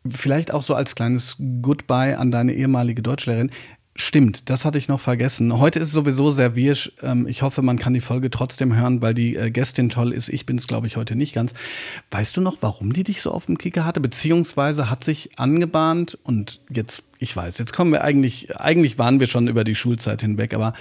Vielleicht 0.10 0.52
auch 0.52 0.62
so 0.62 0.76
als 0.76 0.96
kleines 0.96 1.38
Goodbye 1.62 2.18
an 2.18 2.32
deine 2.32 2.54
ehemalige 2.54 3.02
Deutschlehrerin. 3.02 3.52
Stimmt, 3.96 4.50
das 4.50 4.66
hatte 4.66 4.80
ich 4.80 4.88
noch 4.88 5.00
vergessen. 5.00 5.60
Heute 5.60 5.78
ist 5.78 5.90
es 5.90 5.94
sowieso 5.94 6.32
sehr 6.32 6.56
wirsch. 6.56 6.92
Ähm, 7.04 7.28
ich 7.28 7.44
hoffe, 7.44 7.62
man 7.62 7.78
kann 7.78 7.94
die 7.94 8.02
Folge 8.02 8.32
trotzdem 8.32 8.76
hören, 8.76 9.04
weil 9.04 9.14
die 9.14 9.36
äh, 9.36 9.52
Gästin 9.52 9.90
toll 9.90 10.14
ist. 10.14 10.30
Ich 10.30 10.48
bin 10.48 10.58
es, 10.58 10.66
glaube 10.66 10.88
ich, 10.88 10.98
heute 10.98 11.16
nicht 11.16 11.36
ganz. 11.36 11.54
Weißt 12.10 12.36
du 12.36 12.42
noch, 12.42 12.58
warum 12.62 12.94
die 12.94 13.04
dich 13.04 13.22
so 13.22 13.30
auf 13.30 13.46
dem 13.46 13.60
Kicker 13.60 13.86
hatte? 13.86 14.00
Beziehungsweise 14.00 14.90
hat 14.90 15.04
sich 15.04 15.38
angebahnt 15.38 16.18
und 16.24 16.60
jetzt, 16.72 17.04
ich 17.20 17.36
weiß, 17.36 17.60
jetzt 17.60 17.72
kommen 17.72 17.92
wir 17.92 18.04
eigentlich, 18.04 18.58
eigentlich 18.58 18.98
waren 18.98 19.20
wir 19.20 19.28
schon 19.28 19.48
über 19.48 19.64
die 19.64 19.76
Schulzeit 19.76 20.22
hinweg, 20.22 20.56
aber 20.56 20.74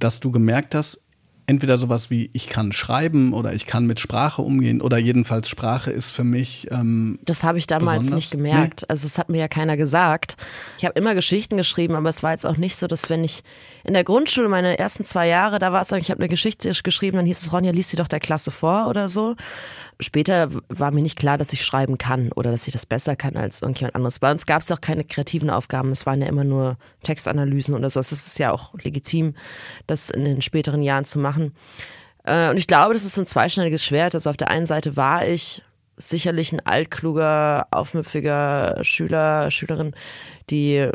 dass 0.00 0.18
du 0.18 0.32
gemerkt 0.32 0.74
hast, 0.74 1.00
entweder 1.46 1.78
sowas 1.78 2.10
wie 2.10 2.30
ich 2.32 2.48
kann 2.48 2.72
schreiben 2.72 3.32
oder 3.32 3.54
ich 3.54 3.66
kann 3.66 3.86
mit 3.86 4.00
Sprache 4.00 4.42
umgehen 4.42 4.80
oder 4.80 4.98
jedenfalls 4.98 5.48
Sprache 5.48 5.90
ist 5.90 6.10
für 6.10 6.24
mich. 6.24 6.68
Ähm, 6.72 7.18
das 7.24 7.44
habe 7.44 7.58
ich 7.58 7.66
damals 7.66 8.00
besonders? 8.00 8.16
nicht 8.16 8.30
gemerkt. 8.30 8.82
Nee. 8.82 8.86
Also 8.88 9.06
es 9.06 9.16
hat 9.16 9.28
mir 9.28 9.38
ja 9.38 9.48
keiner 9.48 9.76
gesagt. 9.76 10.36
Ich 10.78 10.84
habe 10.84 10.98
immer 10.98 11.14
Geschichten 11.14 11.56
geschrieben, 11.56 11.94
aber 11.94 12.08
es 12.08 12.22
war 12.22 12.32
jetzt 12.32 12.46
auch 12.46 12.56
nicht 12.56 12.76
so, 12.76 12.86
dass 12.86 13.08
wenn 13.10 13.22
ich 13.22 13.42
in 13.84 13.94
der 13.94 14.04
Grundschule 14.04 14.48
meine 14.48 14.78
ersten 14.78 15.04
zwei 15.04 15.28
Jahre, 15.28 15.58
da 15.58 15.72
war 15.72 15.82
es, 15.82 15.92
ich 15.92 16.10
habe 16.10 16.20
eine 16.20 16.28
Geschichte 16.28 16.72
geschrieben, 16.82 17.16
dann 17.16 17.26
hieß 17.26 17.42
es, 17.42 17.52
Ronja, 17.52 17.70
liest 17.70 17.90
sie 17.90 17.96
doch 17.96 18.08
der 18.08 18.20
Klasse 18.20 18.50
vor 18.50 18.88
oder 18.88 19.08
so. 19.08 19.36
Später 19.98 20.50
war 20.68 20.90
mir 20.90 21.00
nicht 21.00 21.18
klar, 21.18 21.38
dass 21.38 21.54
ich 21.54 21.64
schreiben 21.64 21.96
kann 21.96 22.30
oder 22.32 22.50
dass 22.50 22.66
ich 22.66 22.72
das 22.72 22.84
besser 22.84 23.16
kann 23.16 23.36
als 23.36 23.62
irgendjemand 23.62 23.94
anderes. 23.94 24.18
Bei 24.18 24.30
uns 24.30 24.44
gab 24.44 24.60
es 24.60 24.70
auch 24.70 24.82
keine 24.82 25.04
kreativen 25.04 25.48
Aufgaben. 25.48 25.90
Es 25.90 26.04
waren 26.04 26.20
ja 26.20 26.28
immer 26.28 26.44
nur 26.44 26.76
Textanalysen 27.02 27.74
oder 27.74 27.88
so. 27.88 27.98
Das 28.00 28.12
ist 28.12 28.38
ja 28.38 28.52
auch 28.52 28.74
legitim, 28.82 29.34
das 29.86 30.10
in 30.10 30.26
den 30.26 30.42
späteren 30.42 30.82
Jahren 30.82 31.06
zu 31.06 31.18
machen. 31.18 31.35
Und 31.36 32.56
ich 32.56 32.66
glaube, 32.66 32.94
das 32.94 33.04
ist 33.04 33.18
ein 33.18 33.26
zweischneidiges 33.26 33.84
Schwert. 33.84 34.14
Also 34.14 34.30
auf 34.30 34.36
der 34.36 34.48
einen 34.48 34.66
Seite 34.66 34.96
war 34.96 35.26
ich 35.26 35.62
sicherlich 35.96 36.52
ein 36.52 36.64
altkluger, 36.64 37.68
aufmüpfiger 37.70 38.78
Schüler, 38.82 39.50
Schülerin, 39.50 39.94
die 40.50 40.90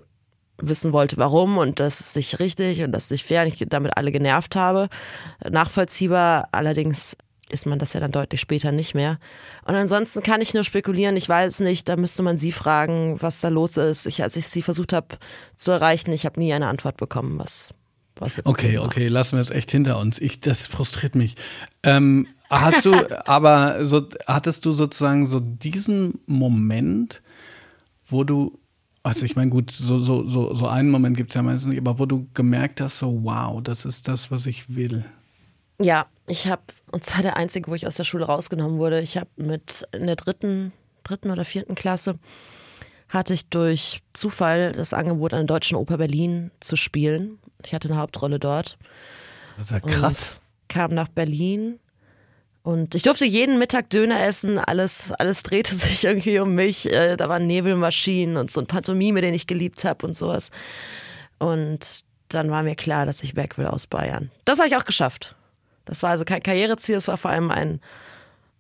wissen 0.58 0.94
wollte, 0.94 1.18
warum 1.18 1.58
und 1.58 1.80
das 1.80 2.00
ist 2.00 2.16
nicht 2.16 2.40
richtig 2.40 2.84
und 2.84 2.92
das 2.92 3.06
ist 3.06 3.12
nicht 3.12 3.26
fair 3.26 3.42
und 3.42 3.48
ich 3.48 3.66
damit 3.68 3.98
alle 3.98 4.12
genervt 4.12 4.56
habe. 4.56 4.90
Nachvollziehbar. 5.50 6.50
Allerdings 6.52 7.18
ist 7.50 7.66
man 7.66 7.80
das 7.80 7.94
ja 7.94 8.00
dann 8.00 8.12
deutlich 8.12 8.40
später 8.40 8.72
nicht 8.72 8.94
mehr. 8.94 9.20
Und 9.66 9.76
ansonsten 9.76 10.24
kann 10.24 10.42
ich 10.42 10.54
nur 10.54 10.64
spekulieren, 10.64 11.18
ich 11.18 11.28
weiß 11.28 11.60
nicht, 11.62 11.90
da 11.90 11.96
müsste 11.96 12.24
man 12.24 12.38
sie 12.38 12.52
fragen, 12.52 13.18
was 13.22 13.42
da 13.42 13.50
los 13.50 13.78
ist. 13.78 14.06
Ich, 14.06 14.24
als 14.24 14.36
ich 14.36 14.48
sie 14.48 14.62
versucht 14.62 14.94
habe 14.94 15.18
zu 15.56 15.72
erreichen, 15.72 16.12
ich 16.14 16.26
habe 16.26 16.40
nie 16.40 16.54
eine 16.54 16.68
Antwort 16.68 16.98
bekommen, 16.98 17.40
was, 17.40 17.72
was 18.22 18.46
Okay, 18.46 18.78
okay, 18.78 19.08
lassen 19.08 19.36
wir 19.36 19.42
es 19.42 19.50
echt 19.50 19.72
hinter 19.72 20.00
uns. 20.00 20.20
Ich, 20.20 20.40
das 20.40 20.68
frustriert 20.68 21.16
mich. 21.16 21.36
Ähm, 21.84 22.28
hast 22.50 22.86
du, 22.86 22.94
aber 23.28 23.86
so, 23.86 24.08
hattest 24.28 24.66
du 24.66 24.72
sozusagen 24.72 25.26
so 25.26 25.40
diesen 25.40 26.20
Moment, 26.26 27.22
wo 28.08 28.24
du 28.24 28.58
also 29.04 29.26
ich 29.26 29.36
meine, 29.36 29.50
gut, 29.50 29.72
so, 29.72 30.00
so, 30.00 30.28
so, 30.28 30.54
so 30.54 30.68
einen 30.68 30.92
Moment 30.92 31.18
gibt 31.18 31.32
es 31.32 31.36
ja 31.36 31.42
meistens 31.42 31.70
nicht, 31.70 31.80
aber 31.80 31.98
wo 31.98 32.06
du 32.06 32.28
gemerkt 32.36 32.82
hast, 32.82 33.00
so 33.00 33.24
wow, 33.24 33.62
das 33.62 33.84
ist 33.84 34.08
das, 34.08 34.30
was 34.30 34.46
ich 34.46 34.76
will. 34.76 35.04
Ja, 35.82 36.06
ich 36.28 36.48
habe, 36.48 36.62
und 36.92 37.04
zwar 37.04 37.24
der 37.24 37.36
einzige, 37.36 37.72
wo 37.72 37.76
ich 37.76 37.88
aus 37.88 37.96
der 37.96 38.04
Schule 38.04 38.26
rausgenommen 38.26 38.78
wurde, 38.78 39.02
ich 39.02 39.18
habe 39.18 39.30
mit 39.38 39.88
in 39.92 40.06
der 40.06 40.16
dritten, 40.16 40.72
dritten 41.04 41.32
oder 41.32 41.46
vierten 41.46 41.74
Klasse 41.74 42.20
hatte 43.10 43.34
ich 43.34 43.50
durch 43.50 44.02
Zufall 44.14 44.72
das 44.72 44.94
Angebot, 44.94 45.34
an 45.34 45.46
der 45.46 45.56
Deutschen 45.56 45.76
Oper 45.76 45.98
Berlin 45.98 46.52
zu 46.62 46.76
spielen. 46.78 47.40
Ich 47.68 47.74
hatte 47.74 47.90
eine 47.90 47.98
Hauptrolle 47.98 48.40
dort. 48.40 48.78
Das 49.58 49.66
ist 49.66 49.72
ja 49.72 49.80
krass. 49.80 50.40
Kam 50.68 50.94
nach 50.94 51.10
Berlin 51.10 51.80
und 52.64 52.96
ich 52.96 53.04
durfte 53.04 53.26
jeden 53.26 53.60
Mittag 53.60 53.90
Döner 53.90 54.24
essen. 54.26 54.58
Alles, 54.60 55.12
alles 55.14 55.44
drehte 55.44 55.76
sich 55.76 56.04
irgendwie 56.04 56.40
um 56.40 56.56
mich. 56.56 56.92
Äh, 56.92 57.18
Da 57.18 57.30
waren 57.30 57.48
Nebelmaschinen 57.48 58.38
und 58.38 58.52
so 58.52 58.60
ein 58.60 58.68
Pantomime, 58.68 59.22
den 59.22 59.34
ich 59.34 59.48
geliebt 59.48 59.84
habe 59.84 60.06
und 60.06 60.16
sowas. 60.16 60.52
Und 61.40 62.04
dann 62.30 62.50
war 62.50 62.64
mir 62.64 62.76
klar, 62.76 63.06
dass 63.06 63.24
ich 63.24 63.36
weg 63.36 63.58
will 63.58 63.66
aus 63.66 63.88
Bayern. 63.88 64.30
Das 64.46 64.60
habe 64.60 64.70
ich 64.70 64.78
auch 64.78 64.86
geschafft. 64.86 65.36
Das 65.86 66.04
war 66.04 66.12
also 66.12 66.24
kein 66.24 66.44
Karriereziel, 66.44 66.96
es 66.96 67.08
war 67.08 67.18
vor 67.18 67.32
allem 67.32 67.50
ein, 67.52 67.82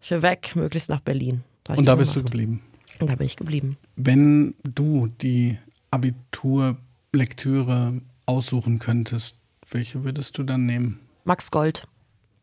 ich 0.01 0.09
will 0.11 0.23
weg, 0.23 0.51
möglichst 0.55 0.89
nach 0.89 0.99
Berlin. 0.99 1.43
Da 1.63 1.75
und 1.75 1.85
da 1.85 1.95
bist 1.95 2.13
gemacht. 2.13 2.27
du 2.27 2.31
geblieben. 2.31 2.63
Und 2.99 3.09
da 3.09 3.15
bin 3.15 3.27
ich 3.27 3.37
geblieben. 3.37 3.77
Wenn 3.95 4.55
du 4.63 5.07
die 5.07 5.57
Abiturlektüre 5.91 8.01
aussuchen 8.25 8.79
könntest, 8.79 9.37
welche 9.69 10.03
würdest 10.03 10.37
du 10.37 10.43
dann 10.43 10.65
nehmen? 10.65 10.99
Max 11.23 11.51
Gold. 11.51 11.87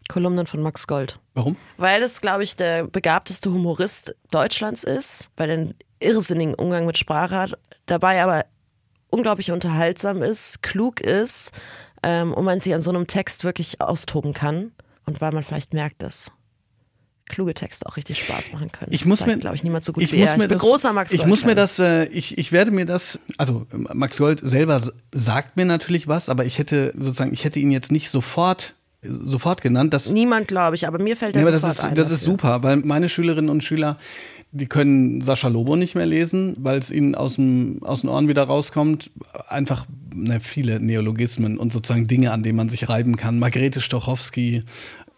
Kolumnen 0.08 0.46
von 0.46 0.62
Max 0.62 0.86
Gold. 0.86 1.18
Warum? 1.34 1.56
Weil 1.76 2.02
es, 2.02 2.20
glaube 2.20 2.42
ich, 2.42 2.56
der 2.56 2.84
begabteste 2.84 3.52
Humorist 3.52 4.14
Deutschlands 4.30 4.82
ist, 4.82 5.28
weil 5.36 5.50
er 5.50 5.56
einen 5.56 5.74
irrsinnigen 6.00 6.54
Umgang 6.54 6.86
mit 6.86 6.96
Sprache 6.96 7.36
hat, 7.36 7.58
dabei 7.86 8.22
aber 8.22 8.46
unglaublich 9.10 9.50
unterhaltsam 9.50 10.22
ist, 10.22 10.62
klug 10.62 11.00
ist 11.00 11.52
ähm, 12.02 12.32
und 12.32 12.44
man 12.44 12.60
sich 12.60 12.74
an 12.74 12.80
so 12.80 12.90
einem 12.90 13.06
Text 13.06 13.44
wirklich 13.44 13.80
austoben 13.80 14.32
kann 14.32 14.72
und 15.06 15.20
weil 15.20 15.32
man 15.32 15.42
vielleicht 15.42 15.74
merkt, 15.74 16.02
dass 16.02 16.30
kluge 17.28 17.54
Texte 17.54 17.86
auch 17.86 17.96
richtig 17.96 18.22
Spaß 18.22 18.52
machen 18.52 18.72
können. 18.72 18.92
Ich 18.92 19.04
muss 19.04 19.20
das 19.20 19.26
mir, 19.28 19.36
glaube 19.36 19.56
ich, 19.56 19.62
niemand 19.62 19.84
so 19.84 19.92
gut 19.92 20.02
ich 20.02 20.12
wie 20.12 20.20
muss 20.20 20.30
er. 20.30 20.36
Mir 20.36 20.44
ich 20.44 20.48
bin 20.48 20.58
das, 20.58 20.66
großer 20.66 20.92
Max 20.92 21.10
Gold. 21.10 21.20
Ich 21.20 21.26
muss 21.26 21.44
mir 21.44 21.54
das, 21.54 21.78
äh, 21.78 22.06
ich, 22.06 22.38
ich 22.38 22.52
werde 22.52 22.70
mir 22.70 22.86
das, 22.86 23.18
also 23.36 23.66
Max 23.72 24.18
Gold 24.18 24.40
selber 24.42 24.82
sagt 25.12 25.56
mir 25.56 25.64
natürlich 25.64 26.08
was, 26.08 26.28
aber 26.28 26.44
ich 26.44 26.58
hätte 26.58 26.92
sozusagen, 26.96 27.32
ich 27.32 27.44
hätte 27.44 27.58
ihn 27.58 27.70
jetzt 27.70 27.92
nicht 27.92 28.10
sofort 28.10 28.74
sofort 29.02 29.62
genannt. 29.62 29.94
Dass, 29.94 30.10
Niemand, 30.10 30.48
glaube 30.48 30.76
ich, 30.76 30.86
aber 30.86 30.98
mir 30.98 31.16
fällt 31.16 31.36
ja, 31.36 31.42
sofort 31.42 31.62
das 31.62 31.76
ist, 31.76 31.84
ein. 31.84 31.94
Das 31.94 32.10
ist 32.10 32.22
super, 32.22 32.62
weil 32.62 32.78
meine 32.78 33.08
Schülerinnen 33.08 33.50
und 33.50 33.62
Schüler, 33.62 33.96
die 34.50 34.66
können 34.66 35.20
Sascha 35.20 35.48
Lobo 35.48 35.76
nicht 35.76 35.94
mehr 35.94 36.06
lesen, 36.06 36.56
weil 36.58 36.78
es 36.78 36.90
ihnen 36.90 37.14
aus, 37.14 37.36
dem, 37.36 37.80
aus 37.82 38.00
den 38.00 38.10
Ohren 38.10 38.28
wieder 38.28 38.44
rauskommt. 38.44 39.10
Einfach 39.48 39.86
ne, 40.14 40.40
viele 40.40 40.80
Neologismen 40.80 41.58
und 41.58 41.72
sozusagen 41.72 42.06
Dinge, 42.06 42.32
an 42.32 42.42
denen 42.42 42.56
man 42.56 42.68
sich 42.68 42.88
reiben 42.88 43.16
kann. 43.16 43.38
Margrethe 43.38 43.80
Stochowski. 43.80 44.62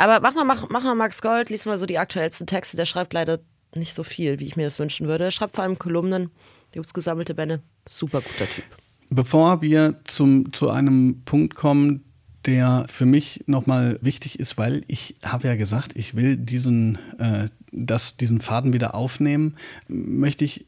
Aber 0.01 0.21
mach 0.21 0.35
mal, 0.35 0.45
mach, 0.45 0.67
mach 0.71 0.83
mal 0.83 0.95
Max 0.95 1.21
Gold, 1.21 1.51
lies 1.51 1.67
mal 1.67 1.77
so 1.77 1.85
die 1.85 1.99
aktuellsten 1.99 2.47
Texte. 2.47 2.75
Der 2.75 2.87
schreibt 2.87 3.13
leider 3.13 3.39
nicht 3.75 3.93
so 3.93 4.03
viel, 4.03 4.39
wie 4.39 4.47
ich 4.47 4.57
mir 4.57 4.65
das 4.65 4.79
wünschen 4.79 5.07
würde. 5.07 5.25
Er 5.25 5.31
schreibt 5.31 5.55
vor 5.55 5.63
allem 5.63 5.79
Kolumnen, 5.79 6.31
die 6.75 6.81
gesammelte 6.95 7.35
Bände. 7.35 7.61
Super 7.87 8.23
guter 8.23 8.51
Typ. 8.51 8.65
Bevor 9.11 9.61
wir 9.61 9.97
zum, 10.05 10.55
zu 10.55 10.71
einem 10.71 11.21
Punkt 11.27 11.55
kommen, 11.55 12.03
der 12.47 12.87
für 12.89 13.05
mich 13.05 13.45
nochmal 13.47 13.99
wichtig 14.01 14.41
ist, 14.41 14.57
weil 14.57 14.85
ich 14.87 15.17
habe 15.23 15.49
ja 15.49 15.57
gesagt, 15.57 15.95
ich 15.95 16.17
will 16.17 16.39
diesen, 16.39 16.99
äh, 17.19 17.49
das, 17.71 18.17
diesen 18.17 18.41
Faden 18.41 18.73
wieder 18.73 18.95
aufnehmen, 18.95 19.57
möchte 19.87 20.47
ich 20.47 20.67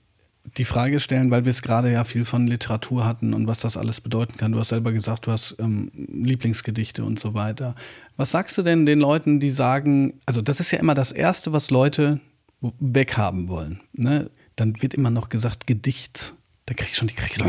die 0.58 0.64
Frage 0.64 1.00
stellen, 1.00 1.30
weil 1.30 1.44
wir 1.44 1.50
es 1.50 1.62
gerade 1.62 1.90
ja 1.90 2.04
viel 2.04 2.24
von 2.24 2.46
Literatur 2.46 3.04
hatten 3.06 3.32
und 3.34 3.46
was 3.46 3.60
das 3.60 3.76
alles 3.76 4.00
bedeuten 4.00 4.36
kann. 4.36 4.52
Du 4.52 4.58
hast 4.58 4.68
selber 4.68 4.92
gesagt, 4.92 5.26
du 5.26 5.32
hast 5.32 5.56
ähm, 5.58 5.90
Lieblingsgedichte 5.94 7.04
und 7.04 7.18
so 7.18 7.34
weiter. 7.34 7.74
Was 8.16 8.30
sagst 8.32 8.58
du 8.58 8.62
denn 8.62 8.84
den 8.84 9.00
Leuten, 9.00 9.40
die 9.40 9.50
sagen, 9.50 10.14
also 10.26 10.42
das 10.42 10.60
ist 10.60 10.70
ja 10.70 10.78
immer 10.78 10.94
das 10.94 11.12
Erste, 11.12 11.52
was 11.52 11.70
Leute 11.70 12.20
weghaben 12.60 13.48
wollen. 13.48 13.80
Ne? 13.92 14.30
Dann 14.56 14.80
wird 14.82 14.94
immer 14.94 15.10
noch 15.10 15.30
gesagt, 15.30 15.66
Gedicht 15.66 16.34
da 16.66 16.74
krieg 16.74 16.90
ich 16.90 16.96
schon 16.96 17.08
die 17.08 17.14
Krise. 17.14 17.44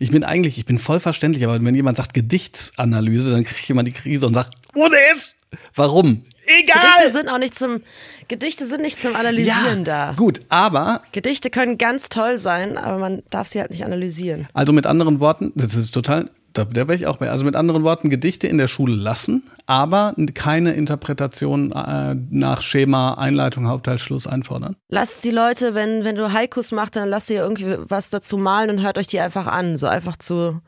Ich 0.00 0.10
bin 0.10 0.22
eigentlich, 0.22 0.58
ich 0.58 0.66
bin 0.66 0.78
voll 0.78 1.00
verständlich, 1.00 1.44
aber 1.44 1.62
wenn 1.64 1.74
jemand 1.74 1.96
sagt 1.96 2.12
Gedichtsanalyse, 2.12 3.30
dann 3.30 3.44
kriege 3.44 3.60
ich 3.62 3.70
immer 3.70 3.82
die 3.84 3.92
Krise 3.92 4.26
und 4.26 4.34
sage, 4.34 4.50
ohne 4.74 4.96
es! 5.12 5.34
Warum? 5.74 6.24
Egal. 6.58 6.78
Gedichte 6.80 7.12
sind 7.12 7.28
auch 7.28 7.38
nicht 7.38 7.54
zum 7.54 7.82
Gedichte 8.28 8.64
sind 8.64 8.82
nicht 8.82 9.00
zum 9.00 9.16
Analysieren 9.16 9.80
ja, 9.80 10.12
da. 10.12 10.14
Gut, 10.16 10.40
aber 10.48 11.02
Gedichte 11.12 11.50
können 11.50 11.78
ganz 11.78 12.08
toll 12.08 12.38
sein, 12.38 12.78
aber 12.78 12.98
man 12.98 13.22
darf 13.30 13.48
sie 13.48 13.60
halt 13.60 13.70
nicht 13.70 13.84
analysieren. 13.84 14.48
Also 14.52 14.72
mit 14.72 14.86
anderen 14.86 15.18
Worten, 15.20 15.52
das 15.56 15.74
ist 15.74 15.90
total 15.90 16.30
da, 16.52 16.64
da 16.64 16.88
wäre 16.88 16.94
ich 16.94 17.06
auch 17.06 17.18
bei. 17.18 17.30
Also 17.30 17.44
mit 17.44 17.56
anderen 17.56 17.84
Worten, 17.84 18.10
Gedichte 18.10 18.46
in 18.48 18.58
der 18.58 18.66
Schule 18.66 18.94
lassen, 18.94 19.44
aber 19.66 20.14
keine 20.34 20.72
Interpretation 20.72 21.72
äh, 21.72 22.16
nach 22.30 22.62
Schema, 22.62 23.14
Einleitung, 23.14 23.68
Hauptteil, 23.68 23.98
Schluss 23.98 24.26
einfordern. 24.26 24.76
Lasst 24.88 25.22
die 25.24 25.30
Leute, 25.30 25.74
wenn, 25.74 26.04
wenn 26.04 26.16
du 26.16 26.32
Haikus 26.32 26.72
macht, 26.72 26.96
dann 26.96 27.08
lasst 27.08 27.30
ihr 27.30 27.42
irgendwie 27.42 27.76
was 27.78 28.10
dazu 28.10 28.36
malen 28.36 28.70
und 28.70 28.82
hört 28.82 28.98
euch 28.98 29.06
die 29.06 29.20
einfach 29.20 29.46
an. 29.46 29.76
So 29.76 29.86
einfach 29.86 30.16
zu. 30.16 30.60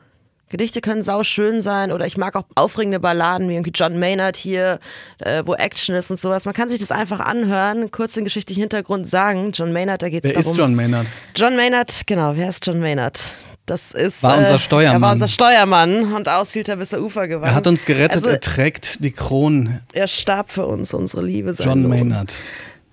Gedichte 0.49 0.81
können 0.81 1.01
sau 1.01 1.23
schön 1.23 1.61
sein 1.61 1.91
oder 1.91 2.05
ich 2.05 2.15
mag 2.15 2.35
auch 2.35 2.43
aufregende 2.55 2.99
Balladen 2.99 3.49
wie 3.49 3.53
irgendwie 3.53 3.71
John 3.73 3.97
Maynard 3.97 4.35
hier, 4.35 4.79
äh, 5.19 5.41
wo 5.45 5.55
Action 5.55 5.95
ist 5.95 6.11
und 6.11 6.17
sowas. 6.17 6.45
Man 6.45 6.53
kann 6.53 6.69
sich 6.69 6.79
das 6.79 6.91
einfach 6.91 7.19
anhören, 7.19 7.89
kurz 7.89 8.13
den 8.13 8.23
geschichtlichen 8.23 8.61
Hintergrund 8.61 9.07
sagen. 9.07 9.51
John 9.53 9.73
Maynard, 9.73 10.03
da 10.03 10.09
geht 10.09 10.25
es 10.25 10.33
darum. 10.33 10.45
Wer 10.45 10.51
ist 10.51 10.57
John 10.57 10.75
Maynard? 10.75 11.07
John 11.35 11.55
Maynard, 11.55 12.01
genau, 12.05 12.35
wer 12.35 12.49
ist 12.49 12.65
John 12.65 12.79
Maynard? 12.79 13.19
Das 13.65 13.93
ist, 13.93 14.21
war 14.23 14.37
unser 14.37 14.59
Steuermann. 14.59 15.01
Er 15.01 15.01
war 15.01 15.11
unser 15.13 15.27
Steuermann 15.29 16.13
und 16.13 16.27
aus 16.27 16.51
hielt 16.51 16.67
er 16.67 16.75
bis 16.75 16.91
er 16.91 17.01
Ufer 17.01 17.29
gewandt. 17.29 17.51
Er 17.51 17.55
hat 17.55 17.65
uns 17.65 17.85
gerettet, 17.85 18.17
also, 18.17 18.29
er 18.29 18.41
trägt 18.41 19.03
die 19.03 19.11
Kronen. 19.11 19.79
Er 19.93 20.07
starb 20.07 20.51
für 20.51 20.65
uns, 20.65 20.93
unsere 20.93 21.23
Liebe. 21.23 21.55
John 21.57 21.83
Lohn. 21.83 21.89
Maynard. 21.89 22.33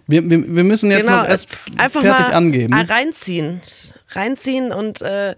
Wir, 0.06 0.28
wir, 0.28 0.54
wir, 0.54 0.64
müssen 0.64 0.90
jetzt 0.90 1.06
genau, 1.06 1.22
noch 1.22 1.28
erst 1.28 1.48
einfach 1.76 2.00
fertig 2.00 2.28
mal 2.28 2.34
angeben. 2.34 2.74
Reinziehen. 2.74 3.60
Reinziehen 4.08 4.72
und 4.72 5.02
äh, 5.02 5.34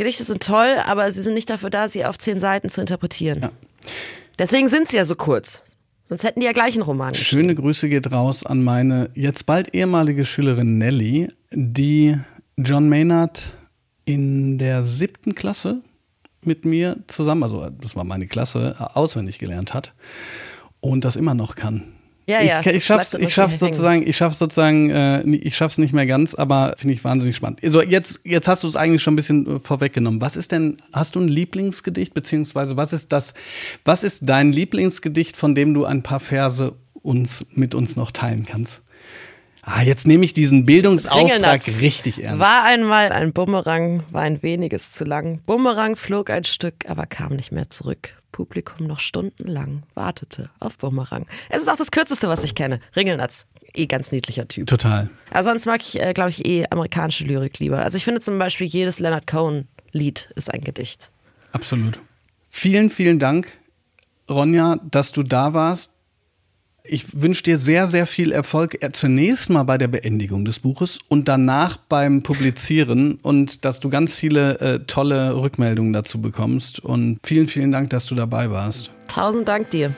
Gedichte 0.00 0.24
sind 0.24 0.42
toll, 0.42 0.78
aber 0.86 1.12
sie 1.12 1.20
sind 1.20 1.34
nicht 1.34 1.50
dafür 1.50 1.68
da, 1.68 1.90
sie 1.90 2.06
auf 2.06 2.16
zehn 2.16 2.40
Seiten 2.40 2.70
zu 2.70 2.80
interpretieren. 2.80 3.42
Ja. 3.42 3.50
Deswegen 4.38 4.70
sind 4.70 4.88
sie 4.88 4.96
ja 4.96 5.04
so 5.04 5.14
kurz. 5.14 5.62
Sonst 6.04 6.24
hätten 6.24 6.40
die 6.40 6.46
ja 6.46 6.52
gleich 6.52 6.72
einen 6.72 6.84
Roman. 6.84 7.14
Schöne 7.14 7.54
Grüße 7.54 7.90
geht 7.90 8.10
raus 8.10 8.46
an 8.46 8.62
meine 8.62 9.10
jetzt 9.14 9.44
bald 9.44 9.74
ehemalige 9.74 10.24
Schülerin 10.24 10.78
Nelly, 10.78 11.28
die 11.52 12.16
John 12.56 12.88
Maynard 12.88 13.58
in 14.06 14.56
der 14.56 14.84
siebten 14.84 15.34
Klasse 15.34 15.82
mit 16.42 16.64
mir 16.64 16.96
zusammen, 17.06 17.42
also 17.42 17.68
das 17.68 17.94
war 17.94 18.04
meine 18.04 18.26
Klasse, 18.26 18.76
auswendig 18.94 19.38
gelernt 19.38 19.74
hat 19.74 19.92
und 20.80 21.04
das 21.04 21.16
immer 21.16 21.34
noch 21.34 21.56
kann. 21.56 21.92
Ja, 22.30 22.40
ja. 22.40 22.60
Ich, 22.60 22.66
ich 22.66 22.84
schaff's, 22.84 23.14
ich 23.14 23.34
schaff's 23.34 23.58
sozusagen, 23.58 24.06
ich 24.06 24.16
schaff's 24.16 24.38
sozusagen, 24.38 24.90
äh, 24.90 25.22
ich 25.36 25.56
schaff's 25.56 25.78
nicht 25.78 25.92
mehr 25.92 26.06
ganz, 26.06 26.34
aber 26.34 26.74
finde 26.76 26.94
ich 26.94 27.02
wahnsinnig 27.02 27.36
spannend. 27.36 27.60
Also 27.64 27.82
jetzt, 27.82 28.20
jetzt 28.24 28.46
hast 28.46 28.62
du 28.62 28.68
es 28.68 28.76
eigentlich 28.76 29.02
schon 29.02 29.14
ein 29.14 29.16
bisschen 29.16 29.56
äh, 29.56 29.60
vorweggenommen. 29.60 30.20
Was 30.20 30.36
ist 30.36 30.52
denn, 30.52 30.76
hast 30.92 31.16
du 31.16 31.20
ein 31.20 31.28
Lieblingsgedicht, 31.28 32.14
beziehungsweise 32.14 32.76
was 32.76 32.92
ist 32.92 33.12
das, 33.12 33.34
was 33.84 34.04
ist 34.04 34.28
dein 34.28 34.52
Lieblingsgedicht, 34.52 35.36
von 35.36 35.54
dem 35.54 35.74
du 35.74 35.84
ein 35.84 36.02
paar 36.02 36.20
Verse 36.20 36.74
uns, 37.02 37.44
mit 37.52 37.74
uns 37.74 37.96
noch 37.96 38.12
teilen 38.12 38.46
kannst? 38.46 38.82
Ah, 39.62 39.82
jetzt 39.82 40.06
nehme 40.06 40.24
ich 40.24 40.32
diesen 40.32 40.64
Bildungsauftrag 40.64 41.66
richtig 41.80 42.22
ernst. 42.22 42.38
War 42.38 42.64
einmal 42.64 43.12
ein 43.12 43.32
Bumerang, 43.32 44.04
war 44.10 44.22
ein 44.22 44.42
weniges 44.42 44.92
zu 44.92 45.04
lang. 45.04 45.40
Bumerang 45.44 45.96
flog 45.96 46.30
ein 46.30 46.44
Stück, 46.44 46.88
aber 46.88 47.06
kam 47.06 47.36
nicht 47.36 47.52
mehr 47.52 47.68
zurück. 47.68 48.19
Publikum 48.32 48.86
noch 48.86 49.00
stundenlang 49.00 49.82
wartete 49.94 50.50
auf 50.60 50.78
Bumerang. 50.78 51.26
Es 51.48 51.62
ist 51.62 51.68
auch 51.68 51.76
das 51.76 51.90
kürzeste, 51.90 52.28
was 52.28 52.44
ich 52.44 52.54
kenne. 52.54 52.80
Ringelnatz. 52.96 53.46
Eh 53.74 53.86
ganz 53.86 54.10
niedlicher 54.10 54.48
Typ. 54.48 54.66
Total. 54.66 55.10
Also 55.30 55.50
sonst 55.50 55.66
mag 55.66 55.80
ich, 55.80 56.00
äh, 56.00 56.12
glaube 56.12 56.30
ich, 56.30 56.44
eh 56.46 56.66
amerikanische 56.70 57.24
Lyrik 57.24 57.58
lieber. 57.60 57.82
Also 57.82 57.96
ich 57.96 58.04
finde 58.04 58.20
zum 58.20 58.38
Beispiel 58.38 58.66
jedes 58.66 58.98
Leonard 58.98 59.26
Cohen-Lied 59.26 60.30
ist 60.34 60.52
ein 60.52 60.62
Gedicht. 60.62 61.10
Absolut. 61.52 62.00
Vielen, 62.48 62.90
vielen 62.90 63.20
Dank, 63.20 63.56
Ronja, 64.28 64.80
dass 64.90 65.12
du 65.12 65.22
da 65.22 65.54
warst 65.54 65.92
ich 66.90 67.22
wünsche 67.22 67.44
dir 67.44 67.56
sehr, 67.56 67.86
sehr 67.86 68.06
viel 68.06 68.32
Erfolg 68.32 68.82
äh, 68.82 68.90
zunächst 68.92 69.48
mal 69.48 69.62
bei 69.62 69.78
der 69.78 69.88
Beendigung 69.88 70.44
des 70.44 70.58
Buches 70.58 70.98
und 71.08 71.28
danach 71.28 71.76
beim 71.76 72.22
Publizieren 72.22 73.18
und 73.22 73.64
dass 73.64 73.80
du 73.80 73.88
ganz 73.88 74.14
viele 74.14 74.58
äh, 74.58 74.80
tolle 74.86 75.36
Rückmeldungen 75.36 75.92
dazu 75.92 76.20
bekommst. 76.20 76.80
Und 76.80 77.18
vielen, 77.22 77.46
vielen 77.46 77.70
Dank, 77.70 77.90
dass 77.90 78.06
du 78.06 78.14
dabei 78.14 78.50
warst. 78.50 78.90
Tausend 79.06 79.48
Dank 79.48 79.70
dir. 79.70 79.94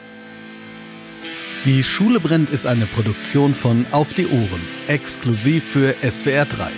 Die 1.64 1.82
Schule 1.82 2.20
brennt 2.20 2.50
ist 2.50 2.66
eine 2.66 2.86
Produktion 2.86 3.54
von 3.54 3.86
Auf 3.92 4.12
die 4.12 4.26
Ohren, 4.26 4.60
exklusiv 4.88 5.64
für 5.64 5.94
SWR 6.02 6.44
3. 6.44 6.68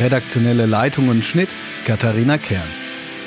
Redaktionelle 0.00 0.66
Leitung 0.66 1.08
und 1.08 1.24
Schnitt 1.24 1.50
Katharina 1.86 2.36
Kern. 2.36 2.68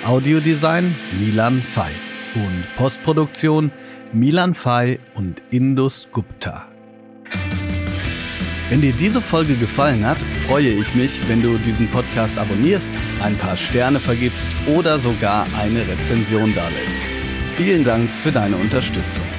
Audiodesign 0.05 0.93
Milan 1.19 1.61
Fei. 1.61 1.89
Und 2.35 2.63
Postproduktion 2.75 3.71
Milan 4.11 4.55
Fay 4.55 4.99
und 5.13 5.41
Indus 5.51 6.07
Gupta. 6.11 6.67
Wenn 8.69 8.81
dir 8.81 8.93
diese 8.93 9.21
Folge 9.21 9.55
gefallen 9.55 10.05
hat, 10.05 10.17
freue 10.47 10.69
ich 10.69 10.95
mich, 10.95 11.27
wenn 11.27 11.43
du 11.43 11.57
diesen 11.57 11.87
Podcast 11.89 12.39
abonnierst, 12.39 12.89
ein 13.21 13.35
paar 13.37 13.55
Sterne 13.55 13.99
vergibst 13.99 14.47
oder 14.67 14.97
sogar 14.97 15.45
eine 15.59 15.87
Rezension 15.87 16.53
dalässt. 16.55 16.97
Vielen 17.55 17.83
Dank 17.83 18.09
für 18.09 18.31
deine 18.31 18.57
Unterstützung. 18.57 19.38